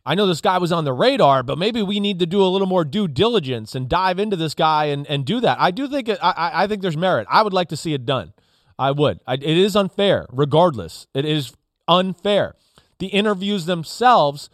I 0.05 0.15
know 0.15 0.25
this 0.25 0.41
guy 0.41 0.57
was 0.57 0.71
on 0.71 0.83
the 0.83 0.93
radar, 0.93 1.43
but 1.43 1.59
maybe 1.59 1.83
we 1.83 1.99
need 1.99 2.19
to 2.19 2.25
do 2.25 2.41
a 2.41 2.49
little 2.49 2.67
more 2.67 2.83
due 2.83 3.07
diligence 3.07 3.75
and 3.75 3.87
dive 3.87 4.17
into 4.17 4.35
this 4.35 4.55
guy 4.55 4.85
and, 4.85 5.05
and 5.07 5.25
do 5.25 5.39
that. 5.41 5.59
I 5.59 5.69
do 5.69 5.87
think 5.87 6.09
it, 6.09 6.17
I, 6.21 6.63
I 6.63 6.67
think 6.67 6.81
there's 6.81 6.97
merit. 6.97 7.27
I 7.29 7.43
would 7.43 7.53
like 7.53 7.69
to 7.69 7.77
see 7.77 7.93
it 7.93 8.05
done. 8.05 8.33
I 8.79 8.91
would. 8.91 9.19
I, 9.27 9.35
it 9.35 9.43
is 9.43 9.75
unfair, 9.75 10.25
regardless. 10.31 11.05
It 11.13 11.25
is 11.25 11.53
unfair. 11.87 12.55
The 12.97 13.07
interviews 13.07 13.65
themselves 13.65 14.49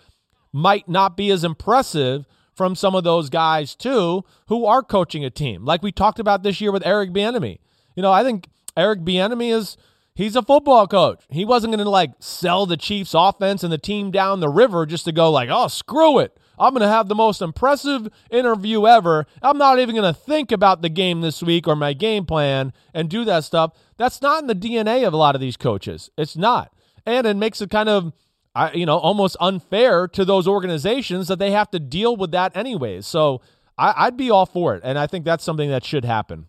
might 0.52 0.90
not 0.90 1.16
be 1.16 1.32
as 1.32 1.46
impressive 1.46 2.26
from 2.58 2.76
some 2.76 2.96
of 2.96 3.04
those 3.04 3.30
guys 3.30 3.76
too 3.76 4.26
who 4.48 4.66
are 4.66 4.82
coaching 4.82 5.24
a 5.24 5.30
team. 5.30 5.64
Like 5.64 5.84
we 5.84 5.92
talked 5.92 6.20
about 6.20 6.42
this 6.42 6.60
year 6.60 6.72
with 6.72 6.86
Eric 6.86 7.12
Bieniemy. 7.12 7.60
You 7.96 8.02
know, 8.02 8.12
I 8.12 8.24
think 8.24 8.50
Eric 8.76 9.02
Bieniemy 9.02 9.54
is 9.54 9.78
he's 10.16 10.36
a 10.36 10.42
football 10.42 10.88
coach. 10.88 11.24
He 11.30 11.46
wasn't 11.46 11.74
going 11.74 11.84
to 11.84 11.90
like 11.90 12.12
sell 12.20 12.66
the 12.66 12.76
Chiefs 12.76 13.14
offense 13.14 13.64
and 13.64 13.72
the 13.72 13.78
team 13.78 14.10
down 14.12 14.40
the 14.40 14.50
river 14.50 14.86
just 14.88 15.06
to 15.06 15.12
go 15.12 15.32
like, 15.32 15.50
"Oh, 15.52 15.68
screw 15.68 16.20
it. 16.20 16.38
I'm 16.60 16.74
going 16.74 16.82
to 16.82 16.88
have 16.88 17.08
the 17.08 17.16
most 17.16 17.42
impressive 17.42 18.10
interview 18.32 18.88
ever. 18.88 19.28
I'm 19.44 19.60
not 19.60 19.80
even 19.80 19.96
going 19.96 20.12
to 20.12 20.20
think 20.20 20.52
about 20.52 20.82
the 20.82 20.90
game 20.90 21.22
this 21.22 21.44
week 21.44 21.68
or 21.68 21.76
my 21.76 21.94
game 21.94 22.26
plan 22.26 22.74
and 22.94 23.10
do 23.10 23.24
that 23.26 23.44
stuff." 23.44 23.74
That's 23.98 24.22
not 24.22 24.42
in 24.42 24.48
the 24.48 24.56
DNA 24.56 25.06
of 25.06 25.14
a 25.14 25.18
lot 25.18 25.36
of 25.36 25.42
these 25.42 25.58
coaches. 25.58 26.10
It's 26.18 26.36
not. 26.36 26.74
And 27.06 27.26
it 27.26 27.38
makes 27.38 27.62
it 27.62 27.70
kind 27.70 27.88
of 27.88 28.12
I, 28.58 28.74
you 28.74 28.88
know, 28.88 28.98
almost 28.98 29.38
unfair 29.40 30.08
to 30.08 30.26
those 30.26 30.48
organizations 30.48 31.28
that 31.28 31.38
they 31.38 31.52
have 31.52 31.70
to 31.72 31.80
deal 31.80 32.16
with 32.18 32.32
that 32.32 32.58
anyways. 32.58 33.06
So 33.06 33.42
I, 33.78 34.06
would 34.06 34.18
be 34.18 34.32
all 34.32 34.48
for 34.48 34.74
it, 34.74 34.82
and 34.84 34.98
I 34.98 35.06
think 35.06 35.26
that's 35.26 35.44
something 35.44 35.70
that 35.70 35.86
should 35.86 36.04
happen. 36.04 36.48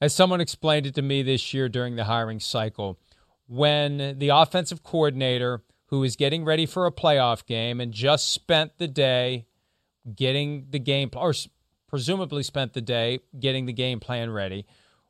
As 0.00 0.14
someone 0.14 0.40
explained 0.40 0.86
it 0.86 0.94
to 0.94 1.02
me 1.02 1.22
this 1.22 1.52
year 1.52 1.68
during 1.68 1.96
the 1.96 2.04
hiring 2.04 2.38
cycle, 2.38 3.00
when 3.48 4.16
the 4.20 4.28
offensive 4.28 4.84
coordinator 4.84 5.64
who 5.86 6.04
is 6.04 6.14
getting 6.14 6.44
ready 6.44 6.66
for 6.66 6.86
a 6.86 6.92
playoff 6.92 7.44
game 7.46 7.80
and 7.80 7.92
just 7.92 8.32
spent 8.32 8.78
the 8.78 8.86
day 8.86 9.46
getting 10.14 10.66
the 10.70 10.78
game 10.78 11.10
or 11.16 11.34
presumably 11.88 12.44
spent 12.44 12.74
the 12.74 12.80
day 12.80 13.18
getting 13.40 13.66
the 13.66 13.72
game 13.72 13.98
plan 13.98 14.30
ready, 14.30 14.64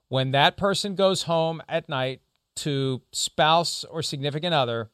when 0.08 0.30
that 0.30 0.56
person 0.56 0.94
goes 0.94 1.24
home 1.24 1.60
at 1.68 1.86
night 1.86 2.22
to 2.56 3.02
spouse 3.12 3.84
or 3.84 4.02
significant 4.02 4.54
other 4.54 4.88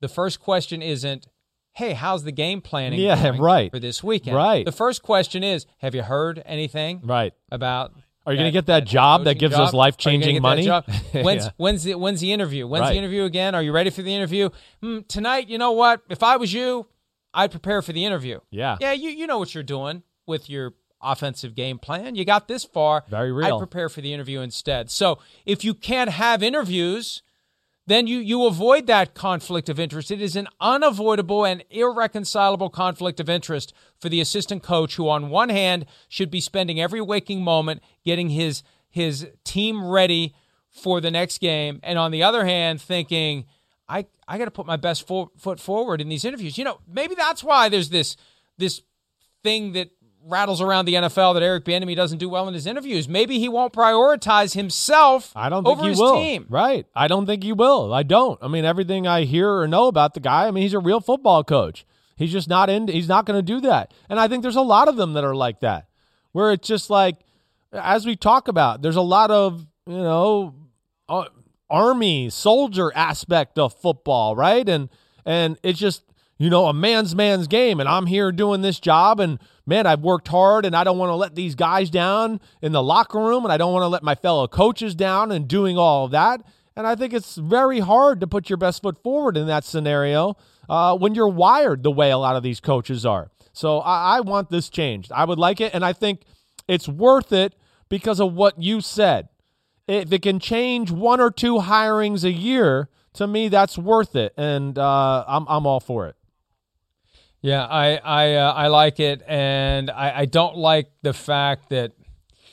the 0.00 0.08
first 0.08 0.40
question 0.40 0.82
isn't, 0.82 1.26
hey, 1.72 1.92
how's 1.92 2.24
the 2.24 2.32
game 2.32 2.60
planning 2.60 3.00
yeah, 3.00 3.36
right. 3.38 3.70
for 3.70 3.78
this 3.78 4.02
weekend? 4.02 4.36
Right. 4.36 4.64
The 4.64 4.72
first 4.72 5.02
question 5.02 5.42
is, 5.42 5.66
have 5.78 5.94
you 5.94 6.02
heard 6.02 6.42
anything 6.44 7.00
right. 7.04 7.32
about 7.50 7.92
are 8.26 8.32
you 8.32 8.38
going 8.38 8.48
to 8.48 8.52
get 8.52 8.66
that, 8.66 8.84
that 8.84 8.90
job 8.90 9.24
that 9.24 9.38
gives 9.38 9.56
job? 9.56 9.68
us 9.68 9.72
life 9.72 9.96
changing 9.96 10.42
money? 10.42 10.68
When's 11.12 11.44
yeah. 11.44 11.50
when's 11.56 11.84
the 11.84 11.94
when's 11.94 12.20
the 12.20 12.32
interview? 12.32 12.66
When's 12.66 12.82
right. 12.82 12.92
the 12.92 12.98
interview 12.98 13.24
again? 13.24 13.54
Are 13.54 13.62
you 13.62 13.72
ready 13.72 13.90
for 13.90 14.02
the 14.02 14.14
interview? 14.14 14.50
Mm, 14.82 15.08
tonight, 15.08 15.48
you 15.48 15.56
know 15.56 15.72
what? 15.72 16.02
If 16.10 16.22
I 16.22 16.36
was 16.36 16.52
you, 16.52 16.86
I'd 17.32 17.50
prepare 17.50 17.80
for 17.80 17.92
the 17.92 18.04
interview. 18.04 18.40
Yeah. 18.50 18.76
Yeah, 18.80 18.92
you 18.92 19.10
you 19.10 19.26
know 19.26 19.38
what 19.38 19.54
you're 19.54 19.64
doing 19.64 20.02
with 20.26 20.50
your 20.50 20.74
offensive 21.02 21.54
game 21.54 21.78
plan. 21.78 22.14
You 22.14 22.24
got 22.24 22.46
this 22.46 22.62
far. 22.62 23.04
Very 23.08 23.32
real. 23.32 23.56
I'd 23.56 23.58
prepare 23.58 23.88
for 23.88 24.02
the 24.02 24.12
interview 24.12 24.40
instead. 24.40 24.90
So 24.90 25.18
if 25.46 25.64
you 25.64 25.72
can't 25.72 26.10
have 26.10 26.42
interviews 26.42 27.22
then 27.90 28.06
you, 28.06 28.18
you 28.18 28.46
avoid 28.46 28.86
that 28.86 29.14
conflict 29.14 29.68
of 29.68 29.80
interest. 29.80 30.10
It 30.10 30.22
is 30.22 30.36
an 30.36 30.48
unavoidable 30.60 31.44
and 31.44 31.64
irreconcilable 31.70 32.70
conflict 32.70 33.18
of 33.18 33.28
interest 33.28 33.72
for 33.98 34.08
the 34.08 34.20
assistant 34.20 34.62
coach, 34.62 34.96
who, 34.96 35.08
on 35.08 35.30
one 35.30 35.48
hand, 35.48 35.86
should 36.08 36.30
be 36.30 36.40
spending 36.40 36.80
every 36.80 37.00
waking 37.00 37.42
moment 37.42 37.82
getting 38.04 38.30
his, 38.30 38.62
his 38.88 39.28
team 39.44 39.84
ready 39.84 40.34
for 40.70 41.00
the 41.00 41.10
next 41.10 41.38
game, 41.38 41.80
and 41.82 41.98
on 41.98 42.12
the 42.12 42.22
other 42.22 42.44
hand, 42.44 42.80
thinking, 42.80 43.44
I, 43.88 44.06
I 44.28 44.38
got 44.38 44.44
to 44.44 44.52
put 44.52 44.66
my 44.66 44.76
best 44.76 45.06
fo- 45.06 45.32
foot 45.36 45.58
forward 45.58 46.00
in 46.00 46.08
these 46.08 46.24
interviews. 46.24 46.56
You 46.56 46.64
know, 46.64 46.78
maybe 46.86 47.16
that's 47.16 47.42
why 47.42 47.68
there's 47.68 47.90
this 47.90 48.16
this 48.56 48.82
thing 49.42 49.72
that 49.72 49.90
rattles 50.30 50.60
around 50.60 50.84
the 50.84 50.94
NFL 50.94 51.34
that 51.34 51.42
Eric 51.42 51.64
Bieniemy 51.64 51.96
doesn't 51.96 52.18
do 52.18 52.28
well 52.28 52.48
in 52.48 52.54
his 52.54 52.66
interviews. 52.66 53.08
Maybe 53.08 53.38
he 53.38 53.48
won't 53.48 53.72
prioritize 53.72 54.54
himself. 54.54 55.32
I 55.34 55.48
don't 55.48 55.64
think 55.64 55.78
over 55.78 55.88
he 55.88 55.94
will. 55.98 56.14
Team. 56.14 56.46
Right? 56.48 56.86
I 56.94 57.08
don't 57.08 57.26
think 57.26 57.42
he 57.42 57.52
will. 57.52 57.92
I 57.92 58.02
don't. 58.02 58.38
I 58.42 58.48
mean, 58.48 58.64
everything 58.64 59.06
I 59.06 59.24
hear 59.24 59.50
or 59.50 59.68
know 59.68 59.88
about 59.88 60.14
the 60.14 60.20
guy. 60.20 60.46
I 60.46 60.50
mean, 60.50 60.62
he's 60.62 60.74
a 60.74 60.78
real 60.78 61.00
football 61.00 61.44
coach. 61.44 61.84
He's 62.16 62.32
just 62.32 62.48
not 62.48 62.68
in. 62.68 62.88
He's 62.88 63.08
not 63.08 63.26
going 63.26 63.38
to 63.38 63.42
do 63.42 63.60
that. 63.62 63.92
And 64.08 64.20
I 64.20 64.28
think 64.28 64.42
there's 64.42 64.56
a 64.56 64.60
lot 64.60 64.88
of 64.88 64.96
them 64.96 65.14
that 65.14 65.24
are 65.24 65.34
like 65.34 65.60
that, 65.60 65.88
where 66.32 66.52
it's 66.52 66.68
just 66.68 66.90
like, 66.90 67.16
as 67.72 68.04
we 68.04 68.16
talk 68.16 68.48
about, 68.48 68.82
there's 68.82 68.96
a 68.96 69.00
lot 69.00 69.30
of 69.30 69.66
you 69.86 69.96
know, 69.96 70.54
uh, 71.08 71.24
army 71.68 72.28
soldier 72.30 72.92
aspect 72.94 73.58
of 73.58 73.74
football, 73.74 74.36
right? 74.36 74.68
And 74.68 74.90
and 75.24 75.58
it's 75.62 75.78
just 75.78 76.02
you 76.40 76.48
know, 76.48 76.66
a 76.66 76.72
man's 76.72 77.14
man's 77.14 77.46
game, 77.48 77.80
and 77.80 77.88
I'm 77.88 78.06
here 78.06 78.32
doing 78.32 78.62
this 78.62 78.80
job, 78.80 79.20
and 79.20 79.38
man, 79.70 79.86
I've 79.86 80.00
worked 80.00 80.28
hard, 80.28 80.66
and 80.66 80.74
I 80.74 80.82
don't 80.82 80.98
want 80.98 81.10
to 81.10 81.14
let 81.14 81.36
these 81.36 81.54
guys 81.54 81.90
down 81.90 82.40
in 82.60 82.72
the 82.72 82.82
locker 82.82 83.20
room, 83.20 83.44
and 83.44 83.52
I 83.52 83.56
don't 83.56 83.72
want 83.72 83.84
to 83.84 83.88
let 83.88 84.02
my 84.02 84.16
fellow 84.16 84.48
coaches 84.48 84.96
down, 84.96 85.30
and 85.30 85.46
doing 85.46 85.78
all 85.78 86.06
of 86.06 86.10
that. 86.10 86.42
And 86.76 86.86
I 86.86 86.96
think 86.96 87.14
it's 87.14 87.36
very 87.36 87.78
hard 87.78 88.20
to 88.20 88.26
put 88.26 88.50
your 88.50 88.56
best 88.56 88.82
foot 88.82 89.00
forward 89.02 89.36
in 89.36 89.46
that 89.46 89.64
scenario 89.64 90.36
uh, 90.68 90.98
when 90.98 91.14
you're 91.14 91.28
wired 91.28 91.84
the 91.84 91.90
way 91.90 92.10
a 92.10 92.18
lot 92.18 92.34
of 92.36 92.42
these 92.42 92.58
coaches 92.58 93.06
are. 93.06 93.30
So 93.52 93.78
I, 93.78 94.16
I 94.16 94.20
want 94.20 94.50
this 94.50 94.68
changed. 94.68 95.12
I 95.12 95.24
would 95.24 95.38
like 95.38 95.60
it, 95.60 95.72
and 95.72 95.84
I 95.84 95.92
think 95.92 96.22
it's 96.66 96.88
worth 96.88 97.32
it 97.32 97.54
because 97.88 98.20
of 98.20 98.34
what 98.34 98.60
you 98.60 98.80
said. 98.80 99.28
If 99.86 100.12
it 100.12 100.22
can 100.22 100.40
change 100.40 100.90
one 100.90 101.20
or 101.20 101.30
two 101.30 101.58
hirings 101.58 102.24
a 102.24 102.32
year, 102.32 102.88
to 103.14 103.26
me, 103.26 103.48
that's 103.48 103.78
worth 103.78 104.16
it, 104.16 104.32
and 104.36 104.76
uh, 104.78 105.24
I'm 105.28 105.46
I'm 105.48 105.66
all 105.66 105.80
for 105.80 106.08
it. 106.08 106.16
Yeah, 107.42 107.64
I 107.64 107.96
I 107.96 108.34
uh, 108.34 108.52
I 108.52 108.66
like 108.68 109.00
it, 109.00 109.22
and 109.26 109.90
I, 109.90 110.20
I 110.20 110.24
don't 110.26 110.56
like 110.56 110.90
the 111.02 111.14
fact 111.14 111.70
that 111.70 111.92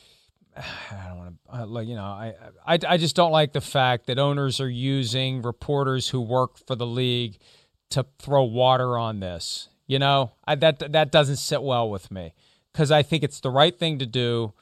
I 0.56 1.08
don't 1.08 1.18
want 1.18 1.36
to 1.52 1.66
like 1.66 1.88
you 1.88 1.96
know 1.96 2.04
I, 2.04 2.34
I 2.66 2.80
I 2.88 2.98
just 2.98 3.16
don't 3.16 3.32
like 3.32 3.52
the 3.52 3.62
fact 3.62 4.08
that 4.08 4.18
owners 4.18 4.62
are 4.62 4.70
using 4.70 5.42
reporters 5.42 6.10
who 6.10 6.22
work 6.22 6.58
for 6.66 6.76
the 6.76 6.86
league 6.86 7.38
to 7.90 8.06
throw 8.20 8.44
water 8.44 8.98
on 8.98 9.20
this. 9.20 9.70
You 9.88 10.00
know, 10.00 10.34
I, 10.46 10.56
that 10.56 10.92
that 10.94 11.12
doesn't 11.12 11.38
sit 11.38 11.62
well 11.62 11.90
with 11.90 12.10
me 12.10 12.34
because 12.72 12.90
I 12.90 13.04
think 13.04 13.24
it's 13.24 13.42
the 13.42 13.52
right 13.52 13.78
thing 13.78 14.00
to 14.00 14.06
do, 14.06 14.54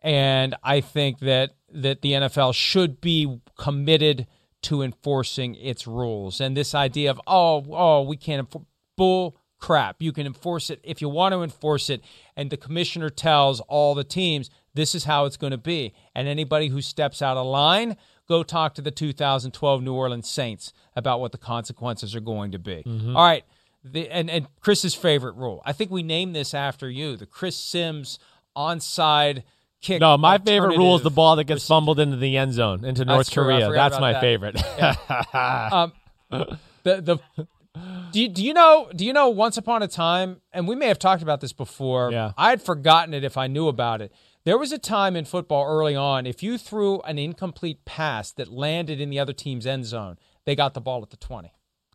and 0.00 0.54
I 0.62 0.80
think 0.80 1.18
that 1.20 1.54
that 1.72 2.02
the 2.02 2.12
NFL 2.12 2.54
should 2.54 3.00
be 3.00 3.40
committed 3.58 4.28
to 4.62 4.82
enforcing 4.82 5.56
its 5.56 5.88
rules. 5.88 6.40
And 6.40 6.56
this 6.56 6.72
idea 6.72 7.10
of 7.10 7.20
oh 7.26 7.64
oh 7.70 8.02
we 8.02 8.16
can't 8.16 8.40
enforce 8.40 8.64
bull 8.96 9.36
crap. 9.62 10.02
You 10.02 10.12
can 10.12 10.26
enforce 10.26 10.70
it 10.70 10.80
if 10.82 11.00
you 11.00 11.08
want 11.08 11.32
to 11.32 11.42
enforce 11.42 11.88
it. 11.88 12.02
And 12.36 12.50
the 12.50 12.56
commissioner 12.56 13.08
tells 13.08 13.60
all 13.60 13.94
the 13.94 14.04
teams, 14.04 14.50
this 14.74 14.94
is 14.94 15.04
how 15.04 15.24
it's 15.24 15.36
going 15.36 15.52
to 15.52 15.58
be. 15.58 15.94
And 16.14 16.26
anybody 16.26 16.68
who 16.68 16.82
steps 16.82 17.22
out 17.22 17.36
of 17.36 17.46
line, 17.46 17.96
go 18.28 18.42
talk 18.42 18.74
to 18.74 18.82
the 18.82 18.90
2012 18.90 19.82
New 19.82 19.94
Orleans 19.94 20.28
Saints 20.28 20.72
about 20.96 21.20
what 21.20 21.30
the 21.30 21.38
consequences 21.38 22.14
are 22.14 22.20
going 22.20 22.50
to 22.50 22.58
be. 22.58 22.82
Mm-hmm. 22.84 23.16
All 23.16 23.24
right. 23.24 23.44
The, 23.84 24.08
and, 24.10 24.28
and 24.28 24.48
Chris's 24.60 24.96
favorite 24.96 25.36
rule. 25.36 25.62
I 25.64 25.72
think 25.72 25.92
we 25.92 26.02
named 26.02 26.34
this 26.34 26.54
after 26.54 26.90
you 26.90 27.16
the 27.16 27.26
Chris 27.26 27.56
Sims 27.56 28.18
onside 28.56 29.44
kick. 29.80 30.00
No, 30.00 30.18
my 30.18 30.38
favorite 30.38 30.76
rule 30.76 30.96
is 30.96 31.02
the 31.02 31.10
ball 31.10 31.36
that 31.36 31.44
gets 31.44 31.66
fumbled 31.66 32.00
into 32.00 32.16
the 32.16 32.36
end 32.36 32.52
zone 32.52 32.84
into 32.84 33.04
North 33.04 33.30
Korea. 33.30 33.70
That's 33.70 33.98
my 34.00 34.12
that. 34.12 34.20
favorite. 34.20 34.60
Yeah. 34.78 35.68
um, 35.72 35.92
the 36.84 37.00
the 37.00 37.46
do 37.74 38.20
you, 38.20 38.28
do 38.28 38.44
you 38.44 38.52
know 38.52 38.90
do 38.94 39.04
you 39.04 39.12
know 39.12 39.28
once 39.28 39.56
upon 39.56 39.82
a 39.82 39.88
time 39.88 40.40
and 40.52 40.68
we 40.68 40.74
may 40.74 40.86
have 40.86 40.98
talked 40.98 41.22
about 41.22 41.40
this 41.40 41.52
before 41.52 42.12
yeah. 42.12 42.32
i 42.36 42.50
had 42.50 42.60
forgotten 42.60 43.14
it 43.14 43.24
if 43.24 43.36
i 43.36 43.46
knew 43.46 43.68
about 43.68 44.02
it 44.02 44.12
there 44.44 44.58
was 44.58 44.72
a 44.72 44.78
time 44.78 45.16
in 45.16 45.24
football 45.24 45.66
early 45.66 45.96
on 45.96 46.26
if 46.26 46.42
you 46.42 46.58
threw 46.58 47.00
an 47.02 47.18
incomplete 47.18 47.84
pass 47.84 48.30
that 48.32 48.48
landed 48.48 49.00
in 49.00 49.08
the 49.08 49.18
other 49.18 49.32
team's 49.32 49.66
end 49.66 49.86
zone 49.86 50.18
they 50.44 50.54
got 50.54 50.74
the 50.74 50.80
ball 50.80 51.02
at 51.02 51.10
the 51.10 51.16
20 51.16 51.50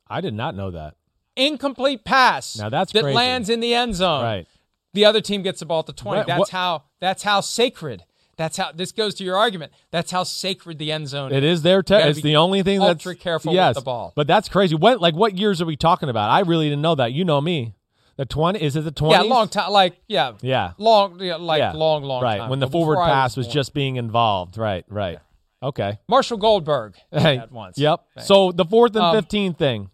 i 0.07 0.19
did 0.19 0.33
not 0.33 0.55
know 0.55 0.71
that 0.71 0.95
incomplete 1.35 2.03
pass 2.03 2.57
now 2.57 2.69
that's 2.69 2.91
that 2.93 3.03
crazy. 3.03 3.15
lands 3.15 3.49
in 3.49 3.59
the 3.59 3.73
end 3.73 3.93
zone 3.93 4.23
right 4.23 4.47
the 4.93 5.05
other 5.05 5.21
team 5.21 5.43
gets 5.43 5.59
the 5.59 5.65
ball 5.65 5.79
at 5.79 5.85
the 5.85 5.93
20 5.93 6.17
right. 6.17 6.27
that's 6.27 6.39
what? 6.39 6.49
how 6.49 6.83
that's 6.99 7.21
how 7.21 7.39
sacred 7.39 8.03
that's 8.37 8.55
how 8.57 8.71
this 8.71 8.91
goes 8.91 9.15
to 9.15 9.23
your 9.23 9.35
argument. 9.35 9.73
That's 9.91 10.11
how 10.11 10.23
sacred 10.23 10.77
the 10.77 10.91
end 10.91 11.07
zone. 11.07 11.33
It 11.33 11.43
is 11.43 11.63
their. 11.63 11.81
Te- 11.81 11.95
it's 11.95 12.21
the 12.21 12.35
only 12.35 12.63
thing 12.63 12.79
ultra 12.79 12.93
that's 12.93 13.05
ultra 13.07 13.15
careful 13.15 13.53
yes, 13.53 13.75
with 13.75 13.83
the 13.83 13.85
ball. 13.85 14.13
But 14.15 14.27
that's 14.27 14.47
crazy. 14.47 14.75
What 14.75 15.01
like 15.01 15.15
what 15.15 15.37
years 15.37 15.61
are 15.61 15.65
we 15.65 15.75
talking 15.75 16.07
about? 16.07 16.29
I 16.29 16.41
really 16.41 16.69
didn't 16.69 16.83
know 16.83 16.95
that. 16.95 17.11
You 17.11 17.25
know 17.25 17.41
me. 17.41 17.73
The 18.15 18.25
twenty 18.25 18.61
is 18.61 18.75
it 18.75 18.81
the 18.81 18.91
twenty? 18.91 19.15
Yeah, 19.15 19.21
long 19.21 19.49
time. 19.49 19.71
Like 19.71 19.97
yeah, 20.07 20.33
yeah, 20.41 20.73
long. 20.77 21.19
Yeah, 21.19 21.35
like 21.35 21.59
yeah. 21.59 21.73
long, 21.73 22.03
long. 22.03 22.23
Right 22.23 22.37
time. 22.37 22.49
when 22.49 22.59
the 22.59 22.67
forward 22.67 22.97
pass 22.97 23.35
was, 23.35 23.47
was, 23.47 23.53
just 23.53 23.73
being 23.73 23.95
involved. 23.95 24.57
Right, 24.57 24.85
right. 24.87 25.19
Yeah. 25.61 25.67
Okay. 25.67 25.99
Marshall 26.07 26.37
Goldberg. 26.37 26.95
Hey, 27.11 27.41
once. 27.51 27.77
Yep. 27.77 28.01
So 28.19 28.51
the 28.51 28.65
fourth 28.65 28.95
and 28.95 29.05
um, 29.05 29.15
fifteen 29.15 29.53
thing. 29.53 29.89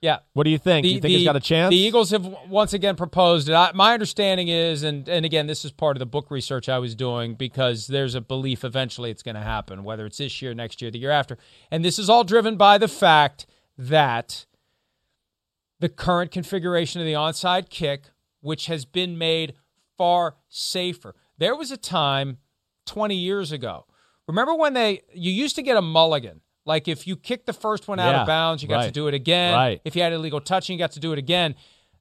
Yeah. 0.00 0.20
What 0.32 0.44
do 0.44 0.50
you 0.50 0.58
think? 0.58 0.84
do 0.84 0.88
you 0.88 1.00
think 1.00 1.12
he's 1.12 1.24
got 1.24 1.36
a 1.36 1.40
chance? 1.40 1.70
The 1.70 1.76
Eagles 1.76 2.10
have 2.10 2.24
once 2.48 2.72
again 2.72 2.96
proposed 2.96 3.48
it. 3.50 3.54
I, 3.54 3.72
my 3.74 3.92
understanding 3.92 4.48
is, 4.48 4.82
and 4.82 5.06
and 5.08 5.26
again, 5.26 5.46
this 5.46 5.64
is 5.64 5.72
part 5.72 5.96
of 5.96 5.98
the 5.98 6.06
book 6.06 6.30
research 6.30 6.68
I 6.68 6.78
was 6.78 6.94
doing 6.94 7.34
because 7.34 7.86
there's 7.86 8.14
a 8.14 8.20
belief 8.20 8.64
eventually 8.64 9.10
it's 9.10 9.22
going 9.22 9.34
to 9.34 9.42
happen, 9.42 9.84
whether 9.84 10.06
it's 10.06 10.18
this 10.18 10.40
year, 10.40 10.54
next 10.54 10.80
year, 10.80 10.90
the 10.90 10.98
year 10.98 11.10
after, 11.10 11.36
and 11.70 11.84
this 11.84 11.98
is 11.98 12.08
all 12.08 12.24
driven 12.24 12.56
by 12.56 12.78
the 12.78 12.88
fact 12.88 13.46
that 13.76 14.46
the 15.80 15.88
current 15.88 16.30
configuration 16.30 17.00
of 17.00 17.06
the 17.06 17.14
onside 17.14 17.68
kick, 17.68 18.04
which 18.40 18.66
has 18.66 18.84
been 18.86 19.18
made 19.18 19.54
far 19.98 20.36
safer. 20.48 21.14
There 21.36 21.54
was 21.54 21.70
a 21.70 21.76
time 21.76 22.38
20 22.86 23.14
years 23.14 23.52
ago. 23.52 23.86
Remember 24.26 24.54
when 24.54 24.72
they 24.72 25.02
you 25.12 25.30
used 25.30 25.56
to 25.56 25.62
get 25.62 25.76
a 25.76 25.82
mulligan 25.82 26.40
like 26.64 26.88
if 26.88 27.06
you 27.06 27.16
kicked 27.16 27.46
the 27.46 27.52
first 27.52 27.88
one 27.88 27.98
out 27.98 28.10
Yeah, 28.12 28.20
of 28.22 28.26
bounds, 28.26 28.62
you 28.62 28.68
got 28.68 28.84
to 28.84 28.90
do 28.90 29.06
it 29.08 29.14
again. 29.14 29.54
Right. 29.54 29.80
If 29.84 29.96
you 29.96 30.02
had 30.02 30.12
illegal 30.12 30.40
touching, 30.40 30.74
you 30.74 30.78
got 30.78 30.92
to 30.92 31.00
do 31.00 31.12
it 31.12 31.18
again. 31.18 31.54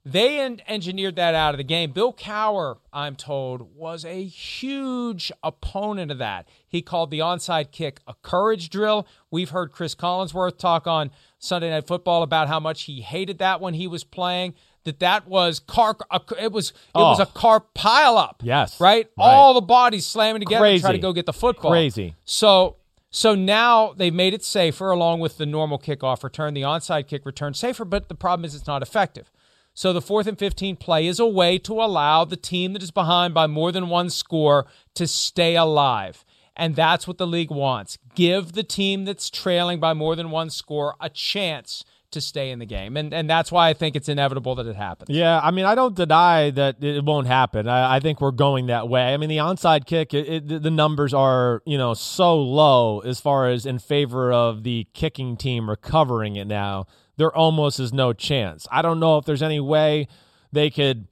They 0.06 0.40
en- 0.40 0.62
engineered 0.68 1.18
that 1.18 1.36
out 1.36 1.54
of 1.54 1.58
the 1.58 1.64
game. 1.64 1.92
Bill 1.92 2.14
Cowher, 2.14 2.78
I'm 2.94 3.16
told, 3.18 3.76
was 3.76 4.06
a 4.06 4.24
huge 4.24 5.32
opponent 5.44 6.12
of 6.12 6.18
that. 6.20 6.48
He 6.68 6.82
called 6.82 7.12
the 7.12 7.20
onside 7.20 7.72
kick 7.72 8.00
a 8.08 8.14
courage 8.22 8.70
drill. 8.70 9.08
We've 9.32 9.50
heard 9.50 9.72
Chris 9.72 9.96
Collinsworth 9.96 10.58
talk 10.58 10.88
on 10.88 11.12
Sunday 11.38 11.70
Night 11.70 11.88
Football 11.88 12.24
about 12.24 12.48
how 12.48 12.60
much 12.60 12.84
he 12.84 13.02
hated 13.02 13.40
that 13.40 13.60
when 13.62 13.74
he 13.74 13.88
was 13.88 14.04
playing. 14.04 14.54
That 14.86 15.00
that 15.02 15.28
was 15.28 15.60
car. 15.60 15.98
a- 16.10 16.22
It 16.42 16.54
was 16.54 16.70
it 16.70 16.76
was 16.96 17.20
Oh. 17.20 17.24
a 17.24 17.26
car 17.26 17.66
pileup. 17.76 18.36
Yes. 18.42 18.80
Right. 18.80 19.08
Right. 19.18 19.26
All 19.26 19.54
the 19.54 19.62
bodies 19.62 20.06
slamming 20.08 20.40
together 20.42 20.66
to 20.66 20.80
try 20.80 20.92
to 20.94 20.98
go 20.98 21.12
get 21.12 21.26
the 21.26 21.34
football. 21.34 21.72
Crazy. 21.72 22.16
So 22.24 22.78
so 23.12 23.34
now 23.34 23.94
they've 23.94 24.14
made 24.14 24.34
it 24.34 24.44
safer 24.44 24.92
along 24.92 25.20
with 25.20 25.38
the 25.38 25.46
normal 25.46 25.80
kickoff 25.80 26.24
return, 26.24 26.54
the 26.54 26.62
onside 26.62 27.08
kick 27.08 27.26
return 27.26 27.54
safer, 27.54 27.86
but 27.86 28.08
the 28.08 28.16
problem 28.16 28.46
is 28.46 28.54
it's 28.54 28.68
not 28.68 28.82
effective. 28.82 29.32
So 29.74 29.94
the 29.94 30.02
fourth 30.02 30.28
and 30.28 30.38
15 30.38 30.76
play 30.76 31.08
is 31.08 31.20
a 31.20 31.26
way 31.26 31.58
to 31.60 31.74
allow 31.82 32.26
the 32.26 32.36
team 32.36 32.74
that 32.74 32.84
is 32.84 32.92
behind 32.92 33.34
by 33.34 33.48
more 33.48 33.72
than 33.72 33.90
one 33.90 34.10
score 34.10 34.68
to 34.96 35.08
stay 35.08 35.56
alive. 35.56 36.26
And 36.56 36.76
that's 36.76 37.08
what 37.08 37.18
the 37.18 37.26
league 37.26 37.52
wants. 37.52 37.98
Give 38.14 38.52
the 38.52 38.64
team 38.64 39.06
that's 39.06 39.30
trailing 39.30 39.80
by 39.80 39.94
more 39.94 40.16
than 40.16 40.32
one 40.32 40.50
score 40.50 40.96
a 41.00 41.10
chance 41.10 41.86
to 42.12 42.22
stay 42.22 42.52
in 42.52 42.60
the 42.60 42.66
game. 42.66 42.98
And 42.98 43.14
and 43.14 43.30
that's 43.30 43.52
why 43.52 43.70
I 43.70 43.74
think 43.74 43.96
it's 43.96 44.10
inevitable 44.10 44.56
that 44.56 44.66
it 44.66 44.76
happens. 44.76 45.10
Yeah, 45.16 45.40
I 45.40 45.52
mean, 45.52 45.66
I 45.66 45.76
don't 45.76 45.96
deny 45.96 46.50
that 46.52 46.84
it 46.84 47.04
won't 47.04 47.28
happen. 47.28 47.68
I, 47.68 47.98
I 47.98 48.00
think 48.00 48.22
we're 48.22 48.32
going 48.32 48.68
that 48.68 48.90
way. 48.90 49.14
I 49.14 49.18
mean, 49.18 49.30
the 49.30 49.38
onside 49.38 49.86
kick, 49.86 50.14
it, 50.14 50.28
it, 50.52 50.64
the 50.64 50.72
numbers 50.72 51.14
are 51.14 51.62
you 51.66 51.78
know 51.78 51.94
so 51.94 52.38
low 52.38 53.00
as 53.00 53.20
far 53.20 53.48
as 53.48 53.66
in 53.66 53.80
favor 53.80 54.32
of 54.32 54.64
the 54.64 54.88
kicking 54.94 55.38
team 55.38 55.70
recovering 55.70 56.36
it 56.36 56.48
now. 56.48 56.88
There 57.18 57.36
almost 57.36 57.80
is 57.80 57.92
no 57.92 58.14
chance. 58.14 58.66
I 58.72 58.82
don't 58.82 59.00
know 59.00 59.18
if 59.18 59.26
there's 59.26 59.44
any 59.44 59.60
way 59.60 60.08
they 60.54 60.70
could, 60.70 61.08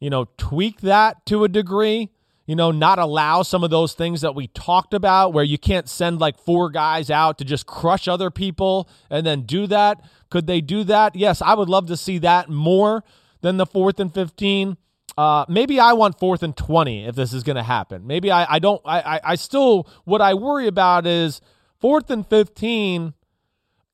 you 0.00 0.08
know, 0.08 0.26
tweak 0.38 0.80
that 0.80 1.26
to 1.26 1.44
a 1.44 1.48
degree. 1.48 2.10
You 2.46 2.56
know, 2.56 2.72
not 2.72 2.98
allow 2.98 3.42
some 3.42 3.62
of 3.62 3.70
those 3.70 3.94
things 3.94 4.22
that 4.22 4.34
we 4.34 4.48
talked 4.48 4.92
about 4.92 5.32
where 5.32 5.44
you 5.44 5.56
can't 5.56 5.88
send 5.88 6.18
like 6.18 6.36
four 6.36 6.68
guys 6.68 7.08
out 7.08 7.38
to 7.38 7.44
just 7.44 7.64
crush 7.64 8.08
other 8.08 8.28
people 8.28 8.88
and 9.08 9.24
then 9.24 9.42
do 9.42 9.68
that. 9.68 10.02
Could 10.30 10.46
they 10.46 10.60
do 10.60 10.84
that? 10.84 11.16
Yes, 11.16 11.42
I 11.42 11.54
would 11.54 11.68
love 11.68 11.86
to 11.86 11.96
see 11.96 12.18
that 12.18 12.48
more 12.48 13.04
than 13.40 13.56
the 13.56 13.66
fourth 13.66 14.00
and 14.00 14.12
15. 14.12 14.76
Uh, 15.18 15.44
maybe 15.48 15.80
I 15.80 15.92
want 15.92 16.18
fourth 16.18 16.42
and 16.42 16.56
20 16.56 17.06
if 17.06 17.16
this 17.16 17.32
is 17.32 17.42
going 17.42 17.56
to 17.56 17.62
happen. 17.62 18.06
Maybe 18.06 18.30
I, 18.30 18.54
I 18.54 18.58
don't, 18.58 18.80
I, 18.84 19.00
I, 19.00 19.20
I 19.24 19.34
still, 19.34 19.88
what 20.04 20.20
I 20.22 20.34
worry 20.34 20.66
about 20.66 21.06
is 21.06 21.40
fourth 21.80 22.10
and 22.10 22.26
15 22.26 23.12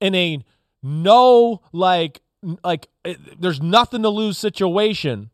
in 0.01 0.15
a 0.15 0.45
no, 0.83 1.63
like, 1.73 2.21
like 2.63 2.89
it, 3.05 3.41
there's 3.41 3.61
nothing 3.61 4.03
to 4.03 4.09
lose 4.11 4.37
situation 4.39 5.31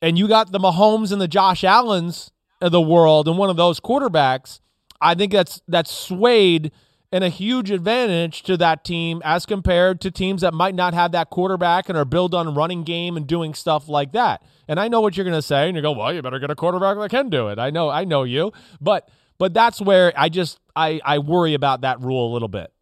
and 0.00 0.18
you 0.18 0.28
got 0.28 0.52
the 0.52 0.60
Mahomes 0.60 1.12
and 1.12 1.20
the 1.20 1.28
Josh 1.28 1.64
Allens 1.64 2.30
of 2.60 2.72
the 2.72 2.80
world 2.80 3.26
and 3.26 3.38
one 3.38 3.50
of 3.50 3.56
those 3.56 3.80
quarterbacks, 3.80 4.60
I 5.00 5.14
think 5.14 5.32
that's 5.32 5.62
that's 5.66 5.90
swayed 5.90 6.72
in 7.12 7.22
a 7.22 7.28
huge 7.28 7.70
advantage 7.70 8.42
to 8.42 8.56
that 8.56 8.84
team 8.84 9.22
as 9.24 9.46
compared 9.46 10.00
to 10.00 10.10
teams 10.10 10.40
that 10.40 10.52
might 10.52 10.74
not 10.74 10.94
have 10.94 11.12
that 11.12 11.30
quarterback 11.30 11.88
and 11.88 11.96
are 11.96 12.04
built 12.04 12.34
on 12.34 12.54
running 12.54 12.82
game 12.82 13.16
and 13.16 13.26
doing 13.26 13.54
stuff 13.54 13.88
like 13.88 14.12
that. 14.12 14.42
And 14.66 14.80
I 14.80 14.88
know 14.88 15.00
what 15.00 15.16
you're 15.16 15.24
going 15.24 15.36
to 15.36 15.42
say, 15.42 15.68
and 15.68 15.76
you 15.76 15.82
go, 15.82 15.92
"Well, 15.92 16.12
you 16.12 16.22
better 16.22 16.38
get 16.38 16.50
a 16.50 16.56
quarterback 16.56 16.98
that 16.98 17.10
can 17.10 17.30
do 17.30 17.48
it." 17.48 17.58
I 17.58 17.70
know, 17.70 17.88
I 17.88 18.04
know 18.04 18.24
you, 18.24 18.52
but 18.80 19.08
but 19.38 19.54
that's 19.54 19.80
where 19.80 20.12
I 20.16 20.28
just 20.28 20.58
I 20.74 21.00
I 21.04 21.18
worry 21.18 21.54
about 21.54 21.82
that 21.82 22.00
rule 22.00 22.30
a 22.30 22.32
little 22.32 22.48
bit. 22.48 22.72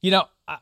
You 0.00 0.12
know, 0.12 0.24
I, 0.48 0.58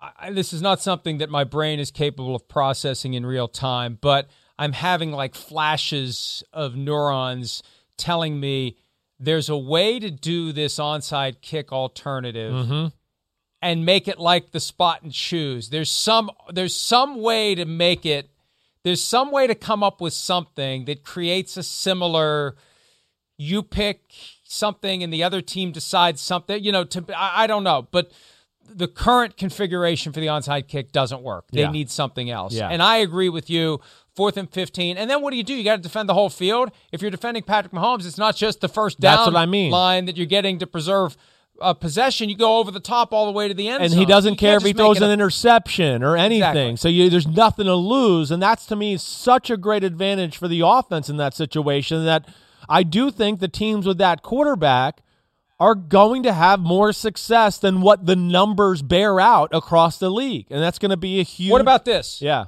I, 0.00 0.30
this 0.32 0.52
is 0.52 0.60
not 0.60 0.80
something 0.80 1.18
that 1.18 1.30
my 1.30 1.44
brain 1.44 1.78
is 1.78 1.90
capable 1.90 2.34
of 2.34 2.48
processing 2.48 3.14
in 3.14 3.24
real 3.24 3.46
time, 3.46 3.98
but 4.00 4.28
I'm 4.58 4.72
having 4.72 5.12
like 5.12 5.34
flashes 5.34 6.42
of 6.52 6.74
neurons 6.74 7.62
telling 7.96 8.40
me 8.40 8.76
there's 9.22 9.48
a 9.48 9.56
way 9.56 10.00
to 10.00 10.10
do 10.10 10.52
this 10.52 10.76
onside 10.76 11.40
kick 11.40 11.72
alternative 11.72 12.52
mm-hmm. 12.52 12.86
and 13.62 13.86
make 13.86 14.08
it 14.08 14.18
like 14.18 14.50
the 14.50 14.60
spot 14.60 15.02
and 15.02 15.12
choose. 15.12 15.70
There's 15.70 15.90
some 15.90 16.30
there's 16.52 16.74
some 16.74 17.20
way 17.20 17.54
to 17.54 17.64
make 17.64 18.04
it 18.04 18.30
there's 18.82 19.00
some 19.00 19.30
way 19.30 19.46
to 19.46 19.54
come 19.54 19.84
up 19.84 20.00
with 20.00 20.12
something 20.12 20.86
that 20.86 21.04
creates 21.04 21.56
a 21.56 21.62
similar 21.62 22.56
you 23.38 23.62
pick 23.62 24.00
something 24.42 25.02
and 25.02 25.12
the 25.12 25.22
other 25.22 25.40
team 25.40 25.70
decides 25.70 26.20
something, 26.20 26.62
you 26.62 26.72
know, 26.72 26.84
to 26.84 27.04
I, 27.16 27.44
I 27.44 27.46
don't 27.46 27.64
know, 27.64 27.86
but 27.92 28.10
the 28.68 28.88
current 28.88 29.36
configuration 29.36 30.12
for 30.12 30.20
the 30.20 30.26
onside 30.26 30.66
kick 30.66 30.92
doesn't 30.92 31.22
work. 31.22 31.46
They 31.52 31.62
Yeah. 31.62 31.70
need 31.70 31.90
something 31.90 32.30
else. 32.30 32.54
Yeah. 32.54 32.68
And 32.68 32.82
I 32.82 32.98
agree 32.98 33.28
with 33.28 33.50
you. 33.50 33.80
Fourth 34.14 34.36
and 34.36 34.50
15. 34.50 34.96
And 34.98 35.08
then 35.08 35.22
what 35.22 35.30
do 35.30 35.36
you 35.38 35.42
do? 35.42 35.54
You 35.54 35.64
got 35.64 35.76
to 35.76 35.82
defend 35.82 36.08
the 36.08 36.14
whole 36.14 36.28
field. 36.28 36.70
If 36.92 37.00
you're 37.00 37.10
defending 37.10 37.42
Patrick 37.44 37.72
Mahomes, 37.72 38.06
it's 38.06 38.18
not 38.18 38.36
just 38.36 38.60
the 38.60 38.68
first 38.68 39.00
down 39.00 39.16
That's 39.16 39.26
what 39.32 39.36
I 39.36 39.46
mean. 39.46 39.70
line 39.70 40.04
that 40.04 40.16
you're 40.18 40.26
getting 40.26 40.58
to 40.58 40.66
preserve 40.66 41.16
uh, 41.60 41.72
possession. 41.72 42.28
You 42.28 42.36
go 42.36 42.58
over 42.58 42.70
the 42.70 42.80
top 42.80 43.12
all 43.14 43.24
the 43.26 43.32
way 43.32 43.48
to 43.48 43.54
the 43.54 43.68
end 43.68 43.82
and 43.82 43.90
zone. 43.92 43.98
he 44.00 44.04
doesn't 44.04 44.32
You 44.34 44.36
care 44.38 44.56
if 44.58 44.64
he 44.64 44.72
throws 44.74 44.98
an 45.00 45.08
a- 45.08 45.12
interception 45.12 46.02
or 46.02 46.16
anything. 46.16 46.42
Exactly. 46.72 46.76
So 46.76 46.88
you, 46.88 47.08
there's 47.08 47.26
nothing 47.26 47.64
to 47.66 47.74
lose, 47.74 48.30
and 48.30 48.42
that's 48.42 48.66
to 48.66 48.76
me 48.76 48.96
such 48.98 49.48
a 49.48 49.56
great 49.56 49.82
advantage 49.84 50.36
for 50.36 50.46
the 50.48 50.60
offense 50.60 51.08
in 51.08 51.16
that 51.16 51.32
situation. 51.34 52.04
That 52.04 52.26
I 52.68 52.82
do 52.82 53.10
think 53.10 53.40
the 53.40 53.48
teams 53.48 53.86
with 53.86 53.96
that 53.98 54.22
quarterback 54.22 55.02
are 55.60 55.74
going 55.76 56.22
to 56.24 56.32
have 56.32 56.58
more 56.60 56.92
success 56.92 57.56
than 57.58 57.80
what 57.80 58.04
the 58.06 58.16
numbers 58.16 58.82
bear 58.82 59.20
out 59.20 59.50
across 59.54 59.98
the 59.98 60.10
league, 60.10 60.46
and 60.50 60.60
that's 60.60 60.78
going 60.78 60.90
to 60.90 60.96
be 60.96 61.20
a 61.20 61.22
huge. 61.22 61.50
What 61.52 61.60
about 61.60 61.84
this? 61.84 62.20
Yeah, 62.20 62.46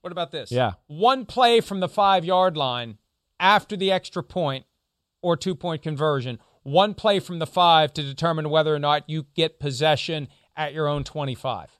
What 0.00 0.12
about 0.12 0.30
this? 0.30 0.50
Yeah. 0.52 0.72
One 0.86 1.24
play 1.26 1.60
from 1.60 1.80
the 1.80 1.88
five 1.88 2.24
yard 2.24 2.56
line 2.56 2.98
after 3.40 3.76
the 3.76 3.90
extra 3.90 4.22
point 4.22 4.64
or 5.22 5.36
two 5.36 5.54
point 5.54 5.82
conversion, 5.82 6.38
one 6.62 6.94
play 6.94 7.18
from 7.20 7.38
the 7.38 7.46
five 7.46 7.92
to 7.94 8.02
determine 8.02 8.50
whether 8.50 8.74
or 8.74 8.78
not 8.78 9.08
you 9.08 9.26
get 9.34 9.58
possession 9.58 10.28
at 10.56 10.72
your 10.72 10.88
own 10.88 11.04
25. 11.04 11.70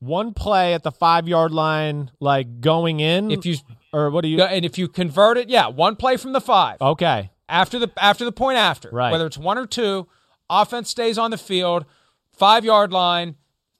one 0.00 0.32
play 0.34 0.74
at 0.74 0.82
the 0.84 0.92
five 0.92 1.26
yard 1.28 1.52
line, 1.52 2.10
like 2.20 2.60
going 2.60 3.00
in. 3.00 3.30
If 3.30 3.44
you 3.44 3.56
or 3.92 4.10
what 4.10 4.22
do 4.22 4.28
you? 4.28 4.40
and 4.42 4.64
if 4.64 4.78
you 4.78 4.86
convert 4.88 5.36
it, 5.38 5.48
yeah, 5.48 5.66
one 5.68 5.96
play 5.96 6.16
from 6.16 6.32
the 6.32 6.40
five 6.40 6.80
Okay, 6.80 7.30
after 7.48 7.78
the 7.78 7.90
after 7.96 8.24
the 8.24 8.32
point 8.32 8.58
after, 8.58 8.90
Right. 8.92 9.10
whether 9.10 9.26
it's 9.26 9.38
one 9.38 9.58
or 9.58 9.66
two, 9.66 10.06
offense 10.48 10.88
stays 10.90 11.18
on 11.18 11.30
the 11.32 11.38
field, 11.38 11.84
five 12.32 12.64
yard 12.64 12.92
line, 12.92 13.36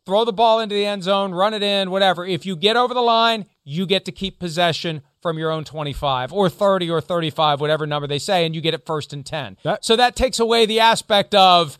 throw 0.08 0.24
the 0.24 0.32
ball 0.32 0.58
into 0.58 0.74
the 0.74 0.86
end 0.86 1.02
zone, 1.02 1.32
run 1.32 1.52
it 1.52 1.62
in, 1.62 1.90
whatever. 1.90 2.24
If 2.24 2.46
you 2.46 2.56
get 2.56 2.76
over 2.78 2.94
the 2.94 3.02
line, 3.02 3.44
you 3.62 3.84
get 3.84 4.06
to 4.06 4.12
keep 4.12 4.38
possession 4.40 5.02
from 5.20 5.36
your 5.38 5.50
own 5.50 5.64
25 5.64 6.32
or 6.32 6.48
30 6.48 6.88
or 6.90 7.02
35, 7.02 7.60
whatever 7.60 7.86
number 7.86 8.06
they 8.06 8.18
say, 8.18 8.46
and 8.46 8.54
you 8.54 8.62
get 8.62 8.72
it 8.72 8.86
first 8.86 9.12
and 9.12 9.26
10. 9.26 9.58
That- 9.64 9.84
so 9.84 9.96
that 9.96 10.16
takes 10.16 10.40
away 10.40 10.64
the 10.64 10.80
aspect 10.80 11.34
of 11.34 11.76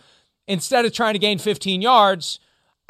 instead 0.47 0.85
of 0.85 0.93
trying 0.93 1.15
to 1.15 1.19
gain 1.19 1.39
15 1.39 1.81
yards, 1.81 2.39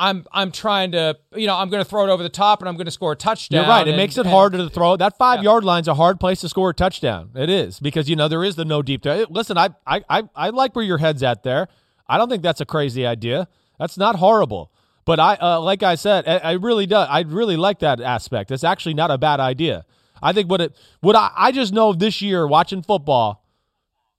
I'm 0.01 0.24
I'm 0.32 0.51
trying 0.51 0.91
to 0.93 1.16
you 1.36 1.47
know 1.47 1.57
I'm 1.57 1.70
going 1.70 1.82
to 1.84 1.89
throw 1.89 2.05
it 2.05 2.09
over 2.11 2.22
the 2.22 2.28
top 2.28 2.61
and 2.61 2.68
I'm 2.68 2.74
going 2.76 2.86
to 2.86 2.91
score 2.91 3.12
a 3.12 3.16
touchdown. 3.16 3.61
You're 3.62 3.68
right. 3.68 3.86
It 3.86 3.91
and- 3.91 3.97
makes 3.97 4.16
it 4.16 4.22
and- 4.22 4.30
harder 4.30 4.59
to 4.59 4.68
throw. 4.68 4.97
That 4.97 5.16
five 5.18 5.43
yard 5.45 5.62
line's 5.64 5.86
a 5.89 5.95
hard 5.95 6.18
place 6.18 6.41
to 6.41 6.49
score 6.49 6.70
a 6.70 6.74
touchdown. 6.74 7.30
It 7.36 7.49
is 7.51 7.78
because 7.80 8.09
you 8.11 8.16
know 8.16 8.26
there 8.26 8.43
is 8.45 8.57
the 8.57 8.64
no 8.64 8.82
deep. 8.82 9.03
T- 9.03 9.26
Listen, 9.30 9.57
I, 9.57 9.68
I 9.86 10.03
I 10.09 10.22
I 10.34 10.49
like 10.51 10.74
where 10.74 10.84
your 10.84 10.99
head's 10.99 11.22
at 11.22 11.45
there. 11.45 11.68
I 12.09 12.16
don't 12.18 12.28
think 12.28 12.43
that's 12.43 12.61
a 12.61 12.64
crazy 12.66 13.07
idea. 13.07 13.47
That's 13.78 13.97
not 13.97 14.16
horrible. 14.16 14.72
But 15.09 15.18
I 15.18 15.38
uh, 15.40 15.59
like 15.62 15.82
I 15.82 15.94
said, 15.94 16.28
I, 16.28 16.36
I 16.36 16.52
really 16.52 16.84
do. 16.84 16.96
I 16.96 17.20
really 17.20 17.56
like 17.56 17.78
that 17.78 17.98
aspect. 17.98 18.50
It's 18.50 18.62
actually 18.62 18.92
not 18.92 19.11
a 19.11 19.16
bad 19.16 19.40
idea. 19.40 19.86
I 20.22 20.34
think 20.34 20.50
what 20.50 20.61
it 20.61 20.76
what 21.00 21.16
I, 21.16 21.30
I 21.34 21.50
just 21.50 21.72
know 21.72 21.94
this 21.94 22.20
year 22.20 22.46
watching 22.46 22.82
football. 22.82 23.42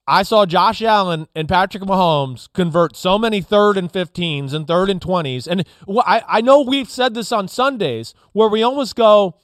I 0.08 0.24
saw 0.24 0.48
Josh 0.48 0.82
Allen 0.82 1.28
and 1.36 1.48
Patrick 1.48 1.84
Mahomes 1.84 2.52
convert 2.54 2.96
so 2.96 3.20
many 3.20 3.40
third 3.40 3.78
and 3.78 3.94
15s 3.94 4.52
and 4.52 4.66
third 4.66 4.90
and 4.90 5.00
20s. 5.00 5.46
And 5.46 5.64
I, 5.88 6.24
I 6.28 6.42
know 6.42 6.62
we've 6.62 6.90
said 6.90 7.14
this 7.14 7.32
on 7.32 7.48
Sundays 7.48 8.16
where 8.32 8.50
we 8.50 8.64
almost 8.64 8.96
go, 8.96 9.36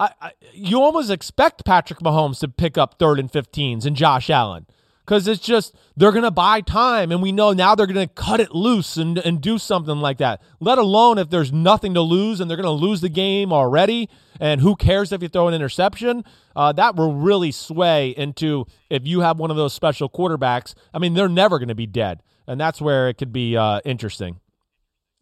I, 0.00 0.12
I, 0.22 0.32
you 0.54 0.80
almost 0.80 1.10
expect 1.10 1.66
Patrick 1.66 2.00
Mahomes 2.00 2.40
to 2.40 2.48
pick 2.48 2.78
up 2.78 2.98
third 2.98 3.20
and 3.20 3.30
15s 3.30 3.84
and 3.84 3.94
Josh 3.94 4.30
Allen 4.30 4.64
because 5.04 5.26
it's 5.26 5.42
just 5.42 5.74
they're 5.96 6.12
going 6.12 6.22
to 6.24 6.30
buy 6.30 6.60
time 6.60 7.10
and 7.10 7.22
we 7.22 7.32
know 7.32 7.52
now 7.52 7.74
they're 7.74 7.86
going 7.86 8.06
to 8.06 8.14
cut 8.14 8.40
it 8.40 8.54
loose 8.54 8.96
and, 8.96 9.18
and 9.18 9.40
do 9.40 9.58
something 9.58 9.96
like 9.96 10.18
that. 10.18 10.40
Let 10.60 10.78
alone 10.78 11.18
if 11.18 11.30
there's 11.30 11.52
nothing 11.52 11.94
to 11.94 12.00
lose 12.00 12.40
and 12.40 12.50
they're 12.50 12.56
going 12.56 12.64
to 12.64 12.70
lose 12.70 13.00
the 13.00 13.08
game 13.08 13.52
already 13.52 14.08
and 14.40 14.60
who 14.60 14.76
cares 14.76 15.12
if 15.12 15.22
you 15.22 15.28
throw 15.28 15.48
an 15.48 15.54
interception? 15.54 16.24
Uh, 16.54 16.72
that 16.72 16.96
will 16.96 17.14
really 17.14 17.52
sway 17.52 18.10
into 18.10 18.66
if 18.90 19.06
you 19.06 19.20
have 19.20 19.38
one 19.38 19.50
of 19.50 19.56
those 19.56 19.72
special 19.72 20.08
quarterbacks 20.08 20.74
i 20.92 20.98
mean 20.98 21.14
they're 21.14 21.28
never 21.28 21.58
going 21.58 21.68
to 21.68 21.74
be 21.74 21.86
dead 21.86 22.22
and 22.46 22.60
that's 22.60 22.80
where 22.80 23.08
it 23.08 23.14
could 23.14 23.32
be 23.32 23.56
uh, 23.56 23.80
interesting 23.84 24.38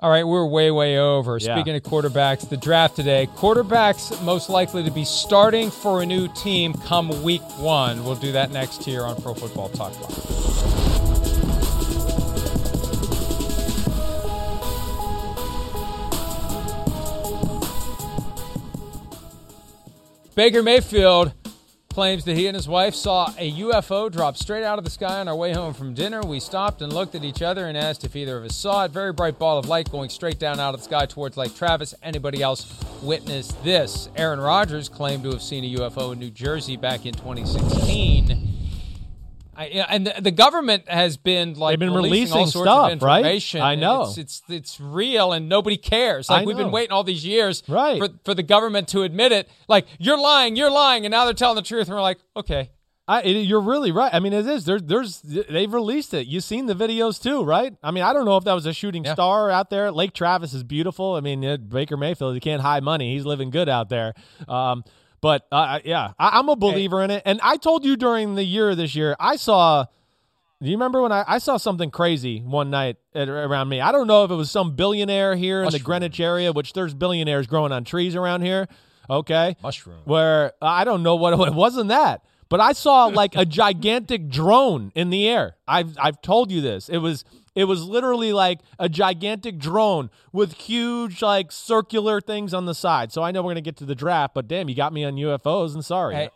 All 0.03 0.09
right, 0.09 0.26
we're 0.26 0.46
way, 0.46 0.70
way 0.70 0.98
over. 0.98 1.36
Yeah. 1.36 1.55
Speaking 1.55 1.76
of 1.76 1.82
quarterbacks, 1.82 2.48
the 2.48 2.57
draft 2.57 2.96
today, 2.96 3.28
quarterbacks 3.36 4.22
most 4.24 4.48
likely 4.48 4.82
to 4.82 4.90
be 4.90 5.05
starting 5.05 5.70
for 5.70 6.01
a 6.01 6.07
new 6.07 6.26
team 6.28 6.72
come 6.72 7.22
week 7.22 7.42
one. 7.59 8.03
We'll 8.03 8.14
do 8.14 8.32
that 8.32 8.51
next 8.51 8.82
here 8.82 9.03
on 9.03 9.20
Pro 9.20 9.34
Football 9.34 9.68
Talk 9.68 9.92
Live. 10.01 10.51
Baker 20.34 20.62
Mayfield 20.62 21.34
claims 21.93 22.24
that 22.24 22.36
he 22.36 22.47
and 22.47 22.55
his 22.55 22.68
wife 22.68 22.95
saw 22.95 23.34
a 23.36 23.53
UFO 23.53 24.11
drop 24.12 24.36
straight 24.36 24.62
out 24.62 24.78
of 24.78 24.84
the 24.84 24.91
sky 24.91 25.18
on 25.18 25.26
our 25.26 25.34
way 25.34 25.53
home 25.53 25.74
from 25.74 25.93
dinner. 25.93 26.22
We 26.22 26.38
stopped 26.38 26.82
and 26.82 26.93
looked 26.93 27.16
at 27.16 27.24
each 27.24 27.43
other 27.43 27.66
and 27.66 27.76
asked 27.76 28.05
if 28.05 28.14
either 28.14 28.38
of 28.38 28.45
us 28.45 28.55
saw 28.55 28.84
it. 28.84 28.93
Very 28.93 29.12
bright 29.12 29.41
ball 29.41 29.59
of 29.59 29.66
light 29.66 29.91
going 29.91 30.09
straight 30.09 30.38
down 30.38 30.61
out 30.61 30.72
of 30.72 30.80
the 30.80 30.84
sky 30.84 31.07
towards 31.07 31.36
Lake 31.36 31.57
Travis. 31.57 31.93
Anybody 32.01 32.43
else 32.43 32.72
witnessed 33.03 33.62
this? 33.64 34.09
Aaron 34.14 34.38
Rodgers 34.38 34.88
claimed 34.88 35.24
to 35.24 35.30
have 35.30 35.43
seen 35.43 35.64
a 35.64 35.80
UFO 35.80 36.12
in 36.12 36.20
New 36.20 36.30
Jersey 36.30 36.76
back 36.76 37.07
in 37.07 37.14
2016. 37.14 38.49
I, 39.61 39.86
and 39.90 40.06
the, 40.06 40.14
the 40.20 40.30
government 40.30 40.88
has 40.88 41.16
been 41.16 41.54
like 41.54 41.72
They've 41.72 41.78
been 41.80 41.92
releasing, 41.94 42.36
all 42.38 42.46
sorts 42.46 42.66
stuff, 42.70 42.92
of 42.92 43.02
right? 43.02 43.18
information. 43.18 43.61
I 43.61 43.74
know. 43.74 44.02
it's, 44.04 44.16
it's 44.18 44.42
it's 44.48 44.80
real 44.80 45.32
and 45.32 45.48
nobody 45.48 45.76
cares. 45.76 46.30
Like 46.30 46.46
we've 46.46 46.56
been 46.56 46.70
waiting 46.70 46.92
all 46.92 47.04
these 47.04 47.24
years 47.26 47.62
Right. 47.68 47.98
for 48.00 48.08
for 48.24 48.34
the 48.34 48.42
government 48.42 48.88
to 48.88 49.02
admit 49.02 49.32
it. 49.32 49.48
Like 49.68 49.86
you're 49.98 50.18
lying, 50.18 50.56
you're 50.56 50.70
lying, 50.70 51.04
and 51.04 51.12
now 51.12 51.24
they're 51.24 51.34
telling 51.34 51.56
the 51.56 51.62
truth, 51.62 51.88
and 51.88 51.94
we're 51.96 52.00
like, 52.02 52.18
okay, 52.36 52.70
I, 53.08 53.22
it, 53.22 53.32
you're 53.42 53.61
really 53.61 53.90
right. 53.90 54.12
I 54.14 54.20
mean, 54.20 54.32
it 54.32 54.46
is. 54.46 54.64
There, 54.66 54.78
there's 54.78 55.20
they've 55.22 55.72
released 55.72 56.14
it. 56.14 56.26
You've 56.28 56.44
seen 56.44 56.66
the 56.66 56.74
videos 56.74 57.20
too, 57.20 57.42
right? 57.42 57.74
I 57.82 57.90
mean, 57.90 58.04
I 58.04 58.12
don't 58.12 58.24
know 58.24 58.36
if 58.36 58.44
that 58.44 58.52
was 58.54 58.66
a 58.66 58.72
shooting 58.72 59.04
Yeah. 59.04 59.14
star 59.14 59.50
out 59.50 59.68
there. 59.68 59.90
Lake 59.90 60.12
Travis 60.14 60.54
is 60.54 60.62
beautiful. 60.62 61.16
I 61.16 61.20
mean, 61.20 61.40
Baker 61.68 61.96
Mayfield, 61.96 62.34
he 62.34 62.40
can't 62.40 62.62
hide 62.62 62.84
money. 62.84 63.12
He's 63.14 63.26
living 63.26 63.50
good 63.50 63.68
out 63.68 63.88
there. 63.88 64.14
Um, 64.46 64.84
but 65.20 65.46
uh, 65.52 65.80
yeah, 65.84 66.12
I, 66.18 66.38
I'm 66.38 66.48
a 66.48 66.56
believer 66.56 67.02
in 67.02 67.10
it. 67.10 67.22
And 67.24 67.40
I 67.42 67.56
told 67.56 67.84
you 67.84 67.96
during 67.96 68.34
the 68.34 68.44
year 68.44 68.74
this 68.74 68.94
year, 68.94 69.16
I 69.18 69.36
saw. 69.36 69.86
Do 70.62 70.68
you 70.68 70.76
remember 70.76 71.00
when 71.00 71.10
I, 71.10 71.24
I 71.26 71.38
saw 71.38 71.56
something 71.56 71.90
crazy 71.90 72.40
one 72.40 72.68
night 72.68 72.96
at, 73.14 73.30
around 73.30 73.70
me? 73.70 73.80
I 73.80 73.92
don't 73.92 74.06
know 74.06 74.24
if 74.24 74.30
it 74.30 74.34
was 74.34 74.50
some 74.50 74.76
billionaire 74.76 75.34
here 75.34 75.62
in 75.62 75.70
the 75.70 75.78
Greenwich 75.78 76.20
area, 76.20 76.52
which 76.52 76.74
there's 76.74 76.92
billionaires 76.92 77.46
growing 77.46 77.72
on 77.72 77.82
trees 77.84 78.14
around 78.14 78.42
here. 78.42 78.68
Okay, 79.08 79.56
mushroom. 79.62 80.02
where 80.04 80.52
I 80.60 80.84
don't 80.84 81.02
know 81.02 81.16
what 81.16 81.32
it 81.32 81.54
wasn't 81.54 81.88
that, 81.88 82.24
but 82.50 82.60
I 82.60 82.72
saw 82.72 83.06
like 83.06 83.36
a 83.36 83.44
gigantic 83.46 84.28
drone 84.28 84.92
in 84.94 85.08
the 85.08 85.26
air. 85.26 85.56
I've 85.66 85.96
I've 85.98 86.20
told 86.20 86.52
you 86.52 86.60
this. 86.60 86.90
It 86.90 86.98
was 86.98 87.24
it 87.55 87.64
was 87.64 87.82
literally 87.84 88.32
like 88.32 88.61
a 88.78 88.88
gigantic 88.88 89.59
drone 89.59 90.11
with 90.32 90.55
huge 90.55 91.22
like 91.22 91.53
circular 91.53 92.20
things 92.20 92.55
on 92.55 92.66
the 92.66 92.74
side. 92.74 93.12
So 93.12 93.22
I 93.22 93.30
know 93.30 93.42
we're 93.42 93.51
gonna 93.51 93.61
get 93.61 93.76
to 93.78 93.84
the 93.84 93.94
draft, 93.94 94.34
but 94.34 94.48
damn, 94.48 94.68
you 94.68 94.74
got 94.74 94.92
me 94.92 95.05
on 95.05 95.14
UFOs 95.14 95.74
and 95.74 95.84
sorry. 95.84 96.30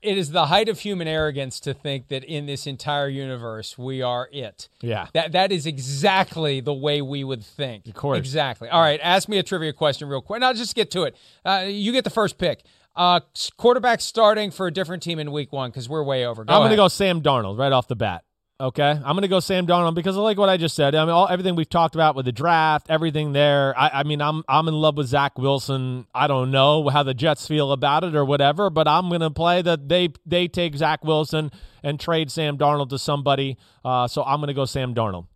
It 0.00 0.16
is 0.16 0.30
the 0.30 0.46
height 0.46 0.68
of 0.68 0.78
human 0.78 1.08
arrogance 1.08 1.58
to 1.60 1.74
think 1.74 2.06
that 2.06 2.22
in 2.22 2.46
this 2.46 2.68
entire 2.68 3.08
universe 3.08 3.76
we 3.76 4.00
are 4.00 4.28
it. 4.32 4.68
Yeah. 4.80 5.08
That 5.12 5.32
that 5.32 5.50
is 5.50 5.66
exactly 5.66 6.60
the 6.60 6.74
way 6.74 7.02
we 7.02 7.24
would 7.24 7.44
think. 7.44 7.86
Of 7.86 7.94
course. 7.94 8.18
Exactly. 8.18 8.68
All 8.68 8.80
right, 8.80 9.00
ask 9.02 9.28
me 9.28 9.38
a 9.38 9.42
trivia 9.42 9.72
question 9.72 10.08
real 10.08 10.22
quick. 10.22 10.40
Now 10.40 10.52
just 10.52 10.76
get 10.76 10.92
to 10.92 11.02
it. 11.02 11.16
Uh, 11.44 11.64
you 11.66 11.90
get 11.92 12.04
the 12.04 12.10
first 12.10 12.38
pick. 12.38 12.62
Uh, 12.94 13.20
quarterback 13.56 14.00
starting 14.00 14.50
for 14.50 14.66
a 14.66 14.72
different 14.72 15.04
team 15.04 15.20
in 15.20 15.30
week 15.30 15.52
one 15.52 15.70
because 15.70 15.88
we're 15.88 16.02
way 16.02 16.26
over. 16.26 16.44
Go 16.44 16.52
I'm 16.52 16.60
going 16.60 16.70
to 16.70 16.76
go 16.76 16.88
Sam 16.88 17.22
Darnold 17.22 17.56
right 17.56 17.70
off 17.70 17.86
the 17.86 17.94
bat. 17.94 18.24
Okay, 18.60 18.90
I'm 18.90 19.14
going 19.14 19.22
to 19.22 19.28
go 19.28 19.38
Sam 19.38 19.68
Darnold 19.68 19.94
because 19.94 20.16
I 20.16 20.20
like 20.20 20.36
what 20.36 20.48
I 20.48 20.56
just 20.56 20.74
said. 20.74 20.96
I 20.96 21.04
mean, 21.04 21.14
all, 21.14 21.28
everything 21.28 21.54
we've 21.54 21.68
talked 21.68 21.94
about 21.94 22.16
with 22.16 22.24
the 22.24 22.32
draft, 22.32 22.88
everything 22.90 23.32
there. 23.32 23.72
I, 23.78 24.00
I 24.00 24.02
mean, 24.02 24.20
I'm 24.20 24.42
I'm 24.48 24.66
in 24.66 24.74
love 24.74 24.96
with 24.96 25.06
Zach 25.06 25.38
Wilson. 25.38 26.08
I 26.12 26.26
don't 26.26 26.50
know 26.50 26.88
how 26.88 27.04
the 27.04 27.14
Jets 27.14 27.46
feel 27.46 27.70
about 27.70 28.02
it 28.02 28.16
or 28.16 28.24
whatever, 28.24 28.68
but 28.68 28.88
I'm 28.88 29.10
going 29.10 29.20
to 29.20 29.30
play 29.30 29.62
that 29.62 29.88
they 29.88 30.08
they 30.26 30.48
take 30.48 30.74
Zach 30.74 31.04
Wilson 31.04 31.52
and 31.84 32.00
trade 32.00 32.32
Sam 32.32 32.58
Darnold 32.58 32.88
to 32.88 32.98
somebody. 32.98 33.58
Uh, 33.84 34.08
so 34.08 34.24
I'm 34.24 34.40
going 34.40 34.48
to 34.48 34.54
go 34.54 34.64
Sam 34.64 34.92
Darnold. 34.92 35.28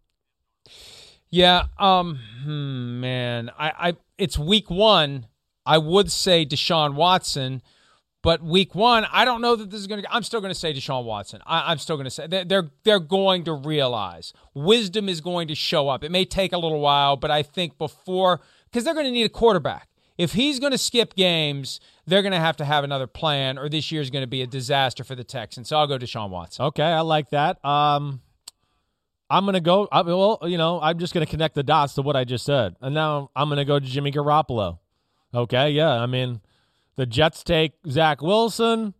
Yeah. 1.30 1.66
Um. 1.78 2.18
hmm, 2.42 3.00
man, 3.00 3.52
I, 3.56 3.90
I. 3.90 3.96
It's 4.18 4.36
week 4.36 4.68
one. 4.68 5.28
I 5.64 5.78
would 5.78 6.10
say 6.10 6.44
Deshaun 6.44 6.94
Watson, 6.94 7.62
but 8.22 8.42
week 8.42 8.74
one, 8.74 9.04
I 9.12 9.24
don't 9.24 9.40
know 9.40 9.56
that 9.56 9.70
this 9.70 9.80
is 9.80 9.86
going 9.86 10.02
to. 10.02 10.12
I'm 10.14 10.22
still 10.22 10.40
going 10.40 10.52
to 10.52 10.58
say 10.58 10.72
Deshaun 10.72 11.04
Watson. 11.04 11.42
I, 11.44 11.72
I'm 11.72 11.78
still 11.78 11.96
going 11.96 12.04
to 12.04 12.10
say 12.10 12.26
they're, 12.26 12.70
they're 12.84 13.00
going 13.00 13.44
to 13.44 13.52
realize 13.52 14.32
wisdom 14.54 15.08
is 15.08 15.20
going 15.20 15.48
to 15.48 15.54
show 15.54 15.88
up. 15.88 16.04
It 16.04 16.10
may 16.10 16.24
take 16.24 16.52
a 16.52 16.58
little 16.58 16.80
while, 16.80 17.16
but 17.16 17.30
I 17.30 17.42
think 17.42 17.78
before 17.78 18.40
because 18.70 18.84
they're 18.84 18.94
going 18.94 19.06
to 19.06 19.12
need 19.12 19.24
a 19.24 19.28
quarterback. 19.28 19.88
If 20.18 20.34
he's 20.34 20.60
going 20.60 20.72
to 20.72 20.78
skip 20.78 21.14
games, 21.16 21.80
they're 22.06 22.22
going 22.22 22.32
to 22.32 22.38
have 22.38 22.56
to 22.58 22.64
have 22.64 22.84
another 22.84 23.06
plan, 23.06 23.58
or 23.58 23.68
this 23.68 23.90
year 23.90 24.02
is 24.02 24.10
going 24.10 24.22
to 24.22 24.28
be 24.28 24.42
a 24.42 24.46
disaster 24.46 25.04
for 25.04 25.14
the 25.14 25.24
Texans. 25.24 25.68
So 25.68 25.76
I'll 25.76 25.86
go 25.86 25.98
Deshaun 25.98 26.30
Watson. 26.30 26.66
Okay, 26.66 26.84
I 26.84 27.00
like 27.00 27.30
that. 27.30 27.64
Um, 27.64 28.20
I'm 29.32 29.46
gonna 29.46 29.60
go. 29.60 29.88
I, 29.90 30.02
well, 30.02 30.40
you 30.42 30.58
know, 30.58 30.78
I'm 30.78 30.98
just 30.98 31.14
gonna 31.14 31.24
connect 31.24 31.54
the 31.54 31.62
dots 31.62 31.94
to 31.94 32.02
what 32.02 32.16
I 32.16 32.24
just 32.24 32.44
said, 32.44 32.76
and 32.82 32.94
now 32.94 33.30
I'm 33.34 33.48
gonna 33.48 33.64
go 33.64 33.78
to 33.78 33.86
Jimmy 33.86 34.12
Garoppolo. 34.12 34.78
Okay, 35.34 35.70
yeah. 35.70 35.88
I 35.88 36.04
mean, 36.04 36.42
the 36.96 37.06
Jets 37.06 37.42
take 37.42 37.72
Zach 37.88 38.22
Wilson. 38.22 38.94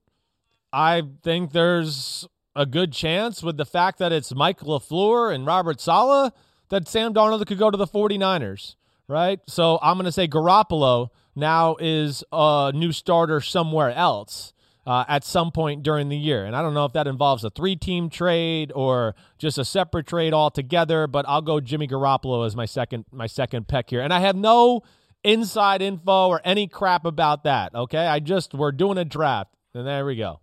I 0.72 1.02
think 1.22 1.52
there's 1.52 2.26
a 2.54 2.66
good 2.66 2.92
chance 2.92 3.42
with 3.42 3.56
the 3.56 3.64
fact 3.64 3.98
that 3.98 4.12
it's 4.12 4.34
Mike 4.34 4.60
LaFleur 4.60 5.34
and 5.34 5.46
Robert 5.46 5.80
Saleh 5.80 6.32
that 6.68 6.88
Sam 6.88 7.12
Darnold 7.12 7.46
could 7.46 7.58
go 7.58 7.70
to 7.70 7.76
the 7.76 7.86
49ers, 7.86 8.76
right? 9.08 9.40
So 9.46 9.78
I'm 9.82 9.96
going 9.96 10.06
to 10.06 10.12
say 10.12 10.26
Garoppolo 10.28 11.10
now 11.34 11.76
is 11.80 12.24
a 12.32 12.72
new 12.74 12.92
starter 12.92 13.40
somewhere 13.40 13.90
else 13.90 14.52
uh, 14.86 15.04
at 15.08 15.24
some 15.24 15.52
point 15.52 15.82
during 15.82 16.08
the 16.08 16.16
year. 16.16 16.44
And 16.44 16.56
I 16.56 16.62
don't 16.62 16.74
know 16.74 16.84
if 16.84 16.92
that 16.94 17.06
involves 17.06 17.44
a 17.44 17.50
three 17.50 17.76
team 17.76 18.10
trade 18.10 18.72
or 18.74 19.14
just 19.38 19.58
a 19.58 19.64
separate 19.64 20.06
trade 20.06 20.34
altogether, 20.34 21.06
but 21.06 21.24
I'll 21.28 21.42
go 21.42 21.60
Jimmy 21.60 21.86
Garoppolo 21.86 22.46
as 22.46 22.56
my 22.56 22.66
second 22.66 23.04
my 23.12 23.26
second 23.26 23.68
peck 23.68 23.90
here. 23.90 24.00
And 24.00 24.12
I 24.12 24.20
have 24.20 24.36
no 24.36 24.82
inside 25.24 25.82
info 25.82 26.28
or 26.28 26.40
any 26.44 26.66
crap 26.66 27.04
about 27.04 27.44
that. 27.44 27.74
Okay. 27.74 28.06
I 28.06 28.20
just 28.20 28.54
we're 28.54 28.72
doing 28.72 28.98
a 28.98 29.04
draft. 29.04 29.54
And 29.74 29.86
there 29.86 30.04
we 30.04 30.16
go. 30.16 30.40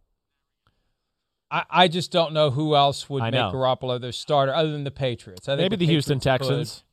I, 1.52 1.64
I 1.70 1.88
just 1.88 2.12
don't 2.12 2.34
know 2.34 2.52
who 2.52 2.76
else 2.76 3.10
would 3.10 3.24
I 3.24 3.32
make 3.32 3.40
know. 3.40 3.52
Garoppolo 3.52 4.00
their 4.00 4.12
starter 4.12 4.54
other 4.54 4.72
than 4.72 4.84
the 4.84 4.92
Patriots. 4.92 5.48
I 5.48 5.54
think 5.56 5.72
Maybe 5.72 5.86
the, 5.86 5.92
Houston 5.92 6.20
Patriots 6.20 6.48
could. 6.48 6.58
Texans. 6.58 6.84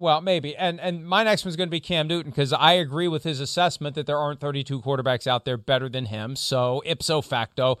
Well, 0.00 0.20
maybe. 0.20 0.54
And 0.56 0.80
and 0.80 1.06
my 1.06 1.24
next 1.24 1.44
one's 1.44 1.56
going 1.56 1.68
to 1.68 1.72
be 1.72 1.80
Cam 1.80 2.06
Newton 2.06 2.30
because 2.30 2.52
I 2.52 2.74
agree 2.74 3.08
with 3.08 3.24
his 3.24 3.40
assessment 3.40 3.96
that 3.96 4.06
there 4.06 4.18
aren't 4.18 4.38
32 4.40 4.80
quarterbacks 4.82 5.26
out 5.26 5.44
there 5.44 5.56
better 5.56 5.88
than 5.88 6.06
him. 6.06 6.36
So 6.36 6.82
ipso 6.86 7.20
facto, 7.20 7.78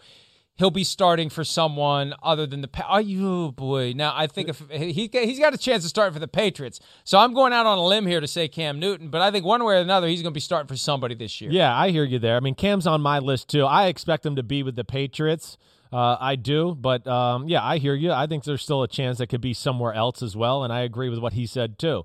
he'll 0.58 0.70
be 0.70 0.84
starting 0.84 1.30
for 1.30 1.44
someone 1.44 2.14
other 2.22 2.46
than 2.46 2.60
the. 2.60 2.68
Pa- 2.68 3.00
oh, 3.00 3.50
boy! 3.52 3.94
Now 3.96 4.12
I 4.14 4.26
think 4.26 4.48
if 4.48 4.62
he 4.70 5.08
he's 5.10 5.38
got 5.38 5.54
a 5.54 5.58
chance 5.58 5.84
to 5.84 5.88
start 5.88 6.12
for 6.12 6.18
the 6.18 6.28
Patriots, 6.28 6.80
so 7.04 7.18
I'm 7.18 7.32
going 7.32 7.52
out 7.52 7.64
on 7.64 7.78
a 7.78 7.84
limb 7.84 8.06
here 8.06 8.20
to 8.20 8.26
say 8.26 8.48
Cam 8.48 8.78
Newton. 8.78 9.08
But 9.08 9.22
I 9.22 9.30
think 9.30 9.44
one 9.44 9.64
way 9.64 9.76
or 9.76 9.78
another, 9.78 10.08
he's 10.08 10.20
going 10.20 10.32
to 10.32 10.36
be 10.36 10.40
starting 10.40 10.68
for 10.68 10.76
somebody 10.76 11.14
this 11.14 11.40
year. 11.40 11.50
Yeah, 11.50 11.74
I 11.74 11.90
hear 11.90 12.04
you 12.04 12.18
there. 12.18 12.36
I 12.36 12.40
mean, 12.40 12.54
Cam's 12.54 12.86
on 12.86 13.00
my 13.00 13.18
list 13.20 13.48
too. 13.48 13.64
I 13.64 13.86
expect 13.86 14.26
him 14.26 14.36
to 14.36 14.42
be 14.42 14.62
with 14.62 14.76
the 14.76 14.84
Patriots. 14.84 15.56
Uh, 15.90 16.18
I 16.20 16.36
do, 16.36 16.74
but 16.78 17.06
um, 17.06 17.48
yeah, 17.48 17.64
I 17.64 17.78
hear 17.78 17.94
you. 17.94 18.12
I 18.12 18.26
think 18.26 18.44
there's 18.44 18.62
still 18.62 18.82
a 18.82 18.88
chance 18.88 19.18
that 19.18 19.28
could 19.28 19.40
be 19.40 19.54
somewhere 19.54 19.94
else 19.94 20.22
as 20.22 20.36
well, 20.36 20.62
and 20.64 20.72
I 20.72 20.80
agree 20.80 21.08
with 21.08 21.18
what 21.18 21.32
he 21.32 21.46
said 21.46 21.78
too. 21.78 22.04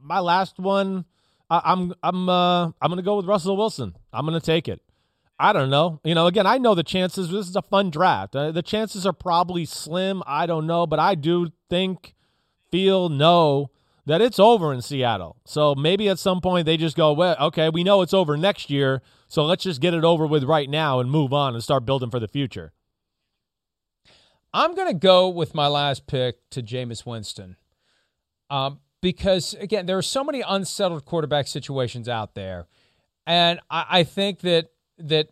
My 0.00 0.20
last 0.20 0.58
one, 0.58 1.04
I, 1.50 1.60
I'm 1.64 1.92
I'm 2.02 2.28
uh, 2.30 2.64
I'm 2.66 2.88
gonna 2.88 3.02
go 3.02 3.16
with 3.16 3.26
Russell 3.26 3.58
Wilson. 3.58 3.94
I'm 4.10 4.24
gonna 4.24 4.40
take 4.40 4.68
it. 4.68 4.80
I 5.38 5.52
don't 5.52 5.70
know. 5.70 6.00
You 6.04 6.14
know, 6.14 6.26
again, 6.26 6.46
I 6.46 6.58
know 6.58 6.74
the 6.74 6.84
chances. 6.84 7.30
This 7.30 7.48
is 7.48 7.56
a 7.56 7.62
fun 7.62 7.90
draft. 7.90 8.36
Uh, 8.36 8.52
the 8.52 8.62
chances 8.62 9.04
are 9.04 9.12
probably 9.12 9.64
slim. 9.64 10.22
I 10.26 10.46
don't 10.46 10.66
know, 10.66 10.86
but 10.86 10.98
I 11.00 11.14
do 11.16 11.48
think, 11.68 12.14
feel, 12.70 13.08
know 13.08 13.70
that 14.06 14.20
it's 14.20 14.38
over 14.38 14.72
in 14.72 14.80
Seattle. 14.82 15.36
So 15.44 15.74
maybe 15.74 16.08
at 16.08 16.18
some 16.18 16.40
point 16.40 16.66
they 16.66 16.76
just 16.76 16.96
go, 16.96 17.12
well, 17.12 17.36
okay, 17.40 17.68
we 17.68 17.82
know 17.82 18.02
it's 18.02 18.14
over 18.14 18.36
next 18.36 18.70
year, 18.70 19.02
so 19.28 19.44
let's 19.44 19.64
just 19.64 19.80
get 19.80 19.94
it 19.94 20.04
over 20.04 20.26
with 20.26 20.44
right 20.44 20.68
now 20.70 21.00
and 21.00 21.10
move 21.10 21.32
on 21.32 21.54
and 21.54 21.64
start 21.64 21.86
building 21.86 22.10
for 22.10 22.20
the 22.20 22.28
future. 22.28 22.72
I'm 24.52 24.74
going 24.74 24.88
to 24.88 24.94
go 24.94 25.28
with 25.28 25.52
my 25.54 25.66
last 25.66 26.06
pick 26.06 26.48
to 26.50 26.62
Jameis 26.62 27.04
Winston. 27.04 27.56
Um, 28.50 28.80
because, 29.00 29.54
again, 29.54 29.86
there 29.86 29.98
are 29.98 30.02
so 30.02 30.22
many 30.22 30.42
unsettled 30.42 31.04
quarterback 31.04 31.48
situations 31.48 32.08
out 32.08 32.34
there. 32.34 32.68
And 33.26 33.58
I, 33.68 33.86
I 33.88 34.04
think 34.04 34.40
that 34.40 34.68
that 34.98 35.28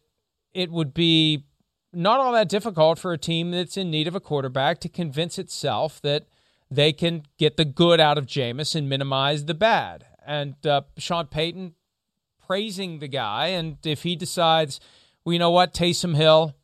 it 0.52 0.70
would 0.70 0.92
be 0.92 1.44
not 1.92 2.20
all 2.20 2.32
that 2.32 2.48
difficult 2.48 2.98
for 2.98 3.12
a 3.12 3.18
team 3.18 3.50
that's 3.50 3.76
in 3.76 3.90
need 3.90 4.08
of 4.08 4.14
a 4.14 4.20
quarterback 4.20 4.78
to 4.80 4.88
convince 4.88 5.38
itself 5.38 6.00
that 6.02 6.26
they 6.70 6.92
can 6.92 7.24
get 7.38 7.56
the 7.56 7.64
good 7.64 8.00
out 8.00 8.16
of 8.16 8.26
Jameis 8.26 8.74
and 8.74 8.88
minimize 8.88 9.44
the 9.44 9.54
bad. 9.54 10.06
And 10.26 10.54
uh, 10.66 10.82
Sean 10.96 11.26
Payton 11.26 11.74
praising 12.46 12.98
the 12.98 13.08
guy, 13.08 13.48
and 13.48 13.76
if 13.84 14.04
he 14.04 14.16
decides, 14.16 14.80
well, 15.24 15.32
you 15.34 15.38
know 15.38 15.50
what, 15.50 15.74
Taysom 15.74 16.16
Hill 16.16 16.54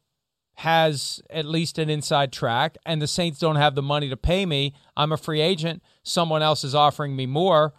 has 0.56 1.20
at 1.30 1.44
least 1.44 1.78
an 1.78 1.90
inside 1.90 2.32
track, 2.32 2.76
and 2.84 3.00
the 3.00 3.06
Saints 3.06 3.38
don't 3.38 3.56
have 3.56 3.74
the 3.74 3.82
money 3.82 4.08
to 4.08 4.16
pay 4.16 4.44
me, 4.44 4.74
I'm 4.96 5.12
a 5.12 5.16
free 5.16 5.40
agent. 5.40 5.82
Someone 6.02 6.42
else 6.42 6.64
is 6.64 6.74
offering 6.74 7.14
me 7.14 7.26
more 7.26 7.74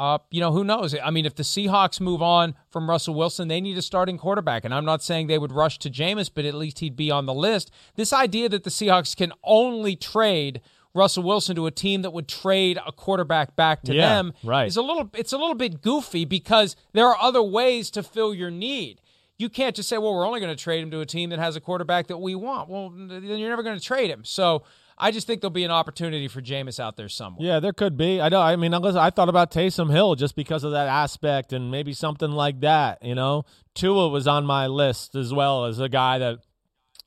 uh, 0.00 0.18
you 0.30 0.40
know, 0.40 0.50
who 0.50 0.64
knows? 0.64 0.94
I 0.94 1.10
mean, 1.10 1.26
if 1.26 1.34
the 1.34 1.42
Seahawks 1.42 2.00
move 2.00 2.22
on 2.22 2.54
from 2.70 2.88
Russell 2.88 3.14
Wilson, 3.14 3.48
they 3.48 3.60
need 3.60 3.76
a 3.76 3.82
starting 3.82 4.16
quarterback. 4.16 4.64
And 4.64 4.72
I'm 4.74 4.86
not 4.86 5.02
saying 5.02 5.26
they 5.26 5.38
would 5.38 5.52
rush 5.52 5.78
to 5.80 5.90
Jameis, 5.90 6.30
but 6.34 6.46
at 6.46 6.54
least 6.54 6.78
he'd 6.78 6.96
be 6.96 7.10
on 7.10 7.26
the 7.26 7.34
list. 7.34 7.70
This 7.96 8.10
idea 8.12 8.48
that 8.48 8.64
the 8.64 8.70
Seahawks 8.70 9.14
can 9.14 9.32
only 9.44 9.96
trade 9.96 10.62
Russell 10.94 11.22
Wilson 11.22 11.54
to 11.56 11.66
a 11.66 11.70
team 11.70 12.00
that 12.02 12.12
would 12.12 12.28
trade 12.28 12.78
a 12.86 12.92
quarterback 12.92 13.54
back 13.56 13.82
to 13.82 13.94
Yeah, 13.94 14.08
them 14.08 14.32
right. 14.42 14.66
is 14.66 14.76
a 14.78 14.82
little 14.82 15.10
it's 15.14 15.32
a 15.34 15.38
little 15.38 15.54
bit 15.54 15.82
goofy 15.82 16.24
because 16.24 16.76
there 16.94 17.06
are 17.06 17.16
other 17.20 17.42
ways 17.42 17.90
to 17.92 18.02
fill 18.02 18.34
your 18.34 18.50
need. 18.50 19.00
You 19.38 19.48
can't 19.48 19.76
just 19.76 19.88
say, 19.88 19.98
"Well, 19.98 20.14
we're 20.14 20.26
only 20.26 20.40
going 20.40 20.54
to 20.54 20.62
trade 20.62 20.82
him 20.82 20.90
to 20.90 21.00
a 21.00 21.06
team 21.06 21.30
that 21.30 21.38
has 21.38 21.56
a 21.56 21.60
quarterback 21.60 22.08
that 22.08 22.18
we 22.18 22.34
want." 22.34 22.68
Well, 22.68 22.90
then 22.90 23.22
you're 23.24 23.48
never 23.50 23.62
going 23.62 23.78
to 23.78 23.84
trade 23.84 24.10
him. 24.10 24.24
So, 24.24 24.64
I 25.00 25.10
just 25.10 25.26
think 25.26 25.40
there'll 25.40 25.50
be 25.50 25.64
an 25.64 25.70
opportunity 25.70 26.28
for 26.28 26.42
Jameis 26.42 26.78
out 26.78 26.96
there 26.96 27.08
somewhere. 27.08 27.46
Yeah, 27.46 27.58
there 27.58 27.72
could 27.72 27.96
be. 27.96 28.20
I 28.20 28.28
know. 28.28 28.40
I 28.40 28.56
mean, 28.56 28.74
unless 28.74 28.96
I 28.96 29.10
thought 29.10 29.30
about 29.30 29.50
Taysom 29.50 29.90
Hill 29.90 30.14
just 30.14 30.36
because 30.36 30.62
of 30.62 30.72
that 30.72 30.88
aspect, 30.88 31.52
and 31.52 31.70
maybe 31.70 31.92
something 31.92 32.30
like 32.30 32.60
that. 32.60 33.02
You 33.02 33.14
know, 33.14 33.44
Tua 33.74 34.08
was 34.08 34.28
on 34.28 34.44
my 34.44 34.66
list 34.66 35.14
as 35.14 35.32
well 35.32 35.64
as 35.64 35.80
a 35.80 35.88
guy 35.88 36.18
that 36.18 36.40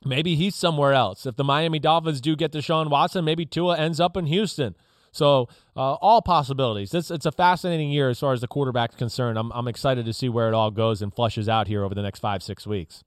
maybe 0.03 0.35
he's 0.35 0.55
somewhere 0.55 0.93
else. 0.93 1.25
If 1.25 1.35
the 1.35 1.43
Miami 1.43 1.79
Dolphins 1.79 2.19
do 2.19 2.35
get 2.35 2.51
Deshaun 2.51 2.89
Watson, 2.89 3.23
maybe 3.23 3.45
Tua 3.45 3.77
ends 3.77 3.99
up 3.99 4.17
in 4.17 4.25
Houston. 4.25 4.75
So 5.11 5.47
uh, 5.75 5.93
all 5.93 6.23
possibilities. 6.23 6.93
It's 6.93 7.11
it's 7.11 7.27
a 7.27 7.31
fascinating 7.31 7.91
year 7.91 8.09
as 8.09 8.19
far 8.19 8.33
as 8.33 8.41
the 8.41 8.47
quarterback's 8.47 8.95
concerned. 8.95 9.37
I'm 9.37 9.51
I'm 9.51 9.67
excited 9.67 10.05
to 10.05 10.13
see 10.13 10.29
where 10.29 10.47
it 10.47 10.55
all 10.55 10.71
goes 10.71 11.01
and 11.01 11.13
flushes 11.13 11.47
out 11.47 11.67
here 11.67 11.83
over 11.83 11.93
the 11.93 12.01
next 12.01 12.19
five 12.19 12.41
six 12.41 12.65
weeks. 12.65 13.03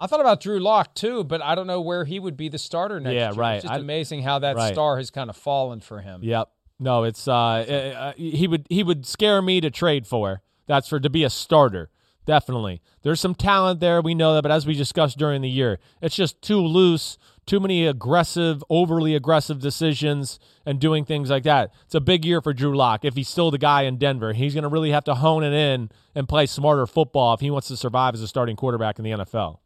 I 0.00 0.06
thought 0.06 0.20
about 0.20 0.40
Drew 0.40 0.58
Lock 0.58 0.94
too, 0.94 1.24
but 1.24 1.42
I 1.42 1.54
don't 1.54 1.66
know 1.66 1.80
where 1.80 2.04
he 2.04 2.18
would 2.18 2.36
be 2.36 2.48
the 2.48 2.58
starter 2.58 2.98
next 3.00 3.14
Yeah, 3.14 3.30
year. 3.32 3.38
right. 3.38 3.54
It's 3.56 3.64
just 3.64 3.74
I- 3.74 3.78
amazing 3.78 4.22
how 4.22 4.38
that 4.38 4.56
right. 4.56 4.72
star 4.72 4.96
has 4.96 5.10
kind 5.10 5.28
of 5.28 5.36
fallen 5.36 5.80
for 5.80 6.00
him. 6.00 6.20
Yep. 6.22 6.48
No, 6.78 7.04
it's 7.04 7.28
uh, 7.28 7.34
uh, 7.34 8.12
he 8.16 8.46
would 8.48 8.66
he 8.70 8.82
would 8.82 9.04
scare 9.04 9.42
me 9.42 9.60
to 9.60 9.70
trade 9.70 10.06
for. 10.06 10.40
That's 10.66 10.88
for 10.88 10.98
to 10.98 11.10
be 11.10 11.24
a 11.24 11.30
starter. 11.30 11.90
Definitely. 12.26 12.80
There's 13.02 13.18
some 13.20 13.34
talent 13.34 13.80
there, 13.80 14.00
we 14.00 14.14
know 14.14 14.34
that, 14.34 14.42
but 14.42 14.50
as 14.52 14.66
we 14.66 14.74
discussed 14.74 15.18
during 15.18 15.42
the 15.42 15.48
year, 15.48 15.78
it's 16.00 16.14
just 16.14 16.40
too 16.42 16.58
loose, 16.60 17.18
too 17.44 17.58
many 17.58 17.86
aggressive, 17.86 18.62
overly 18.70 19.14
aggressive 19.14 19.58
decisions 19.58 20.38
and 20.64 20.78
doing 20.78 21.04
things 21.04 21.28
like 21.30 21.42
that. 21.44 21.72
It's 21.86 21.94
a 21.94 22.00
big 22.00 22.24
year 22.24 22.40
for 22.40 22.52
Drew 22.52 22.76
Lock. 22.76 23.04
If 23.04 23.14
he's 23.16 23.28
still 23.28 23.50
the 23.50 23.58
guy 23.58 23.82
in 23.82 23.96
Denver, 23.96 24.32
he's 24.32 24.54
going 24.54 24.62
to 24.62 24.68
really 24.68 24.90
have 24.92 25.04
to 25.04 25.14
hone 25.16 25.42
it 25.42 25.52
in 25.52 25.90
and 26.14 26.28
play 26.28 26.46
smarter 26.46 26.86
football 26.86 27.34
if 27.34 27.40
he 27.40 27.50
wants 27.50 27.68
to 27.68 27.76
survive 27.76 28.14
as 28.14 28.20
a 28.22 28.28
starting 28.28 28.54
quarterback 28.54 28.98
in 28.98 29.04
the 29.04 29.10
NFL. 29.10 29.58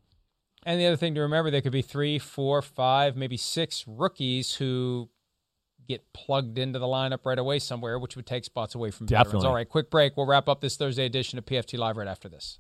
And 0.65 0.81
the 0.81 0.87
other 0.87 0.97
thing 0.97 1.15
to 1.15 1.21
remember, 1.21 1.51
there 1.51 1.61
could 1.61 1.73
be 1.73 1.83
three, 1.83 2.19
four, 2.19 2.63
five, 2.63 3.17
maybe 3.17 3.37
six 3.37 3.85
rookies 3.87 4.55
who 4.55 5.11
get 5.87 6.13
plugged 6.15 6.59
into 6.59 6.79
the 6.79 6.87
lineup 6.87 7.27
right 7.27 7.39
away 7.39 7.59
somewhere, 7.59 7.99
which 7.99 8.17
would 8.17 8.27
take 8.27 8.45
spots 8.45 8.75
away 8.75 8.91
from 8.91 9.07
veterans. 9.07 9.45
All 9.45 9.55
right, 9.55 9.69
quick 9.69 9.91
break. 9.91 10.17
We'll 10.17 10.27
wrap 10.27 10.49
up 10.49 10.61
this 10.61 10.77
Thursday 10.77 11.05
edition 11.05 11.39
of 11.39 11.45
PFT 11.45 11.79
Live 11.79 11.97
right 11.97 12.09
after 12.09 12.29
this. 12.29 12.59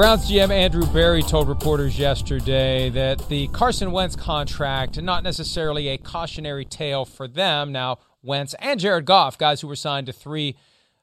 Browns 0.00 0.30
GM 0.30 0.48
Andrew 0.48 0.86
Berry 0.94 1.22
told 1.22 1.46
reporters 1.46 1.98
yesterday 1.98 2.88
that 2.88 3.28
the 3.28 3.48
Carson 3.48 3.92
Wentz 3.92 4.16
contract, 4.16 4.98
not 5.02 5.22
necessarily 5.22 5.88
a 5.88 5.98
cautionary 5.98 6.64
tale 6.64 7.04
for 7.04 7.28
them. 7.28 7.70
Now, 7.70 7.98
Wentz 8.22 8.54
and 8.60 8.80
Jared 8.80 9.04
Goff, 9.04 9.36
guys 9.36 9.60
who 9.60 9.68
were 9.68 9.76
signed 9.76 10.06
to 10.06 10.14
three, 10.14 10.56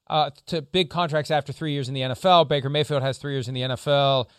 uh, 0.07 0.31
to 0.47 0.63
big 0.63 0.89
contracts 0.89 1.29
after 1.29 1.53
three 1.53 1.73
years 1.73 1.87
in 1.87 1.93
the 1.93 2.01
NFL. 2.01 2.49
Baker 2.49 2.71
Mayfield 2.71 3.03
has 3.03 3.19
three 3.19 3.33
years 3.33 3.47
in 3.47 3.53
the 3.53 3.61
NFL. 3.61 4.31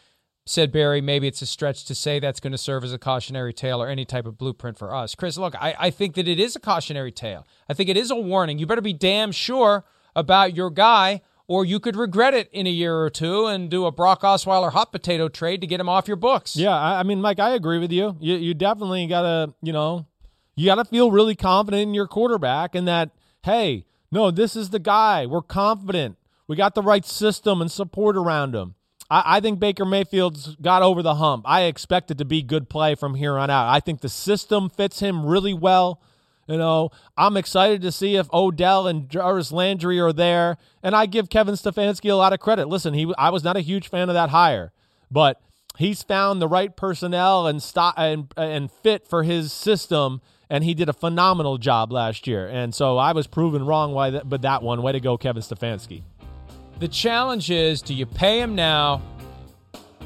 Said 0.44 0.72
Berry, 0.72 1.00
maybe 1.00 1.28
it's 1.28 1.40
a 1.40 1.46
stretch 1.46 1.84
to 1.84 1.94
say 1.94 2.18
that's 2.18 2.40
going 2.40 2.50
to 2.50 2.58
serve 2.58 2.82
as 2.82 2.92
a 2.92 2.98
cautionary 2.98 3.52
tale 3.52 3.80
or 3.80 3.86
any 3.86 4.04
type 4.04 4.26
of 4.26 4.36
blueprint 4.36 4.76
for 4.76 4.92
us. 4.92 5.14
Chris, 5.14 5.38
look, 5.38 5.54
I, 5.54 5.76
I 5.78 5.90
think 5.90 6.16
that 6.16 6.26
it 6.26 6.40
is 6.40 6.56
a 6.56 6.60
cautionary 6.60 7.12
tale. 7.12 7.46
I 7.68 7.74
think 7.74 7.88
it 7.88 7.96
is 7.96 8.10
a 8.10 8.16
warning. 8.16 8.58
You 8.58 8.66
better 8.66 8.80
be 8.80 8.92
damn 8.92 9.30
sure 9.30 9.84
about 10.16 10.56
your 10.56 10.70
guy 10.70 11.20
or 11.48 11.64
you 11.64 11.80
could 11.80 11.96
regret 11.96 12.34
it 12.34 12.48
in 12.52 12.66
a 12.66 12.70
year 12.70 13.00
or 13.00 13.10
two 13.10 13.46
and 13.46 13.70
do 13.70 13.86
a 13.86 13.90
Brock 13.90 14.20
Osweiler 14.20 14.70
hot 14.70 14.92
potato 14.92 15.28
trade 15.28 15.62
to 15.62 15.66
get 15.66 15.80
him 15.80 15.88
off 15.88 16.06
your 16.06 16.16
books. 16.16 16.54
Yeah, 16.54 16.76
I, 16.76 17.00
I 17.00 17.02
mean, 17.02 17.20
Mike, 17.20 17.40
I 17.40 17.54
agree 17.54 17.78
with 17.78 17.90
you. 17.90 18.16
You 18.20 18.36
you 18.36 18.54
definitely 18.54 19.06
gotta, 19.06 19.54
you 19.62 19.72
know, 19.72 20.06
you 20.54 20.66
gotta 20.66 20.84
feel 20.84 21.10
really 21.10 21.34
confident 21.34 21.82
in 21.82 21.94
your 21.94 22.06
quarterback 22.06 22.74
and 22.74 22.86
that, 22.86 23.10
hey, 23.44 23.86
no, 24.12 24.30
this 24.30 24.54
is 24.54 24.70
the 24.70 24.78
guy. 24.78 25.26
We're 25.26 25.42
confident. 25.42 26.16
We 26.46 26.56
got 26.56 26.74
the 26.74 26.82
right 26.82 27.04
system 27.04 27.60
and 27.60 27.70
support 27.70 28.16
around 28.16 28.54
him. 28.54 28.74
I, 29.10 29.36
I 29.36 29.40
think 29.40 29.58
Baker 29.58 29.84
Mayfield's 29.84 30.54
got 30.56 30.82
over 30.82 31.02
the 31.02 31.16
hump. 31.16 31.44
I 31.46 31.62
expect 31.62 32.10
it 32.10 32.18
to 32.18 32.24
be 32.24 32.42
good 32.42 32.68
play 32.68 32.94
from 32.94 33.14
here 33.14 33.38
on 33.38 33.48
out. 33.50 33.68
I 33.68 33.80
think 33.80 34.00
the 34.00 34.08
system 34.08 34.68
fits 34.68 35.00
him 35.00 35.24
really 35.24 35.54
well. 35.54 36.02
You 36.48 36.56
know, 36.56 36.90
I'm 37.16 37.36
excited 37.36 37.82
to 37.82 37.92
see 37.92 38.16
if 38.16 38.32
Odell 38.32 38.86
and 38.86 39.08
Jarvis 39.08 39.52
Landry 39.52 40.00
are 40.00 40.12
there, 40.14 40.56
and 40.82 40.96
I 40.96 41.04
give 41.06 41.28
Kevin 41.28 41.54
Stefanski 41.54 42.10
a 42.10 42.14
lot 42.14 42.32
of 42.32 42.40
credit. 42.40 42.68
Listen, 42.68 42.94
he 42.94 43.12
I 43.18 43.28
was 43.30 43.44
not 43.44 43.56
a 43.56 43.60
huge 43.60 43.88
fan 43.88 44.08
of 44.08 44.14
that 44.14 44.30
hire, 44.30 44.72
but 45.10 45.40
he's 45.76 46.02
found 46.02 46.40
the 46.40 46.48
right 46.48 46.74
personnel 46.74 47.46
and 47.46 47.62
stop 47.62 47.94
and 47.98 48.32
and 48.36 48.72
fit 48.72 49.06
for 49.06 49.24
his 49.24 49.52
system, 49.52 50.22
and 50.48 50.64
he 50.64 50.72
did 50.72 50.88
a 50.88 50.94
phenomenal 50.94 51.58
job 51.58 51.92
last 51.92 52.26
year. 52.26 52.48
And 52.48 52.74
so 52.74 52.96
I 52.96 53.12
was 53.12 53.26
proven 53.26 53.66
wrong. 53.66 53.92
Why? 53.92 54.08
That, 54.08 54.26
but 54.28 54.40
that 54.40 54.62
one, 54.62 54.82
way 54.82 54.92
to 54.92 55.00
go, 55.00 55.18
Kevin 55.18 55.42
Stefanski. 55.42 56.02
The 56.78 56.88
challenge 56.88 57.50
is 57.50 57.82
do 57.82 57.92
you 57.92 58.06
pay 58.06 58.40
him 58.40 58.54
now 58.54 59.02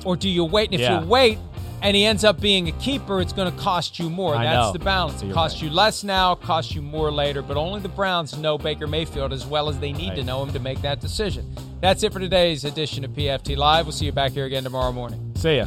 or 0.05 0.17
do 0.17 0.29
you 0.29 0.45
wait? 0.45 0.71
And 0.71 0.75
if 0.75 0.81
Yeah. 0.81 1.03
you 1.03 1.07
wait 1.07 1.39
and 1.83 1.97
he 1.97 2.05
ends 2.05 2.25
up 2.25 2.41
being 2.41 2.69
a 2.69 2.73
keeper, 2.73 3.21
it's 3.21 3.33
going 3.33 3.53
to 3.53 3.59
cost 3.59 3.99
you 3.99 4.09
more. 4.09 4.35
I 4.35 4.45
That's 4.45 4.69
know. 4.69 4.73
the 4.73 4.79
balance. 4.79 5.23
It 5.23 5.33
costs 5.33 5.61
right. 5.61 5.69
you 5.69 5.75
less 5.75 6.05
now, 6.05 6.37
costs 6.37 6.75
you 6.75 6.81
more 6.81 7.11
later, 7.11 7.43
but 7.43 7.57
only 7.57 7.81
the 7.81 7.89
Browns 7.89 8.39
know 8.39 8.57
Baker 8.57 8.87
Mayfield 8.87 9.33
as 9.33 9.45
well 9.45 9.69
as 9.69 9.79
they 9.81 9.93
need 9.93 10.15
to 10.15 10.23
know 10.25 10.43
him 10.43 10.53
to 10.53 10.61
make 10.61 10.81
that 10.83 11.01
decision. 11.01 11.53
That's 11.81 12.03
it 12.05 12.13
for 12.13 12.21
today's 12.21 12.65
edition 12.65 13.05
of 13.05 13.11
PFT 13.11 13.57
Live. 13.57 13.87
We'll 13.87 13.93
see 13.93 14.07
you 14.07 14.13
back 14.13 14.33
here 14.33 14.45
again 14.45 14.63
tomorrow 14.63 14.93
morning. 14.93 15.33
See 15.37 15.57
ya. 15.57 15.67